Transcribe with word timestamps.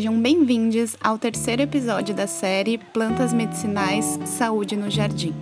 Sejam 0.00 0.18
bem-vindos 0.18 0.96
ao 0.98 1.18
terceiro 1.18 1.60
episódio 1.60 2.14
da 2.14 2.26
série 2.26 2.78
Plantas 2.78 3.34
Medicinais 3.34 4.18
Saúde 4.24 4.74
no 4.74 4.90
Jardim. 4.90 5.34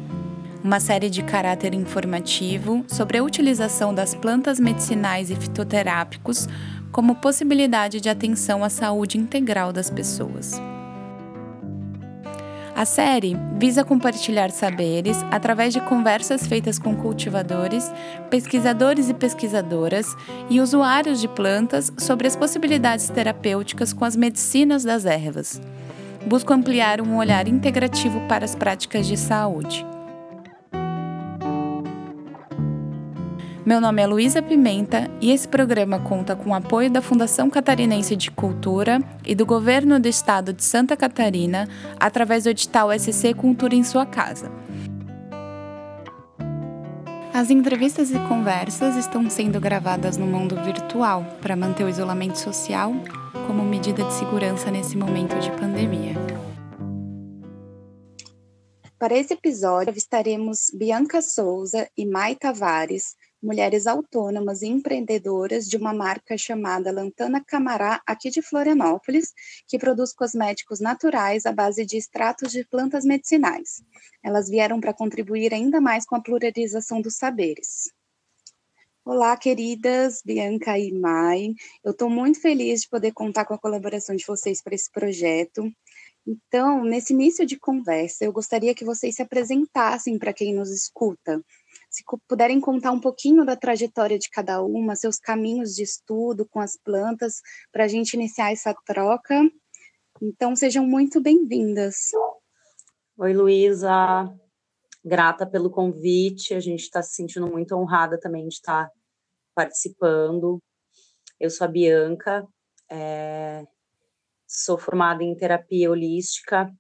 Uma 0.65 0.81
série 0.81 1.09
de 1.09 1.23
caráter 1.23 1.75
informativo 1.75 2.85
sobre 2.89 3.19
a 3.19 3.23
utilização 3.23 3.95
das 3.95 4.17
plantas 4.17 4.59
medicinais 4.59 5.31
e 5.31 5.37
fitoterápicos 5.37 6.49
como 6.91 7.15
possibilidade 7.15 8.01
de 8.01 8.09
atenção 8.09 8.65
à 8.65 8.69
saúde 8.69 9.17
integral 9.17 9.73
das 9.73 9.91
pessoas. 9.91 10.61
A 12.79 12.85
série 12.85 13.37
visa 13.57 13.83
compartilhar 13.83 14.53
saberes 14.53 15.17
através 15.33 15.75
de 15.75 15.81
conversas 15.81 16.47
feitas 16.47 16.79
com 16.79 16.95
cultivadores, 16.95 17.93
pesquisadores 18.31 19.11
e 19.11 19.15
pesquisadoras 19.15 20.07
e 20.49 20.61
usuários 20.61 21.21
de 21.21 21.27
plantas 21.27 21.93
sobre 21.99 22.29
as 22.29 22.37
possibilidades 22.37 23.09
terapêuticas 23.09 23.93
com 23.93 24.05
as 24.05 24.15
medicinas 24.15 24.85
das 24.85 25.07
ervas. 25.07 25.61
Busco 26.25 26.53
ampliar 26.53 27.01
um 27.01 27.17
olhar 27.17 27.49
integrativo 27.49 28.21
para 28.29 28.45
as 28.45 28.55
práticas 28.55 29.09
de 29.09 29.17
saúde. 29.17 29.85
Meu 33.69 33.83
nome 33.83 34.01
é 34.01 34.07
Luísa 34.07 34.41
Pimenta 34.41 35.11
e 35.21 35.31
esse 35.31 35.47
programa 35.47 36.01
conta 36.01 36.35
com 36.35 36.49
o 36.49 36.55
apoio 36.55 36.91
da 36.91 37.03
Fundação 37.03 37.51
Catarinense 37.51 38.17
de 38.17 38.31
Cultura 38.31 38.99
e 39.27 39.35
do 39.35 39.45
Governo 39.45 40.01
do 40.01 40.09
Estado 40.09 40.55
de 40.55 40.65
Santa 40.65 40.97
Catarina 40.97 41.69
através 42.01 42.45
do 42.45 42.49
edital 42.49 42.89
SC 42.99 43.35
Cultura 43.35 43.75
em 43.75 43.85
Sua 43.85 44.07
Casa. 44.07 44.51
As 47.35 47.51
entrevistas 47.51 48.11
e 48.11 48.19
conversas 48.21 48.97
estão 48.97 49.29
sendo 49.29 49.61
gravadas 49.61 50.17
no 50.17 50.27
mundo 50.27 50.57
virtual 50.65 51.23
para 51.43 51.55
manter 51.55 51.85
o 51.85 51.91
isolamento 51.91 52.39
social 52.39 52.95
como 53.47 53.63
medida 53.63 54.03
de 54.03 54.15
segurança 54.15 54.71
nesse 54.71 54.97
momento 54.97 55.39
de 55.41 55.51
pandemia. 55.51 56.15
Para 58.99 59.15
esse 59.17 59.35
episódio, 59.35 59.93
estaremos 59.95 60.73
Bianca 60.75 61.23
Souza 61.23 61.87
e 61.97 62.05
Mai 62.05 62.35
Tavares, 62.35 63.15
mulheres 63.43 63.87
autônomas 63.87 64.63
e 64.63 64.67
empreendedoras 64.67 65.69
de 65.69 65.77
uma 65.77 65.93
marca 65.93 66.37
chamada 66.37 66.93
Lantana 66.93 67.43
Camará, 67.45 68.03
aqui 68.07 68.31
de 68.31 68.43
Florianópolis, 68.43 69.33
que 69.67 69.79
produz 69.79 70.13
cosméticos 70.13 70.81
naturais 70.81 71.47
à 71.47 71.53
base 71.53 71.87
de 71.87 71.97
extratos 71.97 72.53
de 72.53 72.65
plantas 72.65 73.05
medicinais. 73.05 73.83
Elas 74.23 74.49
vieram 74.49 74.81
para 74.81 74.93
contribuir 74.93 75.55
ainda 75.55 75.81
mais 75.81 76.05
com 76.05 76.17
a 76.17 76.21
pluralização 76.21 77.01
dos 77.01 77.17
saberes. 77.17 77.93
Olá, 79.05 79.35
queridas 79.39 80.21
Bianca 80.23 80.79
e 80.79 80.93
Mai. 80.93 81.55
Eu 81.83 81.93
estou 81.93 82.11
muito 82.11 82.41
feliz 82.43 82.83
de 82.83 82.91
poder 82.91 83.13
contar 83.13 83.47
com 83.47 83.55
a 83.55 83.59
colaboração 83.59 84.15
de 84.15 84.27
vocês 84.27 84.61
para 84.63 84.75
esse 84.75 84.91
projeto. 84.91 85.73
Então, 86.27 86.85
nesse 86.85 87.15
início 87.15 87.47
de 87.47 87.59
conversa, 87.59 88.27
eu 88.27 88.33
gostaria 88.33 88.75
que 88.75 88.85
vocês 88.85 89.15
se 89.15 89.23
apresentassem 89.23 90.19
para 90.19 90.35
quem 90.35 90.55
nos 90.55 90.71
escuta, 90.71 91.43
se 91.99 92.05
puderem 92.29 92.61
contar 92.61 92.93
um 92.93 93.01
pouquinho 93.01 93.45
da 93.45 93.57
trajetória 93.57 94.19
de 94.19 94.31
cada 94.31 94.63
uma, 94.63 94.95
seus 94.95 95.19
caminhos 95.19 95.75
de 95.75 95.83
estudo 95.83 96.47
com 96.47 96.61
as 96.61 96.77
plantas, 96.77 97.41
para 97.73 97.85
a 97.85 97.89
gente 97.89 98.15
iniciar 98.15 98.53
essa 98.53 98.73
troca. 98.87 99.35
Então, 100.23 100.55
sejam 100.55 100.87
muito 100.87 101.21
bem-vindas. 101.21 101.97
Oi, 103.17 103.33
Luísa. 103.33 104.33
Grata 105.05 105.45
pelo 105.45 105.71
convite. 105.71 106.55
A 106.55 106.61
gente 106.61 106.83
está 106.83 107.03
se 107.03 107.15
sentindo 107.15 107.49
muito 107.49 107.75
honrada 107.75 108.19
também 108.19 108.47
de 108.47 108.55
estar 108.55 108.89
participando. 109.53 110.63
Eu 111.41 111.51
sou 111.51 111.65
a 111.65 111.69
Bianca, 111.69 112.47
é... 112.91 113.65
sou 114.47 114.79
formada 114.79 115.23
em 115.23 115.37
terapia 115.37 115.91
holística 115.91 116.73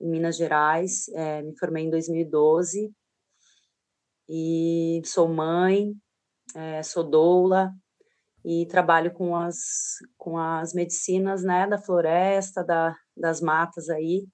em 0.00 0.10
Minas 0.10 0.36
Gerais, 0.36 1.08
é... 1.14 1.42
me 1.42 1.58
formei 1.58 1.84
em 1.84 1.90
2012 1.90 2.94
e 4.28 5.00
sou 5.04 5.28
mãe, 5.28 5.94
é, 6.54 6.82
sou 6.82 7.04
doula 7.04 7.72
e 8.44 8.66
trabalho 8.66 9.12
com 9.12 9.34
as, 9.34 9.96
com 10.16 10.38
as 10.38 10.72
medicinas 10.72 11.42
né, 11.42 11.66
da 11.66 11.78
floresta, 11.78 12.62
da, 12.62 12.94
das 13.16 13.40
matas 13.40 13.88
aí, 13.88 14.26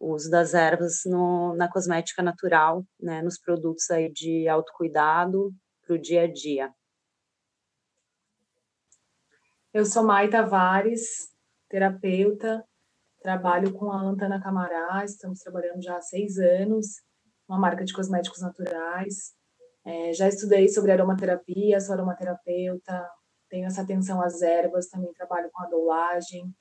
o 0.00 0.14
uso 0.14 0.30
das 0.30 0.54
ervas 0.54 1.02
no, 1.04 1.54
na 1.54 1.70
cosmética 1.70 2.22
natural, 2.22 2.84
né, 3.00 3.22
nos 3.22 3.38
produtos 3.38 3.90
aí 3.90 4.12
de 4.12 4.48
autocuidado 4.48 5.52
para 5.82 5.94
o 5.94 5.98
dia 5.98 6.22
a 6.22 6.32
dia. 6.32 6.72
Eu 9.72 9.84
sou 9.84 10.02
Mai 10.02 10.28
Tavares, 10.28 11.28
terapeuta, 11.68 12.64
trabalho 13.22 13.72
com 13.72 13.92
a 13.92 14.00
Antana 14.00 14.40
Camará, 14.40 15.04
estamos 15.04 15.40
trabalhando 15.40 15.82
já 15.82 15.96
há 15.96 16.02
seis 16.02 16.38
anos 16.38 17.07
uma 17.48 17.58
marca 17.58 17.84
de 17.84 17.92
cosméticos 17.92 18.40
naturais. 18.40 19.32
É, 19.84 20.12
já 20.12 20.28
estudei 20.28 20.68
sobre 20.68 20.92
aromaterapia, 20.92 21.80
sou 21.80 21.94
aromaterapeuta, 21.94 23.08
tenho 23.48 23.66
essa 23.66 23.82
atenção 23.82 24.20
às 24.20 24.42
ervas, 24.42 24.88
também 24.88 25.12
trabalho 25.14 25.48
com 25.52 25.62
a 25.62 25.66
doulagem. 25.66 26.52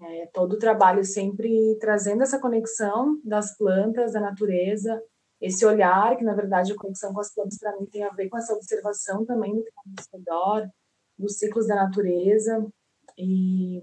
É, 0.00 0.26
todo 0.32 0.54
o 0.54 0.58
trabalho 0.58 1.04
sempre 1.04 1.76
trazendo 1.80 2.22
essa 2.22 2.38
conexão 2.38 3.20
das 3.24 3.56
plantas, 3.56 4.12
da 4.12 4.20
natureza, 4.20 5.00
esse 5.40 5.64
olhar, 5.64 6.16
que 6.16 6.24
na 6.24 6.34
verdade 6.34 6.72
a 6.72 6.76
conexão 6.76 7.12
com 7.14 7.20
as 7.20 7.32
plantas 7.32 7.58
para 7.58 7.76
mim 7.76 7.86
tem 7.86 8.04
a 8.04 8.10
ver 8.10 8.28
com 8.28 8.36
essa 8.36 8.52
observação 8.52 9.24
também 9.24 9.54
do 9.54 9.62
que 9.62 9.68
está 9.68 9.80
ao 10.12 10.18
redor, 10.18 10.70
dos 11.18 11.38
ciclos 11.38 11.66
da 11.66 11.76
natureza. 11.76 12.66
E 13.16 13.80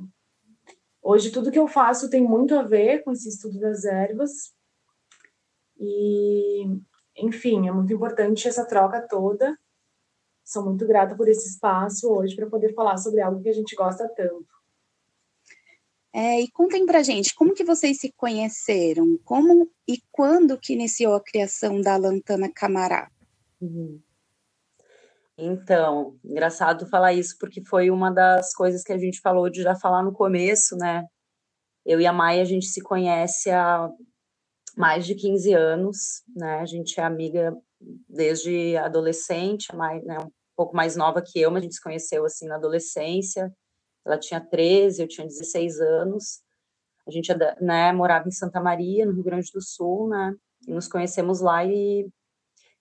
hoje 1.01 1.31
tudo 1.31 1.51
que 1.51 1.59
eu 1.59 1.67
faço 1.67 2.09
tem 2.09 2.21
muito 2.21 2.55
a 2.55 2.63
ver 2.63 3.03
com 3.03 3.11
esse 3.11 3.29
estudo 3.29 3.59
das 3.59 3.83
ervas, 3.83 4.52
e, 5.77 6.65
enfim, 7.17 7.67
é 7.67 7.71
muito 7.71 7.93
importante 7.93 8.47
essa 8.47 8.65
troca 8.65 9.05
toda. 9.07 9.57
Sou 10.43 10.63
muito 10.63 10.85
grata 10.85 11.15
por 11.15 11.27
esse 11.27 11.47
espaço 11.47 12.11
hoje 12.11 12.35
para 12.35 12.49
poder 12.49 12.73
falar 12.73 12.97
sobre 12.97 13.21
algo 13.21 13.41
que 13.41 13.49
a 13.49 13.53
gente 13.53 13.75
gosta 13.75 14.07
tanto. 14.09 14.53
É, 16.15 16.39
e 16.41 16.51
contem 16.51 16.85
pra 16.85 17.01
gente, 17.01 17.33
como 17.33 17.55
que 17.55 17.63
vocês 17.63 17.99
se 17.99 18.11
conheceram? 18.11 19.17
Como 19.23 19.67
e 19.87 19.99
quando 20.11 20.59
que 20.59 20.73
iniciou 20.73 21.15
a 21.15 21.23
criação 21.23 21.81
da 21.81 21.97
Lantana 21.97 22.51
Camará? 22.53 23.09
Uhum. 23.59 23.99
Então, 25.35 26.15
engraçado 26.23 26.87
falar 26.87 27.13
isso, 27.13 27.35
porque 27.39 27.65
foi 27.65 27.89
uma 27.89 28.11
das 28.11 28.53
coisas 28.53 28.83
que 28.83 28.93
a 28.93 28.97
gente 28.97 29.19
falou 29.19 29.49
de 29.49 29.63
já 29.63 29.75
falar 29.75 30.03
no 30.03 30.13
começo, 30.13 30.77
né? 30.77 31.07
Eu 31.83 31.99
e 31.99 32.05
a 32.05 32.13
Maia, 32.13 32.43
a 32.43 32.45
gente 32.45 32.67
se 32.67 32.81
conhece 32.81 33.49
há 33.49 33.89
mais 34.75 35.05
de 35.05 35.15
15 35.15 35.53
anos, 35.53 36.23
né? 36.35 36.59
A 36.59 36.65
gente 36.65 36.99
é 36.99 37.03
amiga 37.03 37.55
desde 38.07 38.77
adolescente, 38.77 39.75
mais, 39.75 40.03
né, 40.03 40.17
um 40.19 40.31
pouco 40.55 40.75
mais 40.75 40.95
nova 40.95 41.21
que 41.21 41.39
eu, 41.39 41.51
mas 41.51 41.61
a 41.61 41.63
gente 41.63 41.75
se 41.75 41.81
conheceu 41.81 42.25
assim 42.25 42.47
na 42.47 42.55
adolescência. 42.55 43.53
Ela 44.05 44.17
tinha 44.17 44.41
13, 44.41 45.01
eu 45.01 45.07
tinha 45.07 45.27
16 45.27 45.79
anos. 45.79 46.41
A 47.07 47.11
gente 47.11 47.31
né, 47.61 47.91
morava 47.91 48.27
em 48.27 48.31
Santa 48.31 48.61
Maria, 48.61 49.05
no 49.05 49.13
Rio 49.13 49.23
Grande 49.23 49.51
do 49.53 49.61
Sul, 49.61 50.09
né? 50.09 50.33
E 50.67 50.71
nos 50.71 50.87
conhecemos 50.87 51.41
lá 51.41 51.63
e 51.65 52.07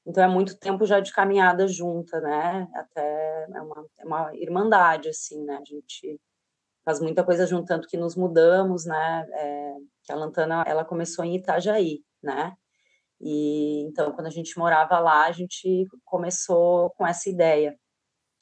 então 0.07 0.23
é 0.23 0.29
muito 0.29 0.59
tempo 0.59 0.85
já 0.85 0.99
de 0.99 1.13
caminhada 1.13 1.67
junta, 1.69 2.21
né? 2.21 2.69
Até 2.75 3.47
é 3.53 3.61
uma, 3.61 3.87
é 4.01 4.05
uma 4.05 4.37
irmandade 4.37 5.09
assim, 5.09 5.45
né? 5.45 5.59
A 5.61 5.65
gente 5.65 6.21
faz 6.85 7.01
muita 7.01 7.25
coisa 7.25 7.47
junto, 7.47 7.67
tanto 7.67 7.89
que 7.89 7.97
nos 7.97 8.17
mudamos, 8.17 8.85
né? 8.85 9.27
É, 9.33 9.75
que 10.05 10.13
a 10.13 10.17
Lantana 10.17 10.65
ela 10.67 10.85
começou 10.85 11.25
em 11.25 11.37
Itajaí, 11.37 12.03
né? 12.23 12.55
E 13.21 13.83
então 13.83 14.13
quando 14.13 14.27
a 14.27 14.31
gente 14.31 14.59
morava 14.59 14.99
lá, 14.99 15.27
a 15.27 15.33
gente 15.33 15.87
começou 16.05 16.91
com 16.91 17.07
essa 17.07 17.29
ideia. 17.29 17.77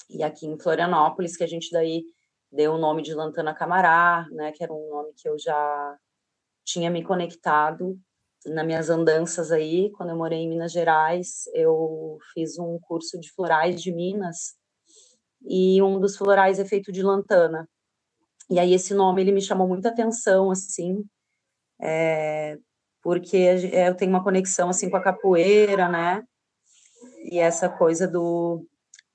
E 0.08 0.22
aqui 0.22 0.46
em 0.46 0.58
Florianópolis 0.58 1.36
que 1.36 1.44
a 1.44 1.46
gente 1.46 1.70
daí 1.70 2.02
deu 2.50 2.72
o 2.74 2.78
nome 2.78 3.02
de 3.02 3.14
Lantana 3.14 3.54
Camará, 3.54 4.26
né, 4.32 4.52
que 4.52 4.64
era 4.64 4.72
um 4.72 4.88
nome 4.88 5.12
que 5.16 5.28
eu 5.28 5.38
já 5.38 5.96
tinha 6.64 6.90
me 6.90 7.04
conectado 7.04 7.96
nas 8.46 8.66
minhas 8.66 8.88
andanças 8.88 9.52
aí, 9.52 9.90
quando 9.92 10.10
eu 10.10 10.16
morei 10.16 10.38
em 10.38 10.48
Minas 10.48 10.72
Gerais, 10.72 11.44
eu 11.54 12.18
fiz 12.32 12.58
um 12.58 12.78
curso 12.80 13.20
de 13.20 13.30
florais 13.32 13.82
de 13.82 13.92
Minas 13.92 14.54
e 15.42 15.82
um 15.82 16.00
dos 16.00 16.16
florais 16.16 16.58
é 16.58 16.64
feito 16.64 16.90
de 16.90 17.02
lantana. 17.02 17.68
E 18.50 18.58
aí 18.58 18.74
esse 18.74 18.92
nome 18.94 19.22
ele 19.22 19.32
me 19.32 19.40
chamou 19.40 19.68
muita 19.68 19.90
atenção 19.90 20.50
assim, 20.50 21.04
é, 21.80 22.58
porque 23.02 23.36
eu 23.36 23.94
tenho 23.96 24.10
uma 24.10 24.24
conexão 24.24 24.68
assim 24.68 24.90
com 24.90 24.96
a 24.96 25.02
capoeira, 25.02 25.88
né? 25.88 26.24
E 27.30 27.38
essa 27.38 27.68
coisa 27.68 28.08
do 28.08 28.66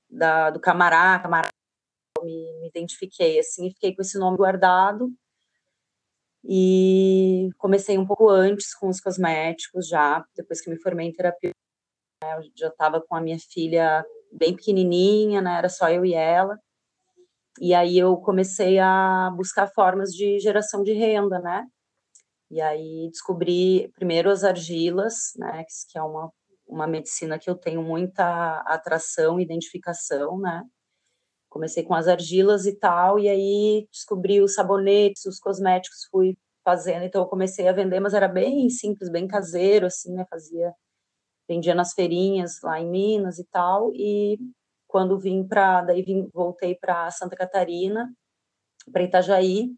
da, 0.10 0.50
do 0.52 0.60
camará, 0.60 1.20
camará, 1.20 1.50
me, 2.24 2.60
me 2.62 2.68
identifiquei 2.70 3.40
assim, 3.40 3.72
fiquei 3.72 3.96
com 3.96 4.02
esse 4.02 4.18
nome 4.18 4.38
guardado. 4.38 5.12
E 6.44 7.50
comecei 7.58 7.98
um 7.98 8.06
pouco 8.06 8.30
antes 8.30 8.74
com 8.76 8.88
os 8.88 9.02
cosméticos 9.02 9.88
já, 9.88 10.24
depois 10.36 10.62
que 10.62 10.70
me 10.70 10.80
formei 10.80 11.08
em 11.08 11.14
terapia, 11.14 11.52
né, 12.24 12.38
eu 12.38 12.44
já 12.56 12.68
estava 12.70 13.02
com 13.02 13.16
a 13.16 13.22
minha 13.22 13.38
filha 13.40 14.06
bem 14.32 14.56
pequenininha, 14.56 15.42
né? 15.42 15.58
Era 15.58 15.70
só 15.70 15.90
eu 15.90 16.06
e 16.06 16.14
ela. 16.14 16.60
E 17.60 17.74
aí 17.74 17.98
eu 17.98 18.18
comecei 18.18 18.80
a 18.80 19.32
buscar 19.36 19.68
formas 19.68 20.12
de 20.12 20.40
geração 20.40 20.84
de 20.84 20.94
renda, 20.94 21.40
né? 21.40 21.66
E 22.52 22.62
aí 22.62 23.10
descobri 23.12 23.92
primeiro 23.96 24.30
as 24.30 24.44
argilas, 24.44 25.34
né, 25.38 25.64
que 25.90 25.98
é 25.98 26.04
uma, 26.04 26.32
uma 26.68 26.88
medicina 26.88 27.40
que 27.40 27.50
eu 27.50 27.56
tenho 27.56 27.82
muita 27.84 28.62
atração, 28.68 29.40
identificação, 29.40 30.40
né? 30.40 30.64
Comecei 31.50 31.84
com 31.84 31.94
as 31.96 32.08
argilas 32.08 32.66
e 32.66 32.78
tal, 32.78 33.20
e 33.20 33.30
aí 33.30 33.88
descobri 33.92 34.42
os 34.42 34.54
sabonetes, 34.56 35.26
os 35.26 35.40
cosméticos, 35.40 36.08
fui 36.12 36.38
fazendo, 36.64 37.04
então 37.06 37.22
eu 37.22 37.28
comecei 37.28 37.68
a 37.68 37.74
vender, 37.74 38.00
mas 38.00 38.14
era 38.14 38.28
bem 38.28 38.70
simples, 38.70 39.10
bem 39.10 39.28
caseiro, 39.28 39.86
assim, 39.88 40.14
né? 40.14 40.26
Fazia, 40.30 40.74
vendia 41.50 41.76
nas 41.76 41.94
feirinhas 41.94 42.62
lá 42.64 42.80
em 42.80 42.90
Minas 42.90 43.40
e 43.40 43.46
tal, 43.46 43.92
e 43.94 44.38
quando 44.96 45.20
vim 45.20 45.46
para, 45.46 45.82
daí 45.82 46.02
vim, 46.02 46.30
voltei 46.34 46.74
para 46.74 47.12
Santa 47.12 47.36
Catarina, 47.36 48.10
para 48.94 49.04
Itajaí, 49.04 49.76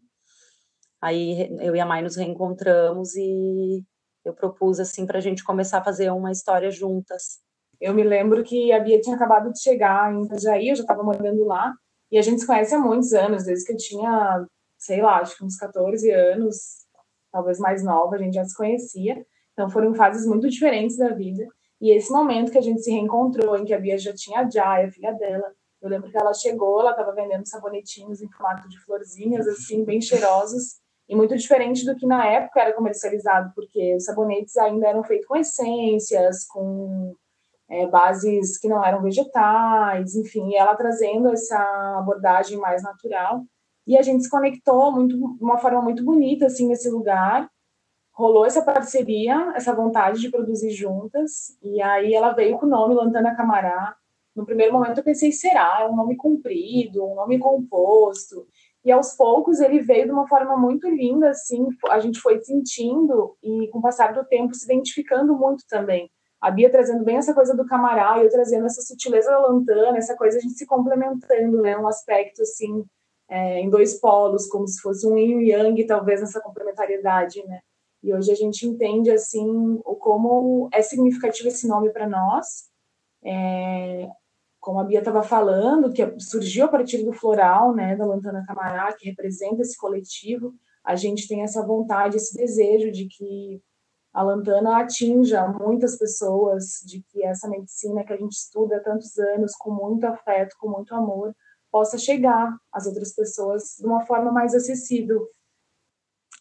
Aí 1.00 1.48
eu 1.60 1.74
e 1.74 1.80
a 1.80 1.86
Mai 1.86 2.02
nos 2.02 2.14
reencontramos 2.14 3.16
e 3.16 3.84
eu 4.24 4.32
propus 4.32 4.78
assim 4.78 5.04
para 5.06 5.18
a 5.18 5.20
gente 5.20 5.42
começar 5.42 5.78
a 5.78 5.84
fazer 5.84 6.08
uma 6.12 6.30
história 6.30 6.70
juntas. 6.70 7.40
Eu 7.80 7.92
me 7.92 8.04
lembro 8.04 8.44
que 8.44 8.70
a 8.72 8.78
Bia 8.78 9.00
tinha 9.00 9.16
acabado 9.16 9.52
de 9.52 9.60
chegar 9.60 10.14
em 10.14 10.24
Itajaí, 10.24 10.68
eu 10.68 10.76
já 10.76 10.82
estava 10.82 11.02
morando 11.02 11.44
lá, 11.44 11.74
e 12.12 12.16
a 12.18 12.22
gente 12.22 12.40
se 12.40 12.46
conhece 12.46 12.76
há 12.76 12.78
muitos 12.78 13.12
anos, 13.12 13.44
desde 13.44 13.64
que 13.64 13.72
eu 13.72 13.76
tinha, 13.76 14.46
sei 14.76 15.02
lá, 15.02 15.18
acho 15.18 15.36
que 15.36 15.44
uns 15.44 15.56
14 15.56 16.10
anos, 16.12 16.86
talvez 17.32 17.58
mais 17.58 17.84
nova, 17.84 18.14
a 18.14 18.18
gente 18.18 18.34
já 18.34 18.44
se 18.44 18.56
conhecia. 18.56 19.26
Então 19.52 19.68
foram 19.68 19.94
fases 19.94 20.24
muito 20.24 20.48
diferentes 20.48 20.96
da 20.96 21.10
vida. 21.10 21.44
E 21.80 21.90
esse 21.90 22.10
momento 22.12 22.50
que 22.50 22.58
a 22.58 22.62
gente 22.62 22.82
se 22.82 22.90
reencontrou, 22.90 23.56
em 23.56 23.64
que 23.64 23.72
a 23.72 23.78
Bia 23.78 23.96
já 23.96 24.12
tinha 24.12 24.40
a 24.40 24.50
Jai, 24.50 24.86
a 24.86 24.90
filha 24.90 25.12
dela, 25.12 25.52
eu 25.80 25.88
lembro 25.88 26.10
que 26.10 26.18
ela 26.18 26.34
chegou, 26.34 26.80
ela 26.80 26.90
estava 26.90 27.12
vendendo 27.12 27.46
sabonetinhos 27.46 28.20
em 28.20 28.28
formato 28.28 28.68
de 28.68 28.78
florzinhas, 28.84 29.46
assim, 29.46 29.84
bem 29.84 30.00
cheirosos. 30.00 30.80
E 31.08 31.16
muito 31.16 31.36
diferente 31.36 31.86
do 31.86 31.96
que 31.96 32.06
na 32.06 32.26
época 32.26 32.60
era 32.60 32.74
comercializado, 32.74 33.52
porque 33.54 33.94
os 33.96 34.04
sabonetes 34.04 34.56
ainda 34.56 34.88
eram 34.88 35.02
feitos 35.02 35.26
com 35.26 35.36
essências, 35.36 36.44
com 36.46 37.14
é, 37.70 37.86
bases 37.86 38.58
que 38.58 38.68
não 38.68 38.84
eram 38.84 39.02
vegetais, 39.02 40.14
enfim, 40.16 40.50
e 40.50 40.56
ela 40.56 40.76
trazendo 40.76 41.32
essa 41.32 41.58
abordagem 41.98 42.58
mais 42.58 42.82
natural. 42.82 43.42
E 43.86 43.96
a 43.96 44.02
gente 44.02 44.24
se 44.24 44.30
conectou 44.30 44.92
muito, 44.92 45.16
de 45.16 45.42
uma 45.42 45.56
forma 45.56 45.80
muito 45.80 46.04
bonita, 46.04 46.46
assim, 46.46 46.68
nesse 46.68 46.90
lugar. 46.90 47.48
Rolou 48.18 48.44
essa 48.44 48.62
parceria, 48.62 49.52
essa 49.54 49.72
vontade 49.72 50.20
de 50.20 50.28
produzir 50.28 50.70
juntas, 50.70 51.56
e 51.62 51.80
aí 51.80 52.12
ela 52.12 52.32
veio 52.32 52.58
com 52.58 52.66
o 52.66 52.68
nome 52.68 52.92
Lantana 52.92 53.36
Camará. 53.36 53.94
No 54.34 54.44
primeiro 54.44 54.72
momento 54.72 54.98
eu 54.98 55.04
pensei, 55.04 55.30
será? 55.30 55.82
É 55.82 55.86
um 55.86 55.94
nome 55.94 56.16
comprido, 56.16 57.06
um 57.06 57.14
nome 57.14 57.38
composto. 57.38 58.44
E 58.84 58.90
aos 58.90 59.12
poucos 59.12 59.60
ele 59.60 59.78
veio 59.78 60.06
de 60.06 60.10
uma 60.10 60.26
forma 60.26 60.56
muito 60.56 60.88
linda, 60.88 61.30
assim, 61.30 61.64
a 61.88 62.00
gente 62.00 62.18
foi 62.18 62.40
sentindo 62.40 63.36
e 63.40 63.68
com 63.68 63.78
o 63.78 63.82
passar 63.82 64.12
do 64.12 64.24
tempo 64.24 64.52
se 64.52 64.64
identificando 64.64 65.36
muito 65.36 65.62
também. 65.68 66.10
A 66.40 66.50
Bia 66.50 66.68
trazendo 66.68 67.04
bem 67.04 67.18
essa 67.18 67.32
coisa 67.32 67.56
do 67.56 67.66
camará 67.66 68.18
e 68.18 68.24
eu 68.24 68.30
trazendo 68.30 68.66
essa 68.66 68.82
sutileza 68.82 69.30
da 69.30 69.38
lantana, 69.38 69.96
essa 69.96 70.16
coisa 70.16 70.38
a 70.38 70.40
gente 70.40 70.54
se 70.54 70.66
complementando, 70.66 71.62
né? 71.62 71.78
Um 71.78 71.86
aspecto 71.86 72.42
assim, 72.42 72.84
é, 73.28 73.60
em 73.60 73.70
dois 73.70 74.00
polos, 74.00 74.48
como 74.48 74.66
se 74.66 74.80
fosse 74.80 75.06
um 75.06 75.16
yin 75.16 75.38
e 75.38 75.50
yang, 75.50 75.86
talvez 75.86 76.20
nessa 76.20 76.40
complementariedade, 76.40 77.46
né? 77.46 77.60
E 78.02 78.14
hoje 78.14 78.30
a 78.30 78.34
gente 78.34 78.66
entende 78.66 79.10
assim 79.10 79.80
o 79.84 79.96
como 79.96 80.68
é 80.72 80.82
significativo 80.82 81.48
esse 81.48 81.66
nome 81.66 81.90
para 81.90 82.08
nós. 82.08 82.68
É, 83.24 84.08
como 84.60 84.80
a 84.80 84.84
Bia 84.84 85.00
estava 85.00 85.22
falando, 85.22 85.92
que 85.92 86.02
surgiu 86.20 86.66
a 86.66 86.68
partir 86.68 87.04
do 87.04 87.12
floral, 87.12 87.74
né, 87.74 87.96
da 87.96 88.06
Lantana 88.06 88.44
Camará, 88.46 88.92
que 88.92 89.08
representa 89.08 89.62
esse 89.62 89.76
coletivo, 89.76 90.54
a 90.84 90.96
gente 90.96 91.28
tem 91.28 91.42
essa 91.42 91.64
vontade, 91.66 92.16
esse 92.16 92.36
desejo 92.36 92.90
de 92.90 93.06
que 93.06 93.62
a 94.12 94.22
lantana 94.22 94.80
atinja 94.80 95.46
muitas 95.46 95.96
pessoas, 95.96 96.82
de 96.84 97.02
que 97.02 97.24
essa 97.24 97.48
medicina 97.48 98.04
que 98.04 98.12
a 98.12 98.16
gente 98.16 98.32
estuda 98.32 98.76
há 98.76 98.80
tantos 98.80 99.16
anos, 99.18 99.52
com 99.56 99.70
muito 99.70 100.04
afeto, 100.04 100.56
com 100.58 100.68
muito 100.68 100.94
amor, 100.94 101.34
possa 101.70 101.98
chegar 101.98 102.56
às 102.72 102.86
outras 102.86 103.14
pessoas 103.14 103.76
de 103.78 103.86
uma 103.86 104.04
forma 104.06 104.32
mais 104.32 104.54
acessível. 104.54 105.28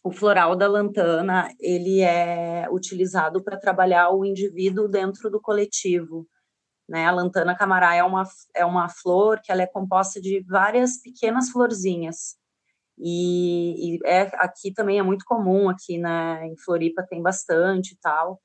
O 0.07 0.12
floral 0.13 0.56
da 0.56 0.69
lantana, 0.69 1.50
ele 1.59 2.00
é 2.00 2.65
utilizado 2.71 3.44
para 3.44 3.59
trabalhar 3.59 4.09
o 4.12 4.24
indivíduo 4.24 4.88
dentro 4.88 5.30
do 5.30 5.42
coletivo. 5.42 6.25
Né? 6.88 7.06
A 7.06 7.12
lantana 7.12 7.54
camará 7.54 7.94
é 7.94 8.01
uma, 8.01 8.24
é 8.56 8.63
uma 8.63 8.88
flor 8.88 9.42
que 9.44 9.51
ela 9.51 9.63
é 9.63 9.68
composta 9.68 10.21
de 10.21 10.42
várias 10.48 11.01
pequenas 11.01 11.50
florzinhas. 11.50 12.38
E, 12.98 13.98
e 13.98 14.00
é, 14.06 14.31
aqui 14.36 14.74
também 14.74 14.98
é 14.98 15.04
muito 15.04 15.25
comum, 15.25 15.68
aqui 15.68 15.98
né, 15.98 16.48
em 16.48 16.57
Floripa 16.57 17.06
tem 17.09 17.21
bastante 17.21 17.92
e 17.92 17.98
tal. 17.98 18.39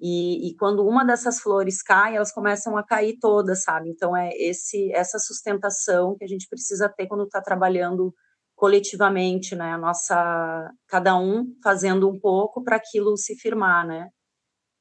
E, 0.00 0.48
e, 0.48 0.56
quando 0.56 0.88
uma 0.88 1.04
dessas 1.04 1.38
flores 1.38 1.82
cai, 1.82 2.16
elas 2.16 2.32
começam 2.32 2.78
a 2.78 2.82
cair 2.82 3.18
todas, 3.20 3.62
sabe? 3.62 3.90
Então 3.90 4.16
é 4.16 4.30
esse 4.38 4.90
essa 4.94 5.18
sustentação 5.18 6.16
que 6.16 6.24
a 6.24 6.28
gente 6.28 6.48
precisa 6.48 6.88
ter 6.88 7.06
quando 7.06 7.24
está 7.24 7.42
trabalhando 7.42 8.14
coletivamente, 8.56 9.54
né? 9.54 9.72
A 9.72 9.78
nossa 9.78 10.70
cada 10.88 11.16
um 11.18 11.46
fazendo 11.62 12.08
um 12.08 12.18
pouco 12.18 12.62
para 12.62 12.76
aquilo 12.76 13.16
se 13.16 13.36
firmar, 13.36 13.86
né? 13.86 14.10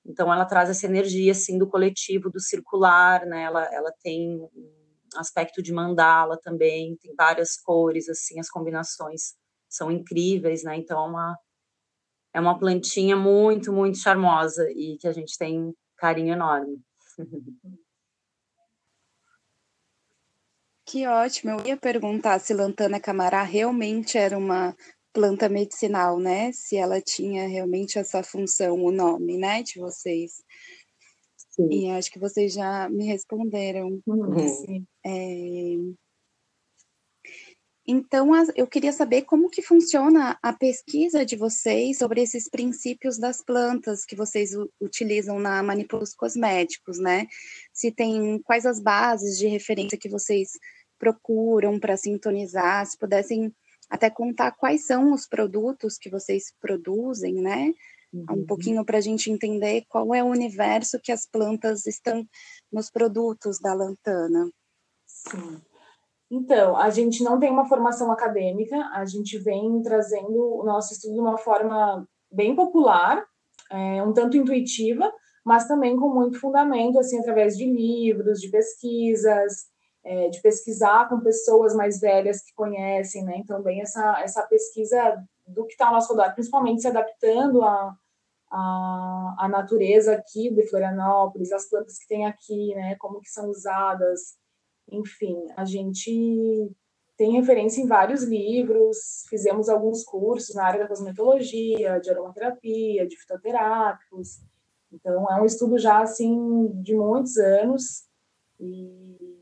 Então 0.06 0.32
ela 0.34 0.46
traz 0.46 0.70
essa 0.70 0.86
energia 0.88 1.32
assim 1.32 1.58
do 1.58 1.68
coletivo, 1.70 2.30
do 2.30 2.40
circular, 2.40 3.26
né? 3.26 3.44
Ela, 3.44 3.66
ela 3.74 3.92
tem 4.04 4.40
aspecto 5.18 5.62
de 5.62 5.74
mandala 5.74 6.40
também, 6.42 6.98
tem 6.98 7.14
várias 7.16 7.58
cores 7.58 8.10
assim, 8.10 8.40
as 8.40 8.50
combinações 8.50 9.34
são 9.70 9.92
incríveis, 9.92 10.64
né? 10.64 10.78
Então 10.78 11.00
é 11.06 11.10
uma 11.10 11.38
é 12.34 12.40
uma 12.42 12.58
plantinha 12.60 13.16
muito, 13.16 13.72
muito 13.74 13.98
charmosa 14.00 14.68
e 14.72 14.98
que 15.00 15.08
a 15.08 15.14
gente 15.14 15.38
tem 15.38 15.74
carinho 15.98 16.34
enorme. 16.34 16.80
Que 20.94 21.08
ótimo! 21.08 21.54
Eu 21.54 21.66
ia 21.66 21.76
perguntar 21.76 22.38
se 22.38 22.54
Lantana 22.54 23.00
Camará 23.00 23.42
realmente 23.42 24.16
era 24.16 24.38
uma 24.38 24.78
planta 25.12 25.50
medicinal, 25.50 26.20
né? 26.20 26.52
Se 26.52 26.76
ela 26.76 27.02
tinha 27.02 27.48
realmente 27.48 27.98
essa 27.98 28.22
função, 28.22 28.76
o 28.76 28.92
nome, 28.92 29.36
né, 29.36 29.64
de 29.64 29.80
vocês. 29.80 30.44
Sim. 31.50 31.68
E 31.72 31.90
acho 31.90 32.12
que 32.12 32.20
vocês 32.20 32.54
já 32.54 32.88
me 32.90 33.06
responderam. 33.08 34.00
Uhum. 34.06 34.86
É... 35.04 35.78
Então, 37.88 38.30
eu 38.56 38.68
queria 38.68 38.94
saber 38.94 39.24
como 39.24 39.50
que 39.50 39.64
funciona 39.64 40.38
a 40.44 40.54
pesquisa 40.54 41.26
de 41.26 41.36
vocês 41.36 41.98
sobre 41.98 42.22
esses 42.22 42.48
princípios 42.48 43.18
das 43.18 43.44
plantas 43.44 44.06
que 44.06 44.16
vocês 44.16 44.52
utilizam 44.80 45.40
na 45.40 45.64
manipulação 45.64 46.16
cosméticos, 46.20 47.00
né? 47.00 47.26
Se 47.74 47.92
tem 47.92 48.40
quais 48.44 48.68
as 48.68 48.80
bases 48.80 49.40
de 49.40 49.48
referência 49.48 49.98
que 49.98 50.08
vocês 50.08 50.52
procuram 51.04 51.78
para 51.78 51.98
sintonizar, 51.98 52.86
se 52.86 52.98
pudessem 52.98 53.54
até 53.90 54.10
contar 54.10 54.52
quais 54.52 54.86
são 54.86 55.12
os 55.12 55.28
produtos 55.28 55.98
que 55.98 56.10
vocês 56.10 56.46
produzem, 56.62 57.36
né? 57.36 57.74
Uhum. 58.14 58.26
Um 58.30 58.46
pouquinho 58.46 58.86
para 58.86 59.00
a 59.00 59.02
gente 59.02 59.30
entender 59.30 59.84
qual 59.90 60.16
é 60.16 60.24
o 60.24 60.28
universo 60.28 61.02
que 61.04 61.12
as 61.12 61.28
plantas 61.30 61.86
estão 61.86 62.26
nos 62.72 62.90
produtos 62.90 63.60
da 63.60 63.74
Lantana. 63.74 64.50
Sim. 65.06 65.62
Então, 66.32 66.78
a 66.78 66.90
gente 66.90 67.22
não 67.22 67.38
tem 67.38 67.52
uma 67.52 67.68
formação 67.68 68.10
acadêmica, 68.10 68.78
a 68.94 69.06
gente 69.06 69.38
vem 69.38 69.82
trazendo 69.84 70.62
o 70.62 70.64
nosso 70.64 70.94
estudo 70.94 71.16
de 71.16 71.20
uma 71.20 71.38
forma 71.38 72.08
bem 72.32 72.56
popular, 72.56 73.24
é, 73.70 74.02
um 74.02 74.14
tanto 74.14 74.38
intuitiva, 74.38 75.12
mas 75.46 75.68
também 75.68 75.98
com 75.98 76.10
muito 76.10 76.40
fundamento, 76.40 76.98
assim, 76.98 77.20
através 77.20 77.58
de 77.58 77.66
livros, 77.66 78.40
de 78.40 78.50
pesquisas, 78.50 79.73
é, 80.04 80.30
de 80.30 80.42
pesquisar 80.42 81.08
com 81.08 81.22
pessoas 81.22 81.76
mais 81.76 82.00
velhas 82.00 82.42
que 82.44 82.54
conhecem, 82.54 83.24
né? 83.24 83.38
Então, 83.38 83.62
bem 83.62 83.82
essa, 83.82 84.22
essa 84.22 84.44
pesquisa 84.44 85.24
do 85.48 85.66
que 85.66 85.74
está 85.74 85.88
ao 85.88 85.94
nosso 85.94 86.14
redor, 86.14 86.34
principalmente 86.34 86.82
se 86.82 86.88
adaptando 86.88 87.64
à 87.64 87.96
a, 88.52 89.36
a, 89.40 89.50
natureza 89.50 90.14
aqui 90.14 90.54
de 90.54 90.68
Florianópolis, 90.70 91.52
as 91.52 91.68
plantas 91.68 91.98
que 91.98 92.08
tem 92.08 92.26
aqui, 92.26 92.76
né? 92.76 92.96
Como 93.00 93.20
que 93.20 93.30
são 93.30 93.50
usadas, 93.50 94.38
enfim, 94.92 95.36
a 95.58 95.66
gente 95.66 96.72
tem 97.18 97.32
referência 97.34 97.82
em 97.82 97.88
vários 97.88 98.24
livros, 98.24 99.26
fizemos 99.30 99.70
alguns 99.70 100.04
cursos 100.04 100.56
na 100.56 100.66
área 100.66 100.82
da 100.82 100.88
cosmetologia, 100.88 102.00
de 102.00 102.12
aromaterapia, 102.12 103.08
de 103.08 103.18
fitoterápicos, 103.18 104.40
então 104.92 105.26
é 105.32 105.42
um 105.42 105.46
estudo 105.46 105.78
já, 105.78 106.02
assim, 106.02 106.70
de 106.82 106.96
muitos 106.96 107.38
anos, 107.38 108.06
e 108.60 109.33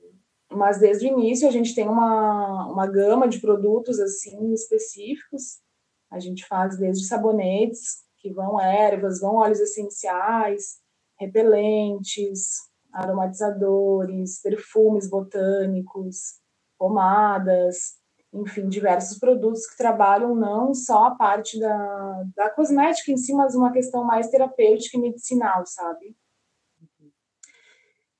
mas 0.52 0.80
desde 0.80 1.06
o 1.06 1.10
início 1.10 1.48
a 1.48 1.52
gente 1.52 1.74
tem 1.74 1.88
uma, 1.88 2.68
uma 2.72 2.88
gama 2.88 3.28
de 3.28 3.40
produtos 3.40 4.00
assim 4.00 4.54
específicos. 4.54 5.60
A 6.12 6.20
gente 6.20 6.46
faz 6.46 6.78
desde 6.78 7.06
sabonetes, 7.06 8.04
que 8.18 8.32
vão 8.32 8.60
ervas, 8.60 9.20
vão 9.20 9.36
óleos 9.36 9.60
essenciais, 9.60 10.80
repelentes, 11.20 12.58
aromatizadores, 12.94 14.42
perfumes 14.42 15.10
botânicos, 15.10 16.40
pomadas, 16.78 17.96
enfim, 18.34 18.68
diversos 18.68 19.20
produtos 19.20 19.68
que 19.68 19.78
trabalham 19.78 20.36
não 20.36 20.74
só 20.74 21.06
a 21.06 21.16
parte 21.16 21.60
da, 21.60 22.24
da 22.36 22.50
cosmética 22.50 23.12
em 23.12 23.18
si, 23.18 23.34
mas 23.34 23.56
uma 23.56 23.72
questão 23.72 24.04
mais 24.04 24.30
terapêutica 24.30 24.98
e 24.98 25.02
medicinal, 25.02 25.66
sabe? 25.66 26.16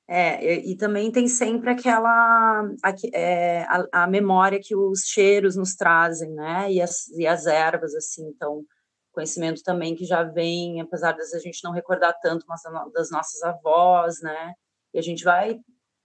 É, 0.08 0.44
e, 0.44 0.72
e 0.72 0.76
também 0.76 1.10
tem 1.10 1.28
sempre 1.28 1.70
aquela 1.70 2.62
a, 2.82 2.94
é, 3.14 3.62
a, 3.62 4.04
a, 4.04 4.06
memória 4.06 4.60
que 4.60 4.74
os 4.74 5.00
cheiros 5.06 5.56
nos 5.56 5.74
trazem, 5.74 6.30
né? 6.32 6.70
E 6.72 6.80
as, 6.82 7.08
e 7.08 7.26
as 7.26 7.46
ervas, 7.46 7.94
assim, 7.94 8.26
então 8.28 8.64
conhecimento 9.12 9.62
também 9.62 9.94
que 9.94 10.04
já 10.04 10.22
vem, 10.22 10.80
apesar 10.80 11.12
de 11.12 11.20
a 11.20 11.38
gente 11.38 11.62
não 11.62 11.72
recordar 11.72 12.18
tanto, 12.20 12.46
mas 12.48 12.62
das 12.92 13.10
nossas 13.10 13.42
avós, 13.42 14.20
né? 14.22 14.54
E 14.94 14.98
a 14.98 15.02
gente 15.02 15.22
vai 15.22 15.58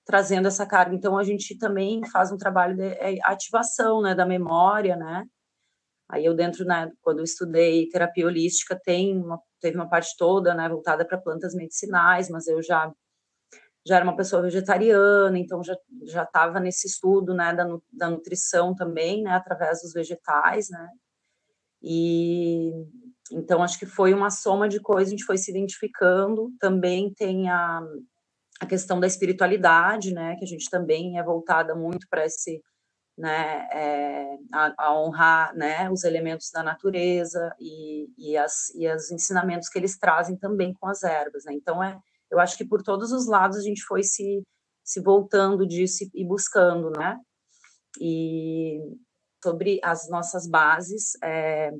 trazendo 0.05 0.47
essa 0.47 0.65
carga. 0.65 0.95
Então 0.95 1.17
a 1.17 1.23
gente 1.23 1.57
também 1.57 2.01
faz 2.09 2.31
um 2.31 2.37
trabalho 2.37 2.75
de 2.75 2.83
é, 2.83 3.17
ativação, 3.23 4.01
né, 4.01 4.15
da 4.15 4.25
memória, 4.25 4.95
né? 4.95 5.25
Aí 6.09 6.23
eu 6.23 6.33
dentro, 6.33 6.63
né, 6.65 6.89
quando 7.01 7.19
eu 7.19 7.25
estudei 7.25 7.89
terapia 7.89 8.25
holística, 8.25 8.79
tem 8.81 9.17
uma, 9.17 9.39
teve 9.59 9.75
uma 9.75 9.89
parte 9.89 10.15
toda, 10.17 10.53
né, 10.53 10.69
voltada 10.69 11.05
para 11.05 11.17
plantas 11.17 11.53
medicinais, 11.53 12.29
mas 12.29 12.47
eu 12.47 12.61
já 12.63 12.91
já 13.87 13.95
era 13.95 14.03
uma 14.03 14.15
pessoa 14.15 14.41
vegetariana, 14.41 15.39
então 15.39 15.63
já 15.63 15.75
já 16.03 16.23
estava 16.23 16.59
nesse 16.59 16.87
estudo, 16.87 17.33
né, 17.33 17.53
da, 17.53 17.65
da 17.93 18.09
nutrição 18.09 18.75
também, 18.75 19.23
né, 19.23 19.31
através 19.31 19.81
dos 19.81 19.93
vegetais, 19.93 20.69
né? 20.69 20.89
E 21.81 22.71
então 23.31 23.63
acho 23.63 23.79
que 23.79 23.85
foi 23.85 24.13
uma 24.13 24.29
soma 24.29 24.67
de 24.67 24.79
coisas, 24.79 25.07
a 25.07 25.11
gente 25.11 25.25
foi 25.25 25.37
se 25.37 25.51
identificando. 25.51 26.51
Também 26.59 27.13
tem 27.13 27.49
a, 27.49 27.81
a 28.59 28.65
questão 28.65 28.99
da 28.99 29.07
espiritualidade, 29.07 30.13
né, 30.13 30.35
que 30.37 30.43
a 30.43 30.47
gente 30.47 30.69
também 30.69 31.17
é 31.17 31.23
voltada 31.23 31.75
muito 31.75 32.07
para 32.09 32.25
esse, 32.25 32.61
né, 33.17 33.67
é, 33.71 34.37
a, 34.53 34.73
a, 34.77 34.99
honrar, 34.99 35.55
né, 35.55 35.89
os 35.89 36.03
elementos 36.03 36.49
da 36.51 36.63
natureza 36.63 37.53
e, 37.59 38.09
e, 38.17 38.37
as, 38.37 38.69
e 38.75 38.87
os 38.89 39.11
ensinamentos 39.11 39.69
que 39.69 39.79
eles 39.79 39.97
trazem 39.97 40.37
também 40.37 40.73
com 40.73 40.87
as 40.87 41.03
ervas, 41.03 41.45
né. 41.45 41.53
Então 41.53 41.83
é, 41.83 41.99
eu 42.31 42.39
acho 42.39 42.57
que 42.57 42.65
por 42.65 42.81
todos 42.83 43.11
os 43.11 43.27
lados 43.27 43.57
a 43.57 43.61
gente 43.61 43.83
foi 43.83 44.03
se 44.03 44.43
se 44.87 45.01
voltando 45.01 45.67
disso 45.67 46.05
e 46.15 46.25
buscando, 46.25 46.89
né? 46.91 47.17
E 47.99 48.79
sobre 49.43 49.81
as 49.83 50.09
nossas 50.09 50.47
bases, 50.47 51.11
é, 51.21 51.71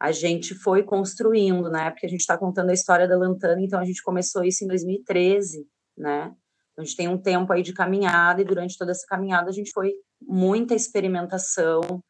a 0.00 0.10
gente 0.10 0.54
foi 0.54 0.82
construindo, 0.82 1.68
né? 1.68 1.90
Porque 1.90 2.06
a 2.06 2.08
gente 2.08 2.20
está 2.20 2.38
contando 2.38 2.70
a 2.70 2.72
história 2.72 3.06
da 3.06 3.16
Lantana, 3.16 3.60
então 3.60 3.78
a 3.78 3.84
gente 3.84 4.02
começou 4.02 4.42
isso 4.42 4.64
em 4.64 4.68
2013, 4.68 5.66
né? 5.98 6.34
A 6.78 6.82
gente 6.82 6.96
tem 6.96 7.08
um 7.08 7.20
tempo 7.20 7.52
aí 7.52 7.62
de 7.62 7.74
caminhada 7.74 8.40
e 8.40 8.44
durante 8.44 8.76
toda 8.78 8.90
essa 8.90 9.06
caminhada 9.06 9.50
a 9.50 9.52
gente 9.52 9.70
foi 9.70 9.92
muita 10.20 10.74
experimentação, 10.74 12.02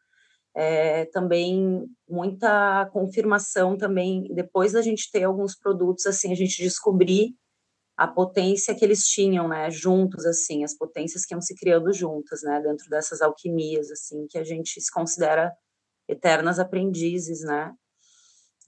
é, 0.57 1.07
também 1.07 1.85
muita 2.09 2.87
confirmação 2.93 3.77
também 3.77 4.33
depois 4.33 4.73
da 4.73 4.81
gente 4.81 5.11
ter 5.11 5.25
alguns 5.25 5.59
produtos 5.59 6.07
assim 6.07 6.31
a 6.31 6.37
gente 6.37 6.63
descobrir 6.63 7.35
a 7.97 8.09
potência 8.09 8.75
que 8.75 8.85
eles 8.85 9.07
tinham, 9.07 9.47
né, 9.49 9.71
juntos, 9.71 10.27
assim, 10.27 10.65
as 10.65 10.77
potências 10.77 11.25
que 11.25 11.35
iam 11.35 11.41
se 11.41 11.55
criando 11.55 11.93
juntas, 11.93 12.43
né, 12.43 12.61
dentro 12.61 12.89
dessas 12.91 13.23
alquimias, 13.23 13.91
assim, 13.91 14.27
que 14.29 14.39
a 14.39 14.45
gente 14.45 14.81
se 14.81 14.93
considera 14.93 15.53
eternas 16.09 16.59
aprendizes, 16.59 17.43
né, 17.43 17.73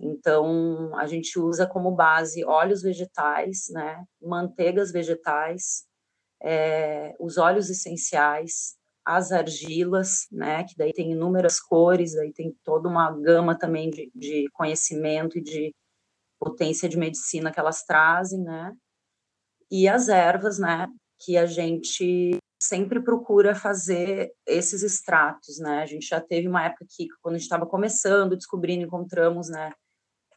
então, 0.00 0.94
a 0.96 1.06
gente 1.06 1.38
usa 1.38 1.66
como 1.66 1.90
base 1.90 2.44
óleos 2.44 2.82
vegetais, 2.82 3.66
né, 3.70 4.04
manteigas 4.20 4.92
vegetais, 4.92 5.84
é, 6.42 7.14
os 7.18 7.38
óleos 7.38 7.70
essenciais, 7.70 8.76
as 9.04 9.32
argilas, 9.32 10.26
né, 10.30 10.64
que 10.64 10.76
daí 10.76 10.92
tem 10.92 11.12
inúmeras 11.12 11.60
cores, 11.60 12.14
daí 12.14 12.32
tem 12.32 12.54
toda 12.62 12.88
uma 12.88 13.10
gama 13.10 13.56
também 13.58 13.88
de, 13.88 14.10
de 14.14 14.46
conhecimento 14.52 15.38
e 15.38 15.42
de 15.42 15.74
potência 16.38 16.88
de 16.88 16.98
medicina 16.98 17.50
que 17.50 17.58
elas 17.58 17.82
trazem, 17.84 18.42
né, 18.42 18.76
e 19.70 19.88
as 19.88 20.08
ervas, 20.08 20.58
né, 20.58 20.86
que 21.18 21.36
a 21.36 21.46
gente 21.46 22.38
sempre 22.60 23.00
procura 23.02 23.54
fazer 23.54 24.32
esses 24.46 24.82
extratos, 24.82 25.58
né? 25.58 25.82
A 25.82 25.86
gente 25.86 26.06
já 26.06 26.20
teve 26.20 26.48
uma 26.48 26.64
época 26.64 26.86
que, 26.88 27.06
quando 27.20 27.34
a 27.34 27.38
gente 27.38 27.44
estava 27.44 27.66
começando, 27.66 28.36
descobrindo, 28.36 28.84
encontramos, 28.84 29.48
né, 29.48 29.72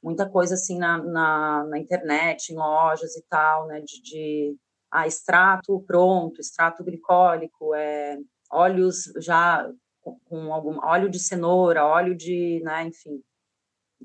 muita 0.03 0.29
coisa 0.29 0.55
assim 0.55 0.77
na, 0.77 0.97
na, 0.97 1.63
na, 1.65 1.79
internet, 1.79 2.49
em 2.49 2.55
lojas 2.55 3.15
e 3.15 3.23
tal, 3.29 3.67
né, 3.67 3.81
de, 3.81 4.01
de 4.01 4.55
ah, 4.91 5.07
extrato 5.07 5.81
pronto, 5.85 6.39
extrato 6.39 6.83
glicólico, 6.83 7.73
é, 7.75 8.17
óleos 8.51 9.11
já 9.17 9.69
com 10.01 10.53
algum 10.53 10.79
óleo 10.83 11.09
de 11.09 11.19
cenoura, 11.19 11.85
óleo 11.85 12.15
de, 12.15 12.61
né, 12.63 12.85
enfim, 12.85 13.21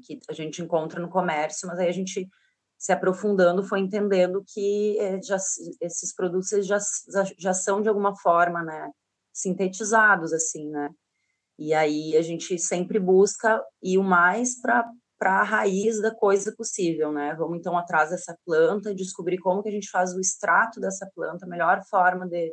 que 0.04 0.19
a 0.28 0.33
gente 0.33 0.61
encontra 0.61 1.00
no 1.00 1.09
comércio, 1.09 1.69
mas 1.69 1.78
aí 1.78 1.88
a 1.88 1.93
gente 1.93 2.28
se 2.85 2.93
aprofundando, 2.93 3.62
foi 3.64 3.81
entendendo 3.81 4.45
que 4.47 4.99
eh, 4.99 5.19
já, 5.23 5.38
esses 5.81 6.14
produtos 6.14 6.50
já, 6.67 6.76
já 7.38 7.55
são 7.55 7.81
de 7.81 7.88
alguma 7.88 8.14
forma, 8.14 8.62
né, 8.62 8.91
sintetizados, 9.33 10.35
assim, 10.35 10.69
né, 10.69 10.91
e 11.59 11.73
aí 11.73 12.14
a 12.14 12.21
gente 12.21 12.59
sempre 12.59 12.99
busca 12.99 13.64
ir 13.83 13.97
o 13.97 14.05
mais 14.05 14.61
para 14.61 14.85
para 15.17 15.41
a 15.41 15.45
raiz 15.45 16.03
da 16.03 16.12
coisa 16.14 16.53
possível, 16.55 17.12
né? 17.12 17.35
Vamos 17.38 17.59
então 17.59 17.79
atrás 17.79 18.11
dessa 18.11 18.37
planta 18.45 18.91
e 18.91 18.97
descobrir 18.97 19.38
como 19.38 19.62
que 19.62 19.69
a 19.69 19.73
gente 19.73 19.88
faz 19.88 20.12
o 20.12 20.21
extrato 20.21 20.81
dessa 20.81 21.09
planta, 21.14 21.47
a 21.47 21.49
melhor 21.49 21.81
forma 21.88 22.29
de, 22.29 22.53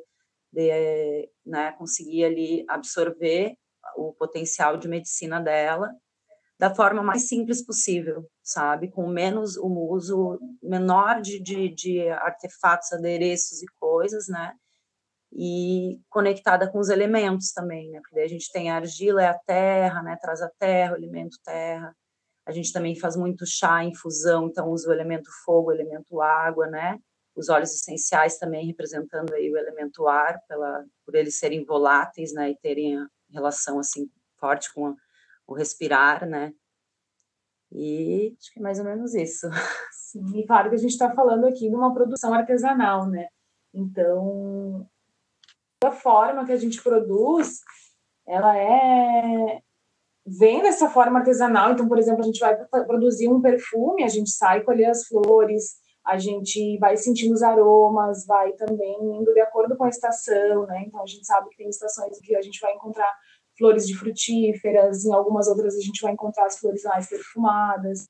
de 0.53 1.29
né, 1.45 1.73
conseguir 1.73 2.23
ali 2.23 2.63
absorver 2.69 3.55
o 3.97 4.13
potencial 4.13 4.77
de 4.77 4.87
medicina 4.87 5.41
dela 5.41 5.89
da 6.61 6.75
forma 6.75 7.01
mais 7.01 7.27
simples 7.27 7.65
possível, 7.65 8.23
sabe? 8.43 8.91
Com 8.91 9.07
menos 9.07 9.57
o 9.57 9.65
uso 9.89 10.39
menor 10.61 11.19
de, 11.19 11.41
de, 11.41 11.73
de 11.73 12.07
artefatos, 12.07 12.93
adereços 12.93 13.63
e 13.63 13.65
coisas, 13.79 14.27
né? 14.27 14.53
E 15.33 15.99
conectada 16.07 16.71
com 16.71 16.77
os 16.77 16.89
elementos 16.89 17.51
também, 17.51 17.89
né? 17.89 17.99
Porque 17.99 18.13
daí 18.13 18.25
a 18.25 18.29
gente 18.29 18.51
tem 18.51 18.69
a 18.69 18.75
argila, 18.75 19.23
é 19.23 19.27
a 19.29 19.39
terra, 19.39 20.03
né? 20.03 20.15
Traz 20.21 20.39
a 20.43 20.51
terra, 20.59 20.93
o 20.93 20.97
elemento 20.97 21.35
terra. 21.43 21.95
A 22.45 22.51
gente 22.51 22.71
também 22.71 22.95
faz 22.95 23.15
muito 23.15 23.43
chá, 23.43 23.83
infusão, 23.83 24.45
então 24.45 24.69
usa 24.69 24.87
o 24.87 24.93
elemento 24.93 25.31
fogo, 25.43 25.69
o 25.69 25.73
elemento 25.73 26.21
água, 26.21 26.67
né? 26.67 26.99
Os 27.35 27.49
óleos 27.49 27.73
essenciais 27.73 28.37
também 28.37 28.67
representando 28.67 29.33
aí 29.33 29.51
o 29.51 29.57
elemento 29.57 30.07
ar, 30.07 30.39
pela, 30.47 30.85
por 31.07 31.15
eles 31.15 31.39
serem 31.39 31.65
voláteis, 31.65 32.31
né? 32.33 32.51
E 32.51 32.57
terem 32.57 33.03
relação, 33.31 33.79
assim, 33.79 34.07
forte 34.39 34.71
com 34.75 34.89
a 34.89 34.95
o 35.51 35.55
respirar, 35.55 36.25
né? 36.25 36.53
E 37.71 38.35
acho 38.39 38.53
que 38.53 38.59
é 38.59 38.63
mais 38.63 38.79
ou 38.79 38.85
menos 38.85 39.13
isso. 39.13 39.47
Sim, 39.91 40.39
e 40.39 40.45
claro 40.45 40.69
que 40.69 40.75
a 40.75 40.79
gente 40.79 40.91
está 40.91 41.13
falando 41.13 41.45
aqui 41.45 41.69
de 41.69 41.75
uma 41.75 41.93
produção 41.93 42.33
artesanal, 42.33 43.07
né? 43.07 43.27
Então, 43.73 44.85
a 45.83 45.91
forma 45.91 46.45
que 46.45 46.51
a 46.51 46.57
gente 46.57 46.81
produz, 46.81 47.61
ela 48.27 48.57
é 48.57 49.61
vem 50.25 50.61
dessa 50.61 50.89
forma 50.89 51.19
artesanal. 51.19 51.71
Então, 51.71 51.87
por 51.87 51.97
exemplo, 51.97 52.21
a 52.21 52.25
gente 52.25 52.39
vai 52.39 52.55
produzir 52.85 53.27
um 53.27 53.41
perfume, 53.41 54.03
a 54.03 54.07
gente 54.07 54.29
sai 54.29 54.61
colher 54.61 54.89
as 54.89 55.07
flores, 55.07 55.77
a 56.05 56.17
gente 56.17 56.77
vai 56.77 56.95
sentindo 56.97 57.33
os 57.33 57.41
aromas, 57.41 58.25
vai 58.25 58.51
também 58.53 58.97
indo 59.01 59.33
de 59.33 59.39
acordo 59.39 59.75
com 59.75 59.83
a 59.83 59.89
estação, 59.89 60.65
né? 60.67 60.83
Então, 60.85 61.01
a 61.01 61.07
gente 61.07 61.25
sabe 61.25 61.49
que 61.49 61.57
tem 61.57 61.69
estações 61.69 62.19
que 62.19 62.35
a 62.35 62.41
gente 62.41 62.59
vai 62.59 62.73
encontrar 62.73 63.11
flores 63.61 63.85
de 63.85 63.95
frutíferas, 63.95 65.05
em 65.05 65.13
algumas 65.13 65.47
outras 65.47 65.75
a 65.77 65.79
gente 65.79 66.01
vai 66.01 66.13
encontrar 66.13 66.47
as 66.47 66.57
flores 66.57 66.81
mais 66.83 67.07
perfumadas. 67.07 68.07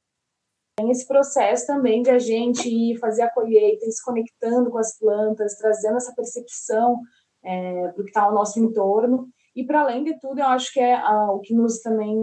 Tem 0.78 0.90
esse 0.90 1.06
processo 1.06 1.68
também 1.68 2.02
de 2.02 2.10
a 2.10 2.18
gente 2.18 2.70
ir 2.70 2.98
fazer 2.98 3.24
a 3.24 3.30
colheita, 3.30 3.86
se 3.92 4.02
conectando 4.02 4.72
com 4.72 4.78
as 4.78 4.98
plantas, 4.98 5.58
trazendo 5.58 5.98
essa 5.98 6.14
percepção 6.16 7.02
é, 7.44 7.90
para 7.90 8.02
o 8.02 8.04
que 8.06 8.10
está 8.10 8.24
ao 8.24 8.34
nosso 8.34 8.58
entorno. 8.60 9.28
E, 9.54 9.66
para 9.66 9.82
além 9.82 10.06
de 10.06 10.18
tudo, 10.22 10.40
eu 10.40 10.46
acho 10.46 10.72
que 10.72 10.80
é 10.80 10.98
o 11.30 11.40
que 11.42 11.54
nos 11.54 11.82
também 11.82 12.16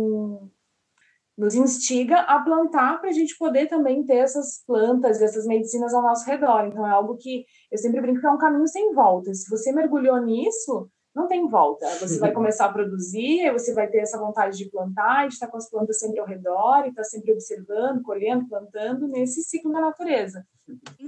nos 1.37 1.55
instiga 1.55 2.21
a 2.21 2.43
plantar 2.43 2.99
para 3.01 3.11
a 3.11 3.13
gente 3.13 3.37
poder 3.39 3.69
também 3.69 4.05
ter 4.05 4.17
essas 4.17 4.65
plantas, 4.67 5.23
essas 5.23 5.47
medicinas 5.47 5.95
ao 5.95 6.03
nosso 6.03 6.27
redor. 6.27 6.65
Então, 6.65 6.85
é 6.85 6.91
algo 6.91 7.17
que 7.17 7.45
eu 7.71 7.79
sempre 7.79 8.01
brinco 8.01 8.21
que 8.21 8.27
é 8.27 8.31
um 8.31 8.39
caminho 8.39 8.67
sem 8.67 8.93
volta. 8.93 9.33
Se 9.35 9.49
você 9.49 9.71
mergulhou 9.71 10.21
nisso, 10.21 10.91
não 11.19 11.27
tem 11.27 11.47
volta. 11.49 11.87
Você 11.99 12.19
vai 12.19 12.33
começar 12.33 12.67
a 12.67 12.73
produzir, 12.73 13.53
você 13.53 13.75
vai 13.75 13.89
ter 13.89 13.99
essa 13.99 14.19
vontade 14.19 14.57
de 14.57 14.71
plantar, 14.71 15.29
de 15.29 15.35
estar 15.35 15.49
com 15.49 15.57
as 15.57 15.69
plantas 15.69 15.99
sempre 15.99 16.21
ao 16.21 16.27
redor, 16.27 16.85
e 16.87 16.91
estar 16.91 17.05
sempre 17.05 17.33
observando, 17.33 18.03
colhendo, 18.03 18.49
plantando 18.49 19.09
nesse 19.09 19.43
ciclo 19.43 19.73
da 19.73 19.81
natureza. 19.81 20.47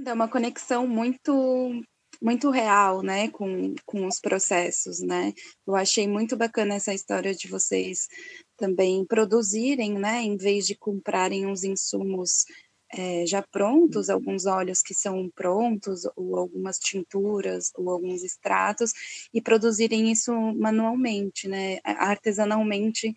É 0.05 0.13
uma 0.13 0.27
conexão 0.27 0.85
muito 0.87 1.81
muito 2.21 2.51
real, 2.51 3.01
né, 3.01 3.29
com, 3.29 3.73
com 3.83 4.05
os 4.05 4.19
processos, 4.19 4.99
né? 4.99 5.33
Eu 5.65 5.75
achei 5.75 6.07
muito 6.07 6.37
bacana 6.37 6.75
essa 6.75 6.93
história 6.93 7.33
de 7.33 7.47
vocês 7.47 8.07
também 8.55 9.03
produzirem, 9.03 9.97
né, 9.97 10.21
em 10.21 10.37
vez 10.37 10.67
de 10.67 10.75
comprarem 10.75 11.49
os 11.49 11.63
insumos 11.63 12.45
é, 12.93 13.25
já 13.25 13.41
prontos, 13.41 14.09
alguns 14.09 14.45
óleos 14.45 14.81
que 14.81 14.93
são 14.93 15.29
prontos, 15.35 16.03
ou 16.15 16.37
algumas 16.37 16.77
tinturas, 16.77 17.71
ou 17.75 17.89
alguns 17.89 18.23
extratos, 18.23 18.91
e 19.33 19.41
produzirem 19.41 20.11
isso 20.11 20.33
manualmente, 20.53 21.47
né, 21.47 21.79
artesanalmente, 21.83 23.13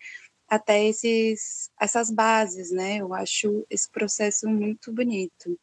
até 0.47 0.85
esses, 0.85 1.69
essas 1.79 2.11
bases, 2.11 2.71
né? 2.71 2.97
Eu 2.97 3.13
acho 3.13 3.65
esse 3.69 3.89
processo 3.89 4.47
muito 4.47 4.93
bonito. 4.93 5.59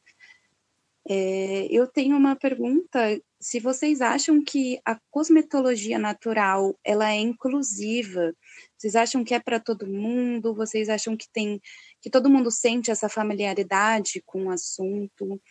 É, 1.08 1.66
eu 1.70 1.86
tenho 1.86 2.16
uma 2.16 2.36
pergunta, 2.36 2.98
se 3.42 3.58
vocês 3.58 4.00
acham 4.00 4.42
que 4.42 4.80
a 4.84 4.96
cosmetologia 5.10 5.98
natural, 5.98 6.78
ela 6.84 7.10
é 7.10 7.16
inclusiva, 7.16 8.32
vocês 8.78 8.94
acham 8.94 9.24
que 9.24 9.34
é 9.34 9.40
para 9.40 9.58
todo 9.58 9.84
mundo? 9.84 10.54
Vocês 10.54 10.88
acham 10.88 11.16
que 11.16 11.28
tem 11.28 11.60
que 12.00 12.08
todo 12.08 12.30
mundo 12.30 12.52
sente 12.52 12.90
essa 12.90 13.08
familiaridade 13.08 14.22
com 14.24 14.44
o 14.44 14.50
assunto? 14.50 15.42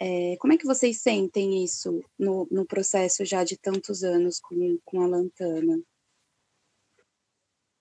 É, 0.00 0.36
como 0.38 0.52
é 0.52 0.56
que 0.56 0.64
vocês 0.64 1.02
sentem 1.02 1.64
isso 1.64 2.00
no, 2.16 2.46
no 2.52 2.64
processo 2.64 3.24
já 3.24 3.42
de 3.42 3.58
tantos 3.58 4.04
anos 4.04 4.38
com, 4.38 4.78
com 4.84 5.02
a 5.02 5.08
Lantana? 5.08 5.82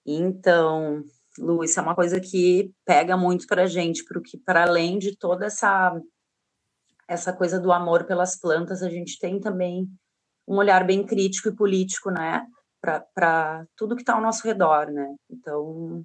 Então, 0.03 1.03
Lu, 1.37 1.63
isso 1.63 1.79
é 1.79 1.83
uma 1.83 1.93
coisa 1.95 2.19
que 2.19 2.73
pega 2.83 3.15
muito 3.15 3.45
para 3.45 3.63
a 3.63 3.67
gente, 3.67 4.03
porque 4.03 4.35
para 4.35 4.63
além 4.63 4.97
de 4.97 5.15
toda 5.15 5.45
essa 5.45 6.01
essa 7.07 7.31
coisa 7.31 7.59
do 7.59 7.71
amor 7.71 8.05
pelas 8.05 8.39
plantas, 8.39 8.83
a 8.83 8.89
gente 8.89 9.17
tem 9.19 9.39
também 9.39 9.87
um 10.47 10.57
olhar 10.57 10.85
bem 10.85 11.05
crítico 11.05 11.49
e 11.49 11.55
político, 11.55 12.09
né, 12.11 12.45
para 12.81 13.65
tudo 13.75 13.95
que 13.95 14.01
está 14.01 14.13
ao 14.13 14.21
nosso 14.21 14.45
redor, 14.45 14.91
né. 14.91 15.15
Então 15.29 16.03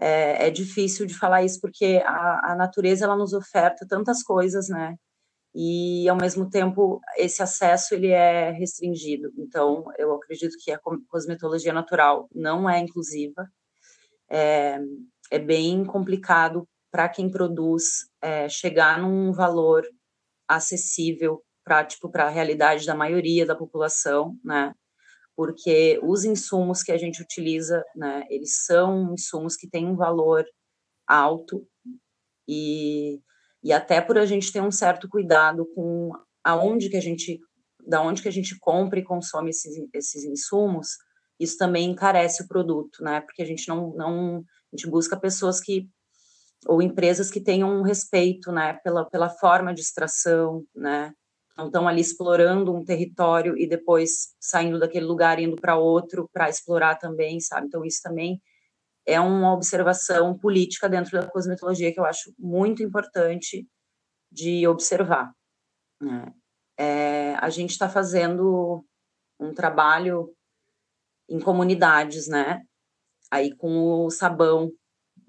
é, 0.00 0.46
é, 0.46 0.50
difícil 0.50 1.06
de 1.06 1.14
falar 1.14 1.42
isso 1.42 1.60
porque 1.60 2.02
a, 2.04 2.52
a 2.52 2.56
natureza 2.56 3.04
ela 3.04 3.16
nos 3.16 3.32
oferta 3.32 3.86
tantas 3.88 4.22
coisas, 4.22 4.68
né, 4.68 4.94
e 5.54 6.08
ao 6.08 6.16
mesmo 6.16 6.48
tempo 6.48 7.00
esse 7.16 7.42
acesso 7.42 7.94
ele 7.94 8.08
é 8.08 8.50
restringido. 8.52 9.30
Então 9.38 9.84
eu 9.98 10.14
acredito 10.14 10.56
que 10.62 10.70
a 10.70 10.80
cosmetologia 11.08 11.72
natural 11.72 12.28
não 12.34 12.68
é 12.68 12.78
inclusiva, 12.78 13.48
é, 14.30 14.78
é 15.30 15.38
bem 15.38 15.84
complicado 15.84 16.66
para 16.90 17.08
quem 17.08 17.30
produz 17.30 18.08
é, 18.22 18.48
chegar 18.48 19.00
num 19.00 19.32
valor 19.32 19.84
acessível 20.48 21.42
para 21.64 21.84
tipo 21.84 22.10
para 22.10 22.26
a 22.26 22.30
realidade 22.30 22.86
da 22.86 22.94
maioria 22.94 23.44
da 23.44 23.54
população, 23.54 24.36
né? 24.42 24.72
Porque 25.36 26.00
os 26.02 26.24
insumos 26.24 26.82
que 26.82 26.90
a 26.90 26.96
gente 26.96 27.22
utiliza, 27.22 27.84
né, 27.94 28.24
eles 28.28 28.64
são 28.64 29.12
insumos 29.12 29.54
que 29.54 29.68
têm 29.68 29.86
um 29.86 29.94
valor 29.94 30.44
alto 31.06 31.64
e, 32.48 33.20
e 33.62 33.72
até 33.72 34.00
por 34.00 34.18
a 34.18 34.26
gente 34.26 34.50
ter 34.50 34.60
um 34.60 34.70
certo 34.70 35.08
cuidado 35.08 35.64
com 35.74 36.10
aonde 36.42 36.88
que 36.88 36.96
a 36.96 37.00
gente 37.00 37.38
da 37.86 38.02
onde 38.02 38.20
que 38.20 38.28
a 38.28 38.32
gente 38.32 38.58
compra 38.58 38.98
e 38.98 39.04
consome 39.04 39.48
esses, 39.50 39.74
esses 39.94 40.24
insumos, 40.24 40.88
isso 41.40 41.56
também 41.56 41.90
encarece 41.90 42.42
o 42.42 42.48
produto, 42.48 43.02
né? 43.02 43.20
Porque 43.22 43.40
a 43.40 43.46
gente 43.46 43.66
não, 43.68 43.94
não 43.94 44.44
a 44.72 44.76
gente 44.76 44.90
busca 44.90 45.18
pessoas 45.18 45.60
que 45.60 45.88
ou 46.66 46.82
empresas 46.82 47.30
que 47.30 47.40
tenham 47.40 47.70
um 47.70 47.82
respeito, 47.82 48.50
né, 48.50 48.74
pela, 48.82 49.04
pela 49.08 49.28
forma 49.28 49.72
de 49.72 49.80
extração, 49.80 50.64
né, 50.74 51.12
não 51.58 51.66
estão 51.66 51.88
ali 51.88 52.00
explorando 52.00 52.72
um 52.72 52.84
território 52.84 53.58
e 53.58 53.66
depois 53.68 54.34
saindo 54.40 54.78
daquele 54.78 55.04
lugar 55.04 55.40
indo 55.40 55.56
para 55.56 55.76
outro 55.76 56.30
para 56.32 56.48
explorar 56.48 56.94
também, 56.94 57.40
sabe? 57.40 57.66
Então 57.66 57.84
isso 57.84 58.00
também 58.00 58.40
é 59.04 59.18
uma 59.18 59.52
observação 59.52 60.38
política 60.38 60.88
dentro 60.88 61.20
da 61.20 61.26
cosmetologia 61.26 61.92
que 61.92 61.98
eu 61.98 62.04
acho 62.04 62.32
muito 62.38 62.80
importante 62.82 63.66
de 64.30 64.68
observar. 64.68 65.32
Né? 66.00 66.32
É, 66.78 67.34
a 67.36 67.50
gente 67.50 67.70
está 67.70 67.88
fazendo 67.88 68.84
um 69.40 69.52
trabalho 69.52 70.32
em 71.28 71.40
comunidades, 71.40 72.28
né? 72.28 72.62
Aí 73.30 73.54
com 73.56 74.04
o 74.04 74.10
sabão 74.10 74.70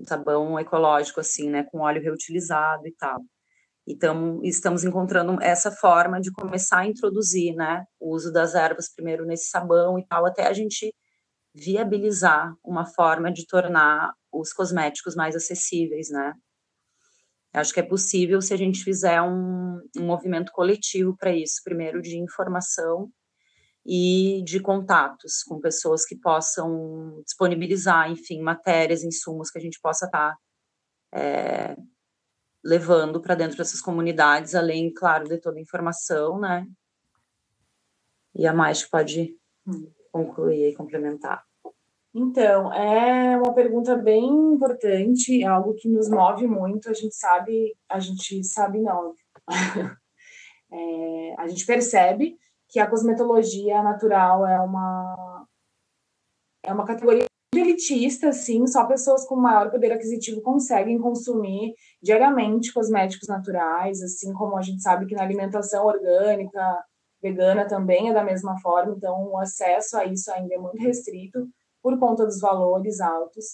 sabão 0.08 0.60
ecológico, 0.60 1.20
assim, 1.20 1.50
né, 1.50 1.64
com 1.64 1.80
óleo 1.80 2.02
reutilizado 2.02 2.88
e 2.88 2.94
tal. 2.96 3.20
Então, 3.88 4.40
estamos 4.44 4.84
encontrando 4.84 5.42
essa 5.42 5.72
forma 5.72 6.22
de 6.22 6.32
começar 6.32 6.80
a 6.80 6.86
introduzir, 6.86 7.56
né, 7.56 7.84
o 8.00 8.14
uso 8.14 8.32
das 8.32 8.56
ervas 8.56 8.94
primeiro 8.94 9.26
nesse 9.26 9.50
sabão 9.50 9.98
e 9.98 10.06
tal, 10.06 10.26
até 10.26 10.48
a 10.48 10.54
gente 10.54 10.94
viabilizar 11.54 12.54
uma 12.64 12.86
forma 12.86 13.32
de 13.32 13.48
tornar 13.48 14.14
os 14.32 14.54
cosméticos 14.54 15.16
mais 15.16 15.36
acessíveis, 15.36 16.10
né. 16.10 16.34
Acho 17.52 17.74
que 17.74 17.80
é 17.80 17.84
possível 17.84 18.42
se 18.42 18.54
a 18.54 18.58
gente 18.58 18.84
fizer 18.84 19.22
um, 19.22 19.82
um 19.98 20.06
movimento 20.06 20.52
coletivo 20.52 21.16
para 21.18 21.34
isso, 21.34 21.62
primeiro 21.64 22.00
de 22.02 22.16
informação 22.18 23.10
e 23.92 24.44
de 24.44 24.60
contatos 24.60 25.42
com 25.42 25.60
pessoas 25.60 26.06
que 26.06 26.16
possam 26.16 27.24
disponibilizar, 27.26 28.12
enfim, 28.12 28.40
matérias, 28.40 29.04
insumos 29.04 29.50
que 29.50 29.58
a 29.58 29.62
gente 29.62 29.80
possa 29.82 30.06
estar 30.06 30.36
tá, 30.36 30.38
é, 31.12 31.76
levando 32.64 33.20
para 33.20 33.34
dentro 33.34 33.58
dessas 33.58 33.82
comunidades, 33.82 34.54
além, 34.54 34.94
claro, 34.94 35.28
de 35.28 35.40
toda 35.40 35.58
a 35.58 35.62
informação, 35.62 36.40
né? 36.40 36.68
E 38.36 38.46
a 38.46 38.54
mais 38.54 38.88
pode 38.88 39.36
hum. 39.66 39.92
concluir 40.12 40.70
e 40.70 40.76
complementar. 40.76 41.44
Então, 42.14 42.72
é 42.72 43.38
uma 43.38 43.56
pergunta 43.56 43.96
bem 43.96 44.54
importante, 44.54 45.42
é 45.42 45.48
algo 45.48 45.74
que 45.74 45.90
nos 45.90 46.08
move 46.12 46.46
muito. 46.46 46.92
A 46.92 46.94
gente 46.94 47.16
sabe, 47.16 47.76
a 47.90 48.00
gente 48.00 48.44
sabe 48.44 48.82
não, 48.82 49.16
é, 50.72 51.36
a 51.40 51.48
gente 51.48 51.66
percebe 51.66 52.38
que 52.70 52.80
a 52.80 52.88
cosmetologia 52.88 53.82
natural 53.82 54.46
é 54.46 54.60
uma 54.62 55.46
é 56.64 56.74
uma 56.74 56.86
categoria 56.86 57.26
elitista, 57.56 58.30
assim, 58.30 58.68
só 58.68 58.86
pessoas 58.86 59.26
com 59.26 59.36
maior 59.36 59.72
poder 59.72 59.92
aquisitivo 59.92 60.42
conseguem 60.42 61.00
consumir 61.00 61.74
diariamente 62.02 62.72
cosméticos 62.72 63.28
naturais, 63.28 64.02
assim 64.04 64.32
como 64.34 64.58
a 64.58 64.62
gente 64.62 64.82
sabe 64.82 65.08
que 65.08 65.16
na 65.16 65.24
alimentação 65.24 65.86
orgânica, 65.86 66.84
vegana 67.22 67.68
também 67.68 68.10
é 68.10 68.14
da 68.14 68.24
mesma 68.24 68.60
forma, 68.62 68.94
então 68.96 69.30
o 69.30 69.38
acesso 69.38 69.98
a 69.98 70.06
isso 70.06 70.32
ainda 70.32 70.56
é 70.56 70.58
muito 70.58 70.82
restrito 70.82 71.48
por 71.82 71.98
conta 71.98 72.26
dos 72.26 72.40
valores 72.40 73.00
altos. 73.00 73.46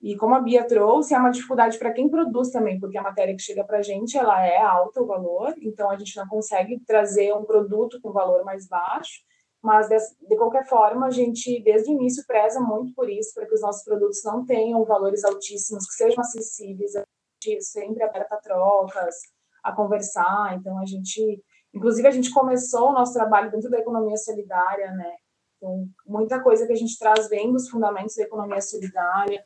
E 0.00 0.16
como 0.16 0.34
a 0.34 0.40
Bia 0.40 0.64
trouxe, 0.64 1.12
é 1.12 1.18
uma 1.18 1.30
dificuldade 1.30 1.76
para 1.76 1.92
quem 1.92 2.08
produz 2.08 2.50
também, 2.50 2.78
porque 2.78 2.96
a 2.96 3.02
matéria 3.02 3.34
que 3.34 3.42
chega 3.42 3.64
para 3.64 3.78
a 3.78 3.82
gente 3.82 4.16
ela 4.16 4.44
é 4.46 4.56
alta 4.56 5.02
o 5.02 5.06
valor, 5.06 5.54
então 5.60 5.90
a 5.90 5.96
gente 5.96 6.16
não 6.16 6.26
consegue 6.28 6.78
trazer 6.86 7.34
um 7.34 7.44
produto 7.44 8.00
com 8.00 8.12
valor 8.12 8.44
mais 8.44 8.68
baixo, 8.68 9.20
mas 9.60 9.88
de, 9.88 10.36
qualquer 10.36 10.66
forma 10.68 11.06
a 11.06 11.10
gente 11.10 11.60
desde 11.64 11.90
o 11.90 11.94
início 11.94 12.24
preza 12.28 12.60
muito 12.60 12.94
por 12.94 13.10
isso, 13.10 13.34
para 13.34 13.46
que 13.46 13.54
os 13.54 13.60
nossos 13.60 13.82
produtos 13.82 14.22
não 14.24 14.46
tenham 14.46 14.84
valores 14.84 15.24
altíssimos, 15.24 15.84
que 15.86 15.94
sejam 15.94 16.20
acessíveis, 16.20 16.94
a 16.94 17.02
gente 17.42 17.64
sempre 17.64 18.02
aberta 18.04 18.36
a 18.36 18.40
trocas, 18.40 19.16
a 19.64 19.72
conversar, 19.72 20.56
então 20.56 20.78
a 20.78 20.86
gente, 20.86 21.42
inclusive 21.74 22.06
a 22.06 22.12
gente 22.12 22.32
começou 22.32 22.90
o 22.90 22.92
nosso 22.92 23.12
trabalho 23.12 23.50
dentro 23.50 23.68
da 23.68 23.78
economia 23.78 24.16
solidária, 24.16 24.92
né? 24.92 25.12
Então, 25.56 25.88
muita 26.06 26.40
coisa 26.40 26.66
que 26.68 26.72
a 26.72 26.76
gente 26.76 26.96
traz 26.96 27.28
vem 27.28 27.52
dos 27.52 27.68
fundamentos 27.68 28.14
da 28.14 28.22
economia 28.22 28.60
solidária, 28.60 29.44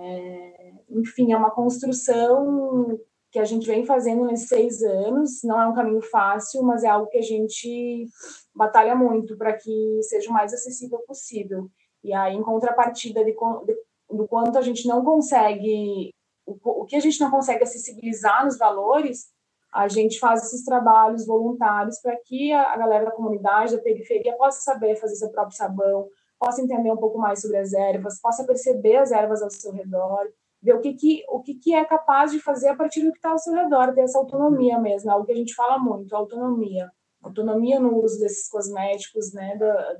é, 0.00 0.72
enfim, 0.90 1.32
é 1.32 1.36
uma 1.36 1.50
construção 1.50 2.98
que 3.30 3.38
a 3.38 3.44
gente 3.44 3.66
vem 3.66 3.84
fazendo 3.84 4.24
nesses 4.24 4.48
seis 4.48 4.82
anos. 4.82 5.42
Não 5.42 5.60
é 5.60 5.66
um 5.66 5.74
caminho 5.74 6.02
fácil, 6.02 6.62
mas 6.62 6.84
é 6.84 6.88
algo 6.88 7.08
que 7.08 7.18
a 7.18 7.22
gente 7.22 8.06
batalha 8.54 8.94
muito 8.94 9.36
para 9.36 9.54
que 9.54 10.00
seja 10.02 10.30
o 10.30 10.32
mais 10.32 10.52
acessível 10.52 10.98
possível. 11.06 11.68
E 12.04 12.12
aí, 12.12 12.34
em 12.34 12.42
contrapartida 12.42 13.24
de, 13.24 13.32
de, 13.32 13.76
do 14.10 14.28
quanto 14.28 14.58
a 14.58 14.62
gente 14.62 14.86
não 14.86 15.02
consegue, 15.04 16.10
o, 16.44 16.82
o 16.82 16.84
que 16.84 16.96
a 16.96 17.00
gente 17.00 17.20
não 17.20 17.30
consegue 17.30 17.62
acessibilizar 17.62 18.44
nos 18.44 18.58
valores, 18.58 19.32
a 19.72 19.88
gente 19.88 20.18
faz 20.18 20.44
esses 20.44 20.64
trabalhos 20.64 21.26
voluntários 21.26 21.98
para 22.00 22.14
que 22.26 22.52
a, 22.52 22.72
a 22.72 22.76
galera 22.76 23.06
da 23.06 23.12
comunidade, 23.12 23.74
da 23.74 23.82
periferia, 23.82 24.36
possa 24.36 24.60
saber 24.60 24.96
fazer 24.96 25.16
seu 25.16 25.30
próprio 25.30 25.56
sabão, 25.56 26.06
possa 26.42 26.60
entender 26.60 26.90
um 26.90 26.96
pouco 26.96 27.18
mais 27.18 27.40
sobre 27.40 27.58
as 27.58 27.72
ervas, 27.72 28.20
possa 28.20 28.44
perceber 28.44 28.96
as 28.96 29.12
ervas 29.12 29.40
ao 29.40 29.48
seu 29.48 29.72
redor, 29.72 30.28
ver 30.60 30.74
o 30.74 30.80
que, 30.80 30.94
que, 30.94 31.24
o 31.28 31.40
que, 31.40 31.54
que 31.54 31.72
é 31.72 31.84
capaz 31.84 32.32
de 32.32 32.40
fazer 32.40 32.68
a 32.68 32.76
partir 32.76 33.04
do 33.04 33.12
que 33.12 33.18
está 33.18 33.30
ao 33.30 33.38
seu 33.38 33.54
redor, 33.54 33.94
ter 33.94 34.00
essa 34.00 34.18
autonomia 34.18 34.76
mesmo, 34.76 35.08
é 35.08 35.14
algo 35.14 35.24
que 35.24 35.30
a 35.30 35.36
gente 35.36 35.54
fala 35.54 35.78
muito, 35.78 36.16
autonomia. 36.16 36.90
Autonomia 37.22 37.78
no 37.78 38.02
uso 38.02 38.18
desses 38.18 38.48
cosméticos, 38.48 39.32
né, 39.32 39.56
da, 39.56 39.96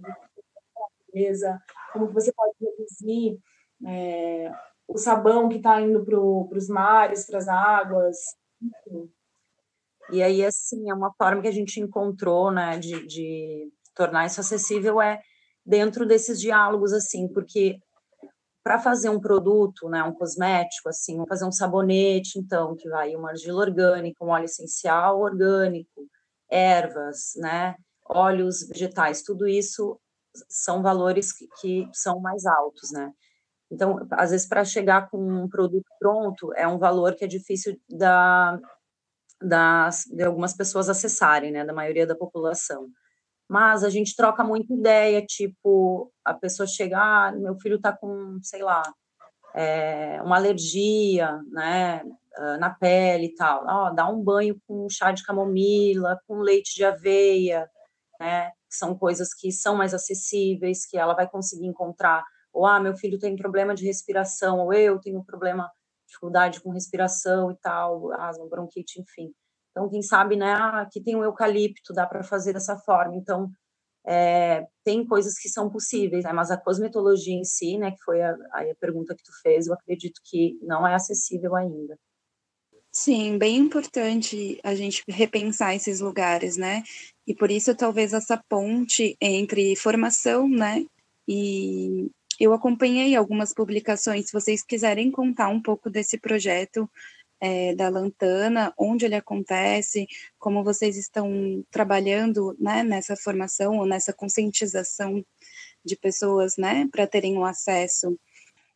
natureza, 1.06 1.60
como 1.92 2.10
você 2.10 2.32
pode 2.32 2.54
reduzir 2.60 3.38
é, 3.86 4.52
o 4.88 4.98
sabão 4.98 5.48
que 5.48 5.58
está 5.58 5.80
indo 5.80 6.04
para 6.04 6.18
os 6.18 6.68
mares, 6.68 7.24
para 7.24 7.38
as 7.38 7.46
águas, 7.46 8.16
enfim. 8.60 9.08
E 10.10 10.20
aí, 10.20 10.44
assim, 10.44 10.90
é 10.90 10.94
uma 10.94 11.12
forma 11.14 11.40
que 11.40 11.48
a 11.48 11.52
gente 11.52 11.78
encontrou, 11.78 12.50
né, 12.50 12.78
de, 12.80 13.06
de 13.06 13.72
tornar 13.94 14.26
isso 14.26 14.40
acessível 14.40 15.00
é 15.00 15.22
dentro 15.64 16.06
desses 16.06 16.40
diálogos, 16.40 16.92
assim, 16.92 17.28
porque 17.28 17.78
para 18.62 18.78
fazer 18.78 19.08
um 19.08 19.20
produto, 19.20 19.88
né, 19.88 20.02
um 20.04 20.12
cosmético, 20.12 20.88
assim, 20.88 21.24
fazer 21.26 21.44
um 21.44 21.52
sabonete, 21.52 22.38
então, 22.38 22.76
que 22.76 22.88
vai 22.88 23.14
uma 23.16 23.30
argila 23.30 23.62
orgânica, 23.62 24.24
um 24.24 24.28
óleo 24.28 24.44
essencial 24.44 25.20
orgânico, 25.20 26.06
ervas, 26.48 27.32
né, 27.36 27.74
óleos 28.08 28.66
vegetais, 28.68 29.22
tudo 29.22 29.48
isso 29.48 29.98
são 30.48 30.82
valores 30.82 31.32
que, 31.32 31.46
que 31.60 31.88
são 31.92 32.20
mais 32.20 32.46
altos, 32.46 32.90
né? 32.92 33.12
Então, 33.70 34.06
às 34.10 34.30
vezes, 34.30 34.46
para 34.46 34.64
chegar 34.64 35.08
com 35.10 35.18
um 35.18 35.48
produto 35.48 35.86
pronto, 35.98 36.52
é 36.54 36.66
um 36.68 36.78
valor 36.78 37.14
que 37.14 37.24
é 37.24 37.28
difícil 37.28 37.78
da, 37.88 38.58
das, 39.40 40.04
de 40.04 40.22
algumas 40.22 40.54
pessoas 40.54 40.88
acessarem, 40.88 41.50
né, 41.50 41.64
da 41.64 41.72
maioria 41.72 42.06
da 42.06 42.14
população. 42.14 42.88
Mas 43.52 43.84
a 43.84 43.90
gente 43.90 44.16
troca 44.16 44.42
muita 44.42 44.72
ideia, 44.72 45.22
tipo, 45.26 46.10
a 46.24 46.32
pessoa 46.32 46.66
chega, 46.66 46.98
ah, 46.98 47.32
meu 47.32 47.54
filho 47.60 47.76
está 47.76 47.92
com, 47.94 48.38
sei 48.42 48.62
lá, 48.62 48.82
é, 49.54 50.22
uma 50.22 50.36
alergia, 50.36 51.38
né, 51.50 52.02
ah, 52.38 52.56
na 52.56 52.70
pele 52.70 53.26
e 53.26 53.34
tal. 53.34 53.62
Ó, 53.66 53.90
dá 53.90 54.08
um 54.08 54.22
banho 54.22 54.56
com 54.66 54.88
chá 54.88 55.12
de 55.12 55.22
camomila, 55.22 56.18
com 56.26 56.38
leite 56.38 56.74
de 56.74 56.84
aveia, 56.84 57.68
né, 58.18 58.50
são 58.70 58.96
coisas 58.96 59.34
que 59.34 59.52
são 59.52 59.76
mais 59.76 59.92
acessíveis, 59.92 60.86
que 60.86 60.96
ela 60.96 61.14
vai 61.14 61.28
conseguir 61.28 61.66
encontrar 61.66 62.24
ou 62.52 62.66
ah, 62.66 62.80
meu 62.80 62.96
filho 62.96 63.18
tem 63.18 63.34
problema 63.36 63.74
de 63.74 63.84
respiração, 63.84 64.60
ou 64.60 64.72
eu 64.72 64.98
tenho 65.00 65.24
problema, 65.24 65.70
dificuldade 66.06 66.60
com 66.60 66.70
respiração 66.70 67.50
e 67.50 67.56
tal, 67.56 68.12
asma, 68.12 68.46
bronquite, 68.46 69.00
enfim. 69.00 69.32
Então, 69.72 69.88
quem 69.88 70.02
sabe, 70.02 70.36
né, 70.36 70.52
ah, 70.52 70.82
aqui 70.82 71.00
tem 71.00 71.16
o 71.16 71.24
eucalipto, 71.24 71.92
dá 71.92 72.06
para 72.06 72.22
fazer 72.22 72.52
dessa 72.52 72.76
forma. 72.76 73.16
Então, 73.16 73.50
é, 74.06 74.66
tem 74.84 75.06
coisas 75.06 75.38
que 75.38 75.48
são 75.48 75.70
possíveis, 75.70 76.24
né, 76.24 76.32
mas 76.32 76.50
a 76.50 76.56
cosmetologia 76.56 77.34
em 77.34 77.44
si, 77.44 77.78
né, 77.78 77.90
que 77.92 78.02
foi 78.04 78.20
a, 78.20 78.32
a 78.32 78.74
pergunta 78.78 79.14
que 79.14 79.22
tu 79.22 79.32
fez, 79.42 79.66
eu 79.66 79.74
acredito 79.74 80.20
que 80.24 80.58
não 80.62 80.86
é 80.86 80.94
acessível 80.94 81.56
ainda. 81.56 81.98
Sim, 82.90 83.38
bem 83.38 83.56
importante 83.56 84.60
a 84.62 84.74
gente 84.74 85.02
repensar 85.08 85.74
esses 85.74 86.00
lugares, 86.00 86.58
né? 86.58 86.82
E 87.26 87.34
por 87.34 87.50
isso 87.50 87.74
talvez 87.74 88.12
essa 88.12 88.36
ponte 88.46 89.16
entre 89.18 89.74
formação, 89.76 90.46
né, 90.46 90.84
e 91.26 92.10
eu 92.38 92.52
acompanhei 92.52 93.14
algumas 93.14 93.54
publicações. 93.54 94.26
Se 94.26 94.32
vocês 94.32 94.64
quiserem 94.64 95.10
contar 95.10 95.48
um 95.48 95.62
pouco 95.62 95.88
desse 95.88 96.18
projeto 96.18 96.90
é, 97.42 97.74
da 97.74 97.88
Lantana, 97.88 98.72
onde 98.78 99.04
ele 99.04 99.16
acontece, 99.16 100.06
como 100.38 100.62
vocês 100.62 100.96
estão 100.96 101.28
trabalhando 101.72 102.56
né, 102.56 102.84
nessa 102.84 103.16
formação 103.16 103.78
ou 103.78 103.84
nessa 103.84 104.12
conscientização 104.12 105.24
de 105.84 105.96
pessoas 105.96 106.56
né, 106.56 106.88
para 106.92 107.04
terem 107.04 107.36
o 107.36 107.44
acesso. 107.44 108.16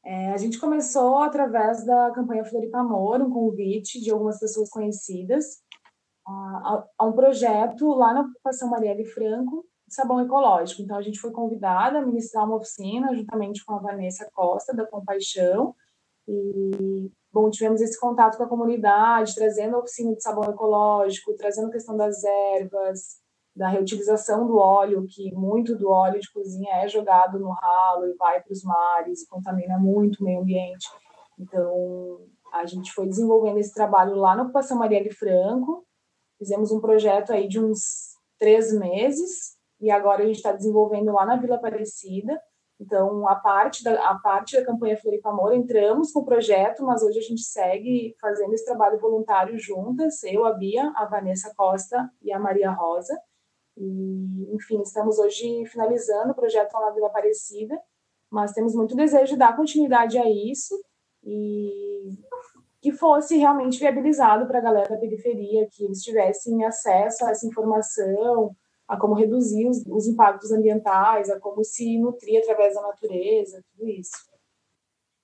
É, 0.04 0.32
a 0.32 0.36
gente 0.36 0.58
começou 0.58 1.18
através 1.18 1.86
da 1.86 2.10
campanha 2.10 2.44
Floripa 2.44 2.78
Amor, 2.78 3.22
um 3.22 3.30
convite 3.30 4.00
de 4.00 4.10
algumas 4.10 4.40
pessoas 4.40 4.68
conhecidas 4.68 5.62
a, 6.26 6.84
a 6.98 7.04
um 7.06 7.12
projeto 7.12 7.88
lá 7.90 8.12
na 8.12 8.22
ocupação 8.22 8.68
Marielle 8.68 9.04
Franco, 9.04 9.64
sabão 9.88 10.20
ecológico. 10.20 10.82
Então, 10.82 10.96
a 10.96 11.02
gente 11.02 11.20
foi 11.20 11.30
convidada 11.30 12.00
a 12.00 12.04
ministrar 12.04 12.44
uma 12.44 12.56
oficina 12.56 13.14
juntamente 13.14 13.64
com 13.64 13.74
a 13.74 13.78
Vanessa 13.78 14.28
Costa, 14.34 14.74
da 14.74 14.84
Compaixão. 14.84 15.72
E, 16.26 17.12
bom, 17.36 17.50
tivemos 17.50 17.82
esse 17.82 18.00
contato 18.00 18.38
com 18.38 18.44
a 18.44 18.48
comunidade, 18.48 19.34
trazendo 19.34 19.76
a 19.76 19.80
oficina 19.80 20.14
de 20.14 20.22
sabão 20.22 20.44
ecológico, 20.44 21.36
trazendo 21.36 21.68
a 21.68 21.70
questão 21.70 21.94
das 21.94 22.24
ervas, 22.24 23.20
da 23.54 23.68
reutilização 23.68 24.46
do 24.46 24.56
óleo, 24.56 25.06
que 25.06 25.34
muito 25.34 25.76
do 25.76 25.90
óleo 25.90 26.18
de 26.18 26.32
cozinha 26.32 26.76
é 26.76 26.88
jogado 26.88 27.38
no 27.38 27.50
ralo 27.50 28.06
e 28.06 28.14
vai 28.14 28.42
para 28.42 28.52
os 28.52 28.64
mares 28.64 29.20
e 29.20 29.28
contamina 29.28 29.78
muito 29.78 30.20
o 30.20 30.24
meio 30.24 30.40
ambiente. 30.40 30.88
Então, 31.38 32.20
a 32.54 32.64
gente 32.64 32.90
foi 32.92 33.06
desenvolvendo 33.06 33.58
esse 33.58 33.74
trabalho 33.74 34.14
lá 34.14 34.34
na 34.34 34.44
Ocupação 34.44 34.78
Marielle 34.78 35.12
Franco, 35.12 35.84
fizemos 36.38 36.72
um 36.72 36.80
projeto 36.80 37.34
aí 37.34 37.46
de 37.46 37.60
uns 37.60 38.16
três 38.38 38.72
meses, 38.72 39.56
e 39.78 39.90
agora 39.90 40.22
a 40.22 40.26
gente 40.26 40.36
está 40.36 40.52
desenvolvendo 40.52 41.12
lá 41.12 41.26
na 41.26 41.36
Vila 41.36 41.56
Aparecida. 41.56 42.40
Então, 42.78 43.26
a 43.26 43.34
parte 43.34 43.82
da, 43.82 44.10
a 44.10 44.18
parte 44.18 44.56
da 44.56 44.64
campanha 44.64 44.98
Floripa 44.98 45.30
Amor, 45.30 45.54
entramos 45.54 46.12
com 46.12 46.20
o 46.20 46.24
projeto, 46.24 46.84
mas 46.84 47.02
hoje 47.02 47.18
a 47.18 47.22
gente 47.22 47.42
segue 47.42 48.14
fazendo 48.20 48.52
esse 48.52 48.66
trabalho 48.66 49.00
voluntário 49.00 49.58
juntas, 49.58 50.22
eu, 50.24 50.44
a 50.44 50.52
Bia, 50.52 50.92
a 50.94 51.06
Vanessa 51.06 51.52
Costa 51.56 52.10
e 52.22 52.30
a 52.32 52.38
Maria 52.38 52.70
Rosa. 52.70 53.18
E, 53.76 54.54
enfim, 54.54 54.80
estamos 54.82 55.18
hoje 55.18 55.64
finalizando 55.66 56.32
o 56.32 56.34
projeto 56.34 56.72
lá 56.74 56.86
na 56.86 56.90
Vila 56.90 57.06
Aparecida, 57.06 57.78
mas 58.30 58.52
temos 58.52 58.74
muito 58.74 58.94
desejo 58.94 59.32
de 59.32 59.38
dar 59.38 59.56
continuidade 59.56 60.18
a 60.18 60.28
isso 60.28 60.74
e 61.24 62.12
que 62.80 62.92
fosse 62.92 63.36
realmente 63.36 63.78
viabilizado 63.78 64.46
para 64.46 64.58
a 64.58 64.62
galera 64.62 64.88
da 64.88 64.98
periferia, 64.98 65.66
que 65.72 65.84
eles 65.84 66.02
tivessem 66.02 66.64
acesso 66.64 67.24
a 67.24 67.30
essa 67.30 67.46
informação, 67.46 68.54
a 68.88 68.96
como 68.96 69.14
reduzir 69.14 69.68
os, 69.68 69.84
os 69.86 70.06
impactos 70.06 70.52
ambientais, 70.52 71.28
a 71.30 71.40
como 71.40 71.64
se 71.64 71.98
nutrir 71.98 72.40
através 72.40 72.74
da 72.74 72.82
natureza, 72.82 73.62
tudo 73.72 73.88
isso. 73.88 74.16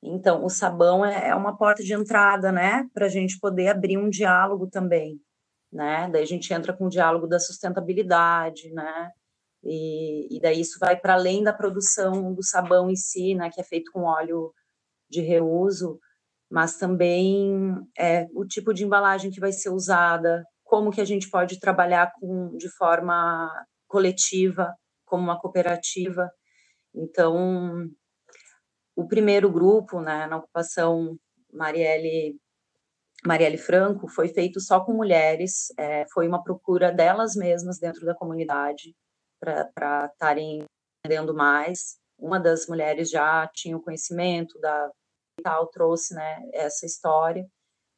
Então, 0.02 0.44
o 0.44 0.50
sabão 0.50 1.04
é, 1.04 1.28
é 1.28 1.34
uma 1.34 1.56
porta 1.56 1.82
de 1.82 1.94
entrada, 1.94 2.50
né, 2.50 2.88
para 2.92 3.06
a 3.06 3.08
gente 3.08 3.38
poder 3.38 3.68
abrir 3.68 3.96
um 3.96 4.10
diálogo 4.10 4.66
também, 4.66 5.20
né? 5.72 6.10
Daí 6.10 6.22
a 6.22 6.26
gente 6.26 6.52
entra 6.52 6.72
com 6.72 6.86
o 6.86 6.90
diálogo 6.90 7.28
da 7.28 7.38
sustentabilidade, 7.38 8.72
né? 8.72 9.10
E, 9.62 10.36
e 10.36 10.40
daí 10.40 10.60
isso 10.60 10.78
vai 10.80 10.98
para 10.98 11.14
além 11.14 11.44
da 11.44 11.52
produção 11.52 12.34
do 12.34 12.42
sabão 12.42 12.90
em 12.90 12.96
si, 12.96 13.34
né, 13.36 13.48
que 13.48 13.60
é 13.60 13.64
feito 13.64 13.92
com 13.92 14.02
óleo 14.02 14.52
de 15.08 15.20
reuso, 15.20 16.00
mas 16.50 16.76
também 16.76 17.76
é, 17.96 18.26
o 18.34 18.44
tipo 18.44 18.74
de 18.74 18.84
embalagem 18.84 19.30
que 19.30 19.40
vai 19.40 19.52
ser 19.52 19.70
usada, 19.70 20.44
como 20.72 20.90
que 20.90 21.02
a 21.02 21.04
gente 21.04 21.28
pode 21.28 21.60
trabalhar 21.60 22.14
com, 22.18 22.56
de 22.56 22.66
forma 22.70 23.46
coletiva, 23.86 24.74
como 25.04 25.22
uma 25.22 25.38
cooperativa. 25.38 26.32
Então, 26.94 27.90
o 28.96 29.06
primeiro 29.06 29.52
grupo, 29.52 30.00
né, 30.00 30.26
na 30.26 30.38
ocupação 30.38 31.18
Marielle, 31.52 32.40
Marielle 33.22 33.58
Franco, 33.58 34.08
foi 34.08 34.28
feito 34.28 34.60
só 34.62 34.82
com 34.82 34.94
mulheres, 34.94 35.66
é, 35.78 36.06
foi 36.10 36.26
uma 36.26 36.42
procura 36.42 36.90
delas 36.90 37.36
mesmas 37.36 37.78
dentro 37.78 38.06
da 38.06 38.14
comunidade 38.14 38.96
para 39.38 40.06
estarem 40.10 40.64
entendendo 41.04 41.34
mais. 41.34 41.98
Uma 42.18 42.40
das 42.40 42.66
mulheres 42.66 43.10
já 43.10 43.46
tinha 43.52 43.76
o 43.76 43.82
conhecimento 43.82 44.58
da 44.58 44.90
tal, 45.42 45.66
trouxe 45.66 46.14
né, 46.14 46.40
essa 46.54 46.86
história 46.86 47.46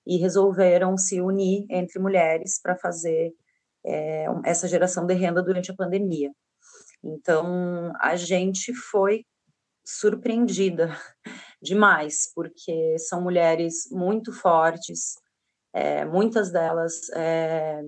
e 0.07 0.17
resolveram 0.19 0.97
se 0.97 1.21
unir 1.21 1.67
entre 1.71 1.99
mulheres 1.99 2.61
para 2.61 2.77
fazer 2.77 3.33
é, 3.85 4.27
essa 4.45 4.67
geração 4.69 5.07
de 5.07 5.15
renda 5.15 5.43
durante 5.43 5.71
a 5.71 5.75
pandemia. 5.75 6.31
Então, 7.03 7.93
a 8.01 8.17
gente 8.17 8.73
foi 8.73 9.25
surpreendida 9.85 10.89
demais, 11.61 12.33
porque 12.35 12.99
são 12.99 13.21
mulheres 13.21 13.89
muito 13.91 14.33
fortes, 14.33 15.15
é, 15.73 16.05
muitas 16.05 16.51
delas, 16.51 17.11
é, 17.11 17.83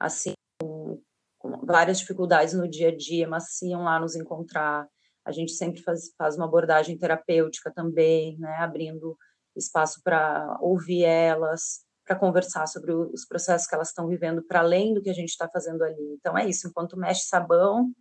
assim, 0.00 0.32
com, 0.60 1.02
com, 1.38 1.66
várias 1.66 1.98
dificuldades 1.98 2.54
no 2.54 2.68
dia 2.68 2.88
a 2.88 2.96
dia, 2.96 3.28
mas 3.28 3.60
iam 3.62 3.82
lá 3.82 4.00
nos 4.00 4.16
encontrar. 4.16 4.88
A 5.24 5.32
gente 5.32 5.52
sempre 5.52 5.82
faz, 5.82 6.10
faz 6.16 6.36
uma 6.36 6.46
abordagem 6.46 6.96
terapêutica 6.96 7.70
também, 7.70 8.38
né, 8.38 8.56
abrindo 8.60 9.18
espaço 9.58 10.00
para 10.02 10.56
ouvir 10.60 11.04
elas, 11.04 11.80
para 12.04 12.16
conversar 12.16 12.66
sobre 12.66 12.92
os 12.92 13.26
processos 13.26 13.66
que 13.66 13.74
elas 13.74 13.88
estão 13.88 14.08
vivendo 14.08 14.42
para 14.42 14.60
além 14.60 14.94
do 14.94 15.02
que 15.02 15.10
a 15.10 15.14
gente 15.14 15.28
está 15.28 15.48
fazendo 15.48 15.82
ali. 15.82 16.14
Então 16.18 16.36
é 16.36 16.48
isso, 16.48 16.68
enquanto 16.68 16.96
mexe 16.96 17.26
sabão, 17.26 17.92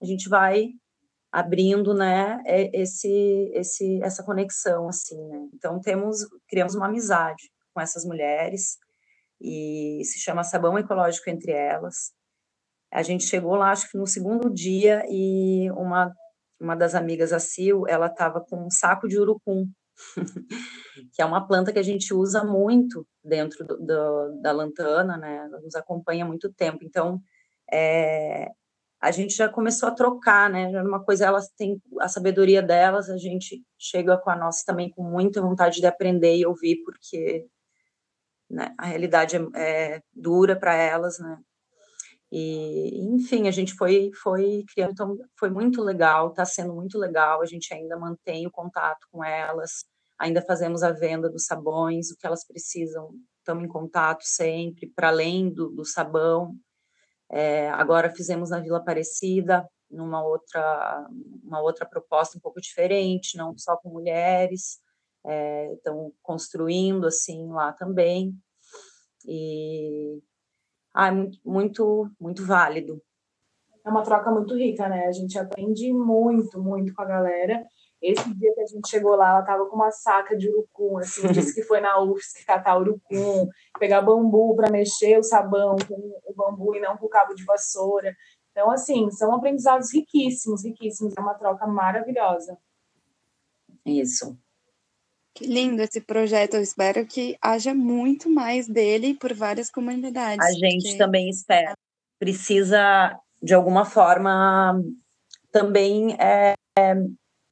a 0.00 0.04
gente 0.04 0.28
vai 0.28 0.68
abrindo, 1.30 1.94
né, 1.94 2.42
esse, 2.74 3.50
esse, 3.54 4.02
essa 4.02 4.22
conexão, 4.22 4.88
assim, 4.88 5.16
né? 5.28 5.48
Então 5.54 5.80
temos, 5.80 6.26
criamos 6.46 6.74
uma 6.74 6.86
amizade 6.86 7.50
com 7.72 7.80
essas 7.80 8.04
mulheres 8.04 8.76
e 9.40 10.02
se 10.04 10.18
chama 10.18 10.44
Sabão 10.44 10.78
Ecológico 10.78 11.30
Entre 11.30 11.52
Elas. 11.52 12.12
A 12.92 13.02
gente 13.02 13.24
chegou 13.24 13.54
lá, 13.54 13.70
acho 13.70 13.90
que 13.90 13.96
no 13.96 14.06
segundo 14.06 14.52
dia 14.52 15.02
e 15.08 15.70
uma 15.70 16.12
uma 16.62 16.76
das 16.76 16.94
amigas, 16.94 17.32
a 17.32 17.40
Sil, 17.42 17.82
ela 17.88 18.06
estava 18.06 18.40
com 18.40 18.66
um 18.66 18.70
saco 18.70 19.08
de 19.08 19.18
urucum 19.18 19.66
que 21.12 21.22
é 21.22 21.24
uma 21.24 21.46
planta 21.46 21.72
que 21.72 21.78
a 21.78 21.82
gente 21.82 22.12
usa 22.14 22.44
muito 22.44 23.06
dentro 23.24 23.64
do, 23.66 23.76
do, 23.78 24.40
da 24.40 24.52
lantana, 24.52 25.16
né? 25.16 25.48
Nos 25.62 25.74
acompanha 25.74 26.24
há 26.24 26.28
muito 26.28 26.52
tempo. 26.52 26.78
Então, 26.82 27.20
é, 27.72 28.50
a 29.00 29.10
gente 29.10 29.34
já 29.34 29.48
começou 29.48 29.88
a 29.88 29.94
trocar, 29.94 30.48
né? 30.48 30.68
Uma 30.82 31.02
coisa, 31.02 31.26
elas 31.26 31.48
têm 31.50 31.82
a 32.00 32.08
sabedoria 32.08 32.62
delas, 32.62 33.10
a 33.10 33.16
gente 33.16 33.62
chega 33.78 34.16
com 34.16 34.30
a 34.30 34.36
nossa 34.36 34.64
também 34.64 34.90
com 34.90 35.02
muita 35.02 35.40
vontade 35.40 35.80
de 35.80 35.86
aprender 35.86 36.36
e 36.36 36.46
ouvir, 36.46 36.82
porque 36.84 37.46
né, 38.48 38.74
a 38.78 38.86
realidade 38.86 39.36
é, 39.36 39.94
é 39.96 40.02
dura 40.12 40.54
para 40.54 40.74
elas, 40.74 41.18
né? 41.18 41.38
E, 42.34 42.98
enfim, 43.14 43.46
a 43.46 43.50
gente 43.50 43.74
foi, 43.74 44.10
foi 44.22 44.64
criando, 44.72 44.92
então 44.92 45.18
foi 45.38 45.50
muito 45.50 45.82
legal, 45.82 46.30
está 46.30 46.46
sendo 46.46 46.72
muito 46.72 46.96
legal, 46.98 47.42
a 47.42 47.44
gente 47.44 47.74
ainda 47.74 47.94
mantém 47.98 48.46
o 48.46 48.50
contato 48.50 49.06
com 49.12 49.22
elas, 49.22 49.84
ainda 50.18 50.40
fazemos 50.40 50.82
a 50.82 50.92
venda 50.92 51.28
dos 51.28 51.44
sabões, 51.44 52.10
o 52.10 52.16
que 52.16 52.26
elas 52.26 52.42
precisam, 52.46 53.10
estamos 53.36 53.64
em 53.64 53.68
contato 53.68 54.22
sempre, 54.22 54.90
para 54.96 55.08
além 55.08 55.52
do, 55.52 55.68
do 55.68 55.84
sabão. 55.84 56.56
É, 57.30 57.68
agora 57.68 58.14
fizemos 58.14 58.48
na 58.48 58.60
Vila 58.60 58.78
Aparecida, 58.78 59.68
numa 59.90 60.24
outra, 60.24 61.06
uma 61.44 61.60
outra 61.60 61.84
proposta 61.84 62.38
um 62.38 62.40
pouco 62.40 62.62
diferente, 62.62 63.36
não 63.36 63.58
só 63.58 63.76
com 63.76 63.90
mulheres, 63.90 64.80
é, 65.26 65.70
construindo 66.22 67.06
assim 67.06 67.46
lá 67.52 67.74
também. 67.74 68.34
E 69.26 70.22
ah, 70.94 71.08
é 71.08 71.10
muito, 71.44 72.10
muito 72.20 72.44
válido. 72.44 73.00
É 73.84 73.90
uma 73.90 74.02
troca 74.02 74.30
muito 74.30 74.54
rica, 74.54 74.88
né? 74.88 75.06
A 75.06 75.12
gente 75.12 75.38
aprende 75.38 75.92
muito, 75.92 76.62
muito 76.62 76.94
com 76.94 77.02
a 77.02 77.06
galera. 77.06 77.64
Esse 78.00 78.32
dia 78.34 78.52
que 78.54 78.60
a 78.60 78.66
gente 78.66 78.88
chegou 78.88 79.14
lá, 79.14 79.30
ela 79.30 79.42
tava 79.42 79.66
com 79.66 79.76
uma 79.76 79.90
saca 79.90 80.36
de 80.36 80.48
urucum, 80.48 80.98
assim, 80.98 81.22
disse 81.32 81.54
que 81.54 81.62
foi 81.62 81.80
na 81.80 82.00
UFSC 82.00 82.44
catar 82.44 82.78
urucum, 82.78 83.48
pegar 83.78 84.02
bambu 84.02 84.54
para 84.56 84.70
mexer 84.70 85.18
o 85.18 85.22
sabão 85.22 85.76
com 85.88 85.94
o 86.24 86.34
bambu 86.34 86.74
e 86.74 86.80
não 86.80 86.96
com 86.96 87.06
o 87.06 87.08
cabo 87.08 87.34
de 87.34 87.44
vassoura. 87.44 88.14
Então, 88.50 88.70
assim, 88.70 89.10
são 89.10 89.34
aprendizados 89.34 89.92
riquíssimos, 89.92 90.64
riquíssimos. 90.64 91.14
É 91.16 91.20
uma 91.20 91.34
troca 91.34 91.66
maravilhosa. 91.66 92.58
Isso. 93.84 94.36
Que 95.34 95.46
lindo 95.46 95.80
esse 95.82 96.00
projeto. 96.00 96.54
Eu 96.54 96.62
espero 96.62 97.06
que 97.06 97.36
haja 97.40 97.74
muito 97.74 98.28
mais 98.28 98.68
dele 98.68 99.14
por 99.14 99.32
várias 99.32 99.70
comunidades. 99.70 100.44
A 100.44 100.52
gente 100.52 100.82
porque... 100.84 100.98
também 100.98 101.28
espera. 101.28 101.74
Precisa, 102.18 103.18
de 103.42 103.54
alguma 103.54 103.84
forma, 103.84 104.80
também 105.50 106.14
é, 106.20 106.54
é, 106.78 106.94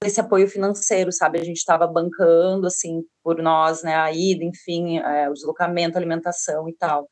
esse 0.04 0.20
apoio 0.20 0.46
financeiro, 0.48 1.10
sabe? 1.10 1.40
A 1.40 1.44
gente 1.44 1.56
estava 1.56 1.86
bancando, 1.86 2.66
assim, 2.66 3.02
por 3.22 3.42
nós, 3.42 3.82
né? 3.82 3.96
A 3.96 4.12
ida, 4.12 4.44
enfim, 4.44 4.98
é, 4.98 5.28
o 5.28 5.32
deslocamento, 5.32 5.96
alimentação 5.96 6.68
e 6.68 6.74
tal. 6.74 7.08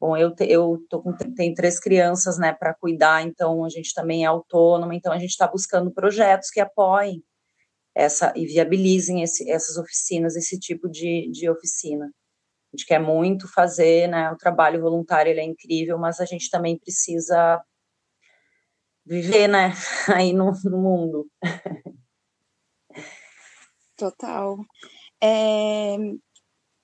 Bom, 0.00 0.16
eu, 0.16 0.34
te, 0.34 0.44
eu 0.44 0.78
tô 0.88 1.02
com, 1.02 1.12
tenho 1.12 1.54
três 1.54 1.78
crianças, 1.78 2.38
né, 2.38 2.54
para 2.54 2.72
cuidar, 2.72 3.22
então 3.22 3.62
a 3.66 3.68
gente 3.68 3.92
também 3.92 4.24
é 4.24 4.26
autônoma, 4.26 4.94
então 4.94 5.12
a 5.12 5.18
gente 5.18 5.28
está 5.28 5.46
buscando 5.46 5.90
projetos 5.90 6.48
que 6.48 6.58
apoiem 6.58 7.22
essa 7.94 8.32
e 8.36 8.46
viabilizem 8.46 9.22
esse, 9.22 9.50
essas 9.50 9.76
oficinas, 9.76 10.36
esse 10.36 10.58
tipo 10.58 10.88
de, 10.88 11.30
de 11.30 11.48
oficina. 11.48 12.06
A 12.72 12.76
gente 12.76 12.86
quer 12.86 13.00
muito 13.00 13.52
fazer, 13.52 14.08
né? 14.08 14.30
O 14.30 14.36
trabalho 14.36 14.80
voluntário 14.80 15.30
ele 15.30 15.40
é 15.40 15.44
incrível, 15.44 15.98
mas 15.98 16.20
a 16.20 16.24
gente 16.24 16.48
também 16.48 16.78
precisa 16.78 17.60
viver, 19.04 19.48
né? 19.48 19.72
Aí 20.14 20.32
no, 20.32 20.52
no 20.64 20.78
mundo. 20.78 21.28
Total. 23.96 24.56
É... 25.22 25.96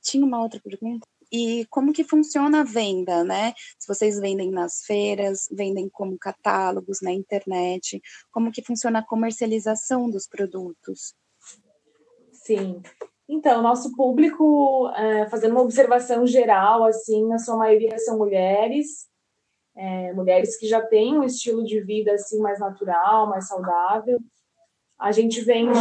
Tinha 0.03 0.25
uma 0.25 0.43
outra 0.43 0.61
pergunta? 0.61 1.07
E 1.33 1.67
como 1.71 1.93
que 1.93 2.05
funciona 2.05 2.61
a 2.61 2.65
venda, 2.65 3.25
né? 3.25 3.53
Se 3.79 3.89
vocês 3.89 4.19
vendem 4.19 4.51
nas 4.51 4.85
feiras, 4.85 5.47
vendem 5.51 5.89
como 5.89 6.19
catálogos 6.19 7.01
na 7.01 7.13
internet, 7.13 8.01
como 8.31 8.53
que 8.53 8.63
funciona 8.63 9.01
a 9.01 9.07
comercialização 9.07 10.09
dos 10.09 10.27
produtos? 10.27 11.15
Sim. 12.33 12.81
Então, 13.29 13.61
nosso 13.61 13.95
público, 13.97 14.89
é, 14.95 15.29
fazendo 15.29 15.53
uma 15.53 15.63
observação 15.63 16.27
geral, 16.27 16.85
assim, 16.85 17.27
na 17.27 17.39
sua 17.39 17.57
maioria 17.57 17.99
são 17.99 18.17
mulheres, 18.17 19.09
é, 19.75 20.13
mulheres 20.13 20.57
que 20.57 20.67
já 20.67 20.81
têm 20.81 21.19
um 21.19 21.25
estilo 21.25 21.65
de 21.65 21.81
vida 21.81 22.13
assim 22.13 22.39
mais 22.39 22.61
natural, 22.61 23.29
mais 23.29 23.49
saudável. 23.49 24.19
A 24.99 25.11
gente 25.13 25.41
vende 25.41 25.77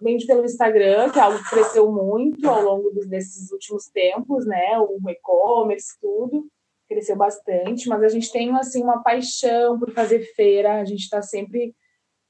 vende 0.00 0.26
pelo 0.26 0.44
Instagram, 0.44 1.10
que 1.10 1.18
é 1.18 1.22
algo 1.22 1.38
que 1.38 1.50
cresceu 1.50 1.90
muito 1.90 2.48
ao 2.48 2.62
longo 2.62 2.90
desses 3.06 3.50
últimos 3.50 3.86
tempos, 3.86 4.46
né? 4.46 4.78
O 4.78 4.98
e-commerce, 5.08 5.98
tudo. 6.00 6.46
Cresceu 6.88 7.16
bastante, 7.16 7.88
mas 7.88 8.02
a 8.02 8.08
gente 8.08 8.30
tem 8.30 8.54
assim 8.56 8.82
uma 8.82 9.02
paixão 9.02 9.78
por 9.78 9.90
fazer 9.92 10.20
feira, 10.34 10.80
a 10.80 10.84
gente 10.84 11.00
está 11.00 11.20
sempre 11.20 11.74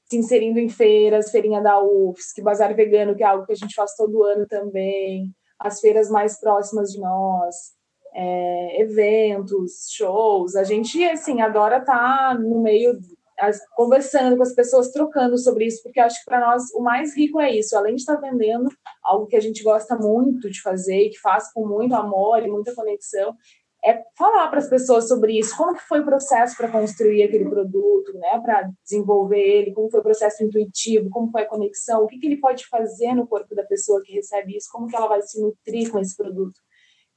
se 0.09 0.17
inserindo 0.17 0.57
em 0.57 0.69
feiras, 0.69 1.29
feirinha 1.29 1.61
da 1.61 1.79
UFSC, 1.81 2.41
bazar 2.41 2.73
vegano, 2.75 3.15
que 3.15 3.23
é 3.23 3.27
algo 3.27 3.45
que 3.45 3.51
a 3.51 3.55
gente 3.55 3.75
faz 3.75 3.93
todo 3.93 4.23
ano 4.23 4.47
também, 4.47 5.31
as 5.59 5.79
feiras 5.79 6.09
mais 6.09 6.39
próximas 6.39 6.91
de 6.91 6.99
nós, 6.99 7.55
é, 8.13 8.81
eventos, 8.81 9.89
shows, 9.91 10.55
a 10.55 10.63
gente 10.63 11.03
assim 11.03 11.41
adora 11.41 11.77
estar 11.77 12.33
tá 12.33 12.33
no 12.33 12.61
meio 12.61 12.97
as, 13.39 13.59
conversando 13.75 14.37
com 14.37 14.43
as 14.43 14.53
pessoas, 14.53 14.91
trocando 14.91 15.37
sobre 15.37 15.65
isso, 15.65 15.81
porque 15.83 15.99
acho 15.99 16.19
que 16.19 16.25
para 16.25 16.39
nós 16.39 16.63
o 16.73 16.81
mais 16.81 17.15
rico 17.15 17.39
é 17.39 17.55
isso, 17.55 17.77
além 17.77 17.95
de 17.95 18.01
estar 18.01 18.15
vendendo 18.15 18.69
algo 19.03 19.27
que 19.27 19.35
a 19.35 19.39
gente 19.39 19.63
gosta 19.63 19.95
muito 19.95 20.49
de 20.49 20.61
fazer 20.61 21.03
e 21.03 21.09
que 21.09 21.19
faz 21.19 21.51
com 21.53 21.65
muito 21.65 21.95
amor 21.95 22.43
e 22.43 22.49
muita 22.49 22.73
conexão, 22.73 23.35
é 23.85 24.03
falar 24.17 24.47
para 24.49 24.59
as 24.59 24.69
pessoas 24.69 25.07
sobre 25.07 25.37
isso, 25.37 25.55
como 25.55 25.73
que 25.73 25.87
foi 25.87 26.01
o 26.01 26.05
processo 26.05 26.57
para 26.57 26.71
construir 26.71 27.23
aquele 27.23 27.47
produto, 27.47 28.11
né, 28.13 28.39
para 28.43 28.69
desenvolver 28.83 29.39
ele, 29.39 29.73
como 29.73 29.89
foi 29.89 29.99
o 29.99 30.03
processo 30.03 30.43
intuitivo, 30.43 31.09
como 31.09 31.31
foi 31.31 31.43
a 31.43 31.47
conexão, 31.47 32.03
o 32.03 32.07
que, 32.07 32.17
que 32.17 32.25
ele 32.25 32.37
pode 32.37 32.65
fazer 32.67 33.13
no 33.13 33.27
corpo 33.27 33.53
da 33.55 33.63
pessoa 33.63 34.01
que 34.03 34.13
recebe 34.13 34.57
isso, 34.57 34.67
como 34.71 34.87
que 34.87 34.95
ela 34.95 35.07
vai 35.07 35.21
se 35.21 35.39
nutrir 35.39 35.91
com 35.91 35.99
esse 35.99 36.17
produto. 36.17 36.59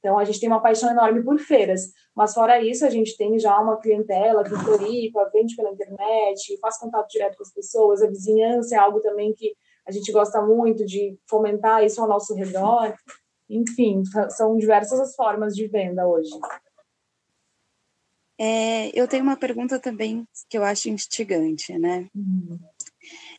Então, 0.01 0.17
a 0.17 0.25
gente 0.25 0.39
tem 0.39 0.49
uma 0.49 0.61
paixão 0.61 0.89
enorme 0.89 1.23
por 1.23 1.37
feiras, 1.37 1.93
mas 2.15 2.33
fora 2.33 2.59
isso, 2.59 2.83
a 2.83 2.89
gente 2.89 3.15
tem 3.15 3.37
já 3.37 3.57
uma 3.59 3.77
clientela 3.77 4.43
que 4.43 4.49
Floripa, 4.49 5.29
vende 5.31 5.55
pela 5.55 5.69
internet, 5.69 6.57
faz 6.59 6.79
contato 6.79 7.07
direto 7.07 7.37
com 7.37 7.43
as 7.43 7.53
pessoas, 7.53 8.01
a 8.01 8.07
vizinhança 8.07 8.75
é 8.75 8.79
algo 8.79 8.99
também 8.99 9.31
que 9.31 9.55
a 9.85 9.91
gente 9.91 10.11
gosta 10.11 10.41
muito 10.41 10.83
de 10.85 11.17
fomentar 11.29 11.83
isso 11.83 12.01
ao 12.01 12.07
nosso 12.07 12.33
redor. 12.33 12.95
Enfim, 13.47 14.01
são 14.29 14.57
diversas 14.57 14.99
as 14.99 15.15
formas 15.15 15.55
de 15.55 15.67
venda 15.67 16.07
hoje. 16.07 16.31
É, 18.39 18.89
eu 18.99 19.07
tenho 19.07 19.21
uma 19.21 19.37
pergunta 19.37 19.79
também 19.79 20.25
que 20.49 20.57
eu 20.57 20.63
acho 20.63 20.89
instigante, 20.89 21.77
né? 21.77 22.07
Uhum. 22.15 22.57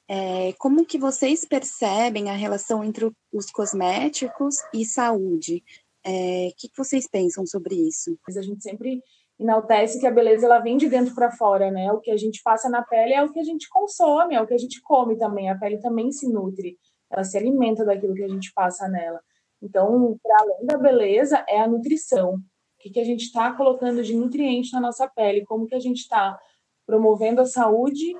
É, 0.06 0.52
como 0.58 0.84
que 0.86 0.98
vocês 0.98 1.44
percebem 1.44 2.30
a 2.30 2.34
relação 2.34 2.84
entre 2.84 3.10
os 3.32 3.50
cosméticos 3.50 4.56
e 4.72 4.84
saúde? 4.84 5.64
O 6.04 6.08
é, 6.08 6.50
que, 6.56 6.68
que 6.68 6.76
vocês 6.76 7.06
pensam 7.06 7.46
sobre 7.46 7.76
isso? 7.76 8.18
A 8.36 8.42
gente 8.42 8.62
sempre 8.62 9.00
enaltece 9.38 10.00
que 10.00 10.06
a 10.06 10.10
beleza 10.10 10.46
ela 10.46 10.58
vem 10.58 10.76
de 10.76 10.88
dentro 10.88 11.14
para 11.14 11.30
fora, 11.30 11.70
né? 11.70 11.92
O 11.92 12.00
que 12.00 12.10
a 12.10 12.16
gente 12.16 12.42
passa 12.42 12.68
na 12.68 12.82
pele 12.82 13.14
é 13.14 13.22
o 13.22 13.32
que 13.32 13.38
a 13.38 13.44
gente 13.44 13.68
consome, 13.68 14.34
é 14.34 14.40
o 14.40 14.46
que 14.46 14.54
a 14.54 14.58
gente 14.58 14.80
come 14.82 15.16
também. 15.16 15.48
A 15.48 15.58
pele 15.58 15.78
também 15.78 16.10
se 16.10 16.28
nutre, 16.28 16.76
ela 17.10 17.22
se 17.22 17.36
alimenta 17.38 17.84
daquilo 17.84 18.14
que 18.14 18.24
a 18.24 18.28
gente 18.28 18.52
passa 18.52 18.88
nela. 18.88 19.20
Então, 19.62 20.18
para 20.22 20.36
além 20.40 20.66
da 20.66 20.76
beleza, 20.76 21.44
é 21.48 21.60
a 21.60 21.68
nutrição. 21.68 22.34
O 22.34 22.40
que, 22.80 22.90
que 22.90 23.00
a 23.00 23.04
gente 23.04 23.22
está 23.22 23.52
colocando 23.52 24.02
de 24.02 24.14
nutriente 24.14 24.72
na 24.72 24.80
nossa 24.80 25.08
pele? 25.08 25.44
Como 25.44 25.66
que 25.66 25.74
a 25.74 25.80
gente 25.80 25.98
está 25.98 26.36
promovendo 26.84 27.40
a 27.40 27.46
saúde, 27.46 28.12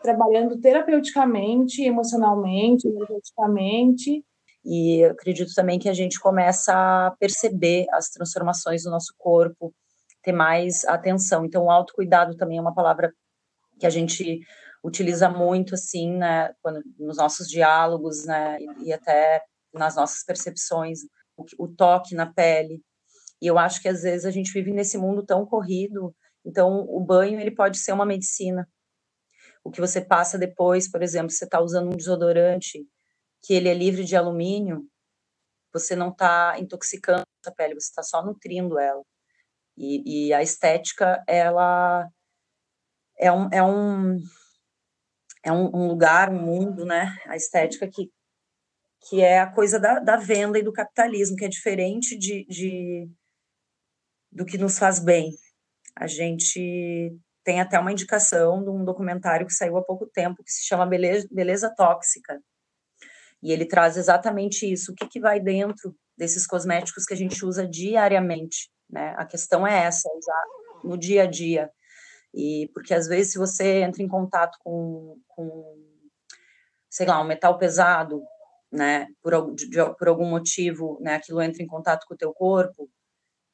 trabalhando 0.00 0.60
terapeuticamente, 0.60 1.82
emocionalmente, 1.82 2.86
energeticamente 2.86 4.24
e 4.64 5.04
acredito 5.04 5.52
também 5.54 5.78
que 5.78 5.88
a 5.88 5.94
gente 5.94 6.18
começa 6.18 6.72
a 6.72 7.10
perceber 7.18 7.86
as 7.92 8.08
transformações 8.08 8.82
do 8.82 8.90
nosso 8.90 9.14
corpo, 9.18 9.74
ter 10.22 10.32
mais 10.32 10.84
atenção. 10.86 11.44
Então, 11.44 11.64
o 11.64 11.70
autocuidado 11.70 12.36
também 12.36 12.58
é 12.58 12.60
uma 12.60 12.74
palavra 12.74 13.12
que 13.78 13.86
a 13.86 13.90
gente 13.90 14.40
utiliza 14.82 15.28
muito, 15.28 15.74
assim, 15.74 16.16
né, 16.16 16.52
quando, 16.62 16.82
nos 16.98 17.16
nossos 17.16 17.46
diálogos, 17.46 18.24
né, 18.24 18.58
e, 18.60 18.88
e 18.88 18.92
até 18.92 19.42
nas 19.72 19.96
nossas 19.96 20.24
percepções, 20.24 21.00
o, 21.36 21.64
o 21.64 21.68
toque 21.68 22.14
na 22.14 22.32
pele. 22.32 22.82
E 23.40 23.46
eu 23.46 23.58
acho 23.58 23.82
que 23.82 23.88
às 23.88 24.02
vezes 24.02 24.24
a 24.24 24.30
gente 24.30 24.52
vive 24.52 24.72
nesse 24.72 24.96
mundo 24.96 25.24
tão 25.24 25.44
corrido, 25.44 26.14
então 26.44 26.86
o 26.88 27.00
banho 27.00 27.40
ele 27.40 27.50
pode 27.50 27.78
ser 27.78 27.92
uma 27.92 28.06
medicina. 28.06 28.68
O 29.62 29.70
que 29.70 29.80
você 29.80 30.00
passa 30.00 30.38
depois, 30.38 30.90
por 30.90 31.02
exemplo, 31.02 31.30
você 31.30 31.44
está 31.44 31.60
usando 31.60 31.88
um 31.88 31.96
desodorante, 31.96 32.86
que 33.44 33.52
ele 33.52 33.68
é 33.68 33.74
livre 33.74 34.04
de 34.04 34.16
alumínio, 34.16 34.88
você 35.72 35.94
não 35.94 36.08
está 36.08 36.58
intoxicando 36.58 37.24
a 37.44 37.50
pele, 37.50 37.74
você 37.74 37.88
está 37.88 38.02
só 38.02 38.24
nutrindo 38.24 38.78
ela. 38.78 39.02
E, 39.76 40.28
e, 40.28 40.32
a 40.32 40.42
estética, 40.42 41.22
ela 41.26 42.08
é 43.18 43.30
um, 43.30 43.48
é 43.52 43.62
um, 43.62 44.18
é 45.42 45.52
um, 45.52 45.88
lugar, 45.88 46.30
um 46.30 46.40
mundo, 46.40 46.86
né? 46.86 47.14
A 47.26 47.36
estética 47.36 47.86
que, 47.86 48.10
que 49.08 49.20
é 49.20 49.40
a 49.40 49.50
coisa 49.52 49.78
da, 49.78 49.98
da 49.98 50.16
venda 50.16 50.58
e 50.58 50.62
do 50.62 50.72
capitalismo, 50.72 51.36
que 51.36 51.44
é 51.44 51.48
diferente 51.48 52.16
de, 52.16 52.46
de 52.46 53.10
do 54.32 54.46
que 54.46 54.56
nos 54.56 54.78
faz 54.78 54.98
bem. 54.98 55.32
A 55.94 56.06
gente 56.06 57.14
tem 57.44 57.60
até 57.60 57.78
uma 57.78 57.92
indicação 57.92 58.62
de 58.62 58.70
um 58.70 58.84
documentário 58.84 59.46
que 59.46 59.52
saiu 59.52 59.76
há 59.76 59.84
pouco 59.84 60.06
tempo 60.06 60.42
que 60.42 60.50
se 60.50 60.64
chama 60.66 60.86
Beleza, 60.86 61.28
Beleza 61.30 61.74
Tóxica, 61.76 62.40
e 63.44 63.52
ele 63.52 63.66
traz 63.66 63.98
exatamente 63.98 64.64
isso, 64.64 64.92
o 64.92 64.94
que, 64.94 65.06
que 65.06 65.20
vai 65.20 65.38
dentro 65.38 65.94
desses 66.16 66.46
cosméticos 66.46 67.04
que 67.04 67.12
a 67.12 67.16
gente 67.16 67.44
usa 67.44 67.68
diariamente, 67.68 68.70
né? 68.88 69.14
A 69.18 69.26
questão 69.26 69.66
é 69.66 69.84
essa, 69.84 70.08
usar 70.16 70.44
no 70.82 70.96
dia 70.96 71.24
a 71.24 71.26
dia. 71.26 71.70
E 72.32 72.70
porque 72.72 72.94
às 72.94 73.06
vezes 73.06 73.32
se 73.32 73.38
você 73.38 73.82
entra 73.82 74.02
em 74.02 74.08
contato 74.08 74.56
com, 74.64 75.20
com 75.28 75.76
sei 76.88 77.06
lá, 77.06 77.20
um 77.20 77.26
metal 77.26 77.58
pesado, 77.58 78.22
né, 78.72 79.08
por, 79.22 79.54
de, 79.54 79.68
por 79.98 80.08
algum 80.08 80.28
motivo, 80.28 80.98
né, 81.02 81.16
aquilo 81.16 81.42
entra 81.42 81.62
em 81.62 81.66
contato 81.66 82.06
com 82.08 82.14
o 82.14 82.18
teu 82.18 82.32
corpo, 82.32 82.88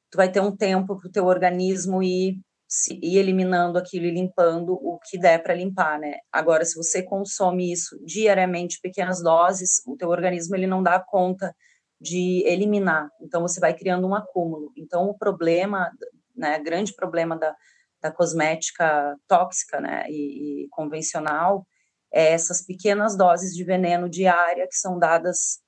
tu 0.08 0.16
vai 0.16 0.30
ter 0.30 0.40
um 0.40 0.56
tempo 0.56 0.96
para 0.96 1.08
o 1.08 1.12
teu 1.12 1.26
organismo 1.26 2.00
ir, 2.00 2.40
se, 2.70 2.98
ir 3.02 3.18
eliminando 3.18 3.76
aquilo 3.76 4.06
e 4.06 4.12
limpando 4.12 4.74
o 4.74 4.98
que 5.00 5.18
der 5.18 5.42
para 5.42 5.54
limpar, 5.54 5.98
né? 5.98 6.18
Agora, 6.30 6.64
se 6.64 6.76
você 6.76 7.02
consome 7.02 7.72
isso 7.72 7.98
diariamente, 8.04 8.80
pequenas 8.80 9.20
doses, 9.20 9.82
o 9.84 9.96
teu 9.96 10.08
organismo 10.08 10.54
ele 10.54 10.68
não 10.68 10.80
dá 10.80 11.00
conta 11.00 11.52
de 12.00 12.44
eliminar. 12.46 13.10
Então, 13.20 13.42
você 13.42 13.58
vai 13.58 13.74
criando 13.74 14.06
um 14.06 14.14
acúmulo. 14.14 14.72
Então, 14.76 15.08
o 15.08 15.18
problema, 15.18 15.90
né, 16.34 16.60
grande 16.60 16.94
problema 16.94 17.36
da, 17.36 17.54
da 18.00 18.12
cosmética 18.12 19.16
tóxica, 19.26 19.80
né, 19.80 20.04
e, 20.08 20.64
e 20.64 20.68
convencional, 20.68 21.66
é 22.12 22.32
essas 22.32 22.64
pequenas 22.64 23.16
doses 23.16 23.52
de 23.52 23.64
veneno 23.64 24.08
diária 24.08 24.66
que 24.68 24.76
são 24.76 24.96
dadas 24.96 25.58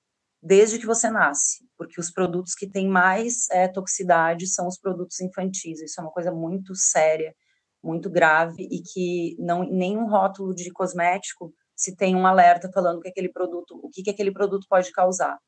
desde 0.42 0.78
que 0.78 0.86
você 0.86 1.08
nasce, 1.08 1.64
porque 1.78 2.00
os 2.00 2.10
produtos 2.10 2.54
que 2.54 2.68
têm 2.68 2.88
mais 2.88 3.48
é, 3.50 3.68
toxicidade 3.68 4.48
são 4.48 4.66
os 4.66 4.78
produtos 4.78 5.20
infantis. 5.20 5.80
Isso 5.80 6.00
é 6.00 6.02
uma 6.02 6.10
coisa 6.12 6.32
muito 6.32 6.74
séria, 6.74 7.34
muito 7.82 8.10
grave 8.10 8.66
e 8.70 8.82
que 8.82 9.36
não 9.38 9.62
nenhum 9.62 10.08
rótulo 10.08 10.54
de 10.54 10.70
cosmético 10.72 11.54
se 11.76 11.96
tem 11.96 12.16
um 12.16 12.26
alerta 12.26 12.70
falando 12.72 13.00
que 13.00 13.08
aquele 13.08 13.28
produto, 13.28 13.78
o 13.82 13.88
que, 13.88 14.02
que 14.02 14.10
aquele 14.10 14.32
produto 14.32 14.66
pode 14.68 14.90
causar, 14.92 15.38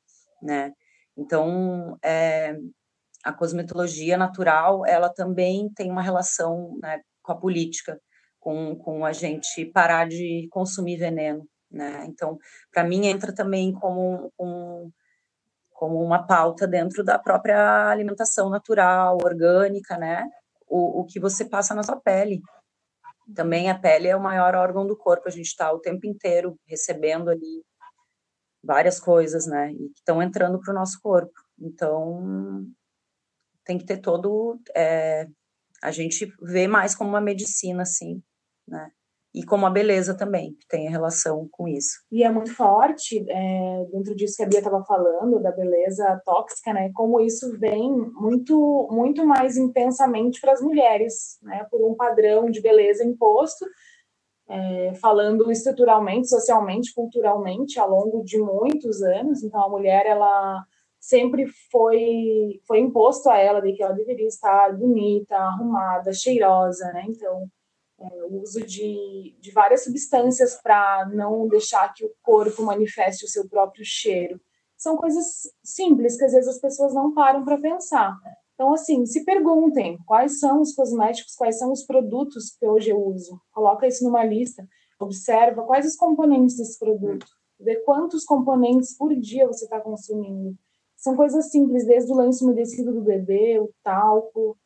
né? 0.42 0.72
Então, 1.16 1.96
é, 2.04 2.57
a 3.24 3.33
cosmetologia 3.33 4.16
natural, 4.16 4.85
ela 4.87 5.09
também 5.09 5.70
tem 5.74 5.90
uma 5.90 6.02
relação 6.02 6.76
né, 6.83 7.00
com 7.22 7.33
a 7.33 7.37
política, 7.37 8.00
com, 8.40 8.76
com 8.76 9.04
a 9.04 9.12
gente 9.12 9.64
parar 9.66 10.09
de 10.09 10.48
consumir 10.50 10.96
veneno, 10.96 11.48
né? 11.74 12.06
Então, 12.06 12.38
para 12.72 12.84
mim, 12.84 13.06
entra 13.06 13.34
também 13.34 13.72
como, 13.72 14.32
um, 14.38 14.90
como 15.72 16.02
uma 16.02 16.24
pauta 16.26 16.66
dentro 16.66 17.04
da 17.04 17.18
própria 17.18 17.90
alimentação 17.90 18.48
natural, 18.48 19.18
orgânica, 19.22 19.98
né? 19.98 20.28
O, 20.66 21.00
o 21.00 21.04
que 21.04 21.20
você 21.20 21.44
passa 21.44 21.74
na 21.74 21.82
sua 21.82 22.00
pele. 22.00 22.40
Também 23.34 23.70
a 23.70 23.78
pele 23.78 24.08
é 24.08 24.16
o 24.16 24.22
maior 24.22 24.54
órgão 24.54 24.87
do 24.87 24.96
corpo, 24.96 25.28
a 25.28 25.30
gente 25.30 25.46
está 25.46 25.72
o 25.72 25.80
tempo 25.80 26.06
inteiro 26.06 26.58
recebendo 26.66 27.30
ali 27.30 27.64
várias 28.62 29.00
coisas, 29.00 29.46
né? 29.46 29.72
E 29.72 29.88
que 29.90 29.98
estão 29.98 30.22
entrando 30.22 30.60
para 30.60 30.72
o 30.72 30.74
nosso 30.74 31.00
corpo. 31.02 31.32
Então, 31.58 32.64
tem 33.64 33.78
que 33.78 33.84
ter 33.84 33.98
todo. 33.98 34.60
É, 34.76 35.26
a 35.82 35.90
gente 35.90 36.32
vê 36.40 36.66
mais 36.66 36.94
como 36.94 37.10
uma 37.10 37.20
medicina, 37.20 37.82
assim, 37.82 38.22
né? 38.66 38.90
E 39.35 39.44
como 39.44 39.66
a 39.66 39.70
beleza 39.70 40.16
também, 40.16 40.55
que 40.55 40.66
tem 40.68 40.88
relação 40.88 41.49
com 41.51 41.66
isso. 41.66 41.99
E 42.12 42.23
é 42.23 42.31
muito 42.31 42.55
forte, 42.55 43.25
é, 43.29 43.85
dentro 43.90 44.14
disso 44.14 44.37
que 44.37 44.44
a 44.44 44.47
Bia 44.47 44.59
estava 44.61 44.85
falando, 44.85 45.42
da 45.42 45.51
beleza 45.51 46.23
tóxica, 46.25 46.73
né? 46.73 46.90
Como 46.94 47.20
isso 47.20 47.59
vem 47.59 47.90
muito, 48.12 48.88
muito 48.92 49.27
mais 49.27 49.57
intensamente 49.57 50.40
para 50.40 50.53
as 50.53 50.61
mulheres, 50.61 51.38
né? 51.42 51.66
Por 51.68 51.85
um 51.85 51.97
padrão 51.97 52.49
de 52.49 52.61
beleza 52.61 53.05
imposto, 53.05 53.66
é, 54.49 54.94
falando 55.01 55.51
estruturalmente, 55.51 56.29
socialmente, 56.29 56.94
culturalmente, 56.94 57.81
ao 57.81 57.90
longo 57.90 58.23
de 58.23 58.38
muitos 58.38 59.03
anos. 59.03 59.42
Então, 59.42 59.64
a 59.64 59.68
mulher, 59.68 60.07
ela 60.07 60.64
sempre 61.01 61.47
foi, 61.73 62.61
foi 62.68 62.79
imposto 62.79 63.29
a 63.29 63.37
ela 63.37 63.61
de 63.61 63.73
que 63.73 63.83
ela 63.83 63.94
deveria 63.94 64.29
estar 64.29 64.77
bonita, 64.77 65.37
arrumada, 65.37 66.12
cheirosa, 66.12 66.85
né? 66.92 67.05
Então, 67.09 67.49
é, 67.98 68.24
o 68.24 68.42
uso 68.42 68.61
de, 68.66 69.37
de 69.40 69.50
várias 69.52 69.85
substâncias 69.85 70.61
para 70.61 71.09
não 71.12 71.46
deixar 71.48 71.92
que 71.94 72.04
o 72.04 72.12
corpo 72.22 72.62
manifeste 72.62 73.24
o 73.24 73.28
seu 73.28 73.48
próprio 73.48 73.85
cheiro. 73.85 74.40
São 74.76 74.96
coisas 74.96 75.48
simples 75.62 76.16
que 76.16 76.24
às 76.24 76.33
vezes 76.33 76.48
as 76.48 76.61
pessoas 76.61 76.92
não 76.92 77.14
param 77.14 77.44
para 77.44 77.61
pensar. 77.61 78.16
Então, 78.54 78.72
assim, 78.72 79.04
se 79.07 79.24
perguntem 79.24 79.98
quais 80.07 80.38
são 80.38 80.61
os 80.61 80.74
cosméticos, 80.74 81.35
quais 81.35 81.59
são 81.59 81.72
os 81.72 81.85
produtos 81.85 82.50
que 82.50 82.66
hoje 82.66 82.90
eu 82.90 83.00
uso. 83.04 83.40
Coloca 83.52 83.87
isso 83.87 84.04
numa 84.04 84.24
lista, 84.24 84.66
observa 85.00 85.64
quais 85.64 85.87
os 85.87 85.96
componentes 85.96 86.57
desse 86.57 86.78
produto, 86.78 87.26
vê 87.59 87.76
quantos 87.76 88.24
componentes 88.24 88.96
por 88.96 89.14
dia 89.14 89.46
você 89.46 89.64
está 89.64 89.80
consumindo. 89.80 90.57
São 90.96 91.16
coisas 91.16 91.50
simples, 91.50 91.87
desde 91.87 92.12
o 92.12 92.16
lenço 92.16 92.44
umedecido 92.44 92.92
do 92.92 93.02
bebê, 93.02 93.59
o 93.59 93.70
talco, 93.83 94.57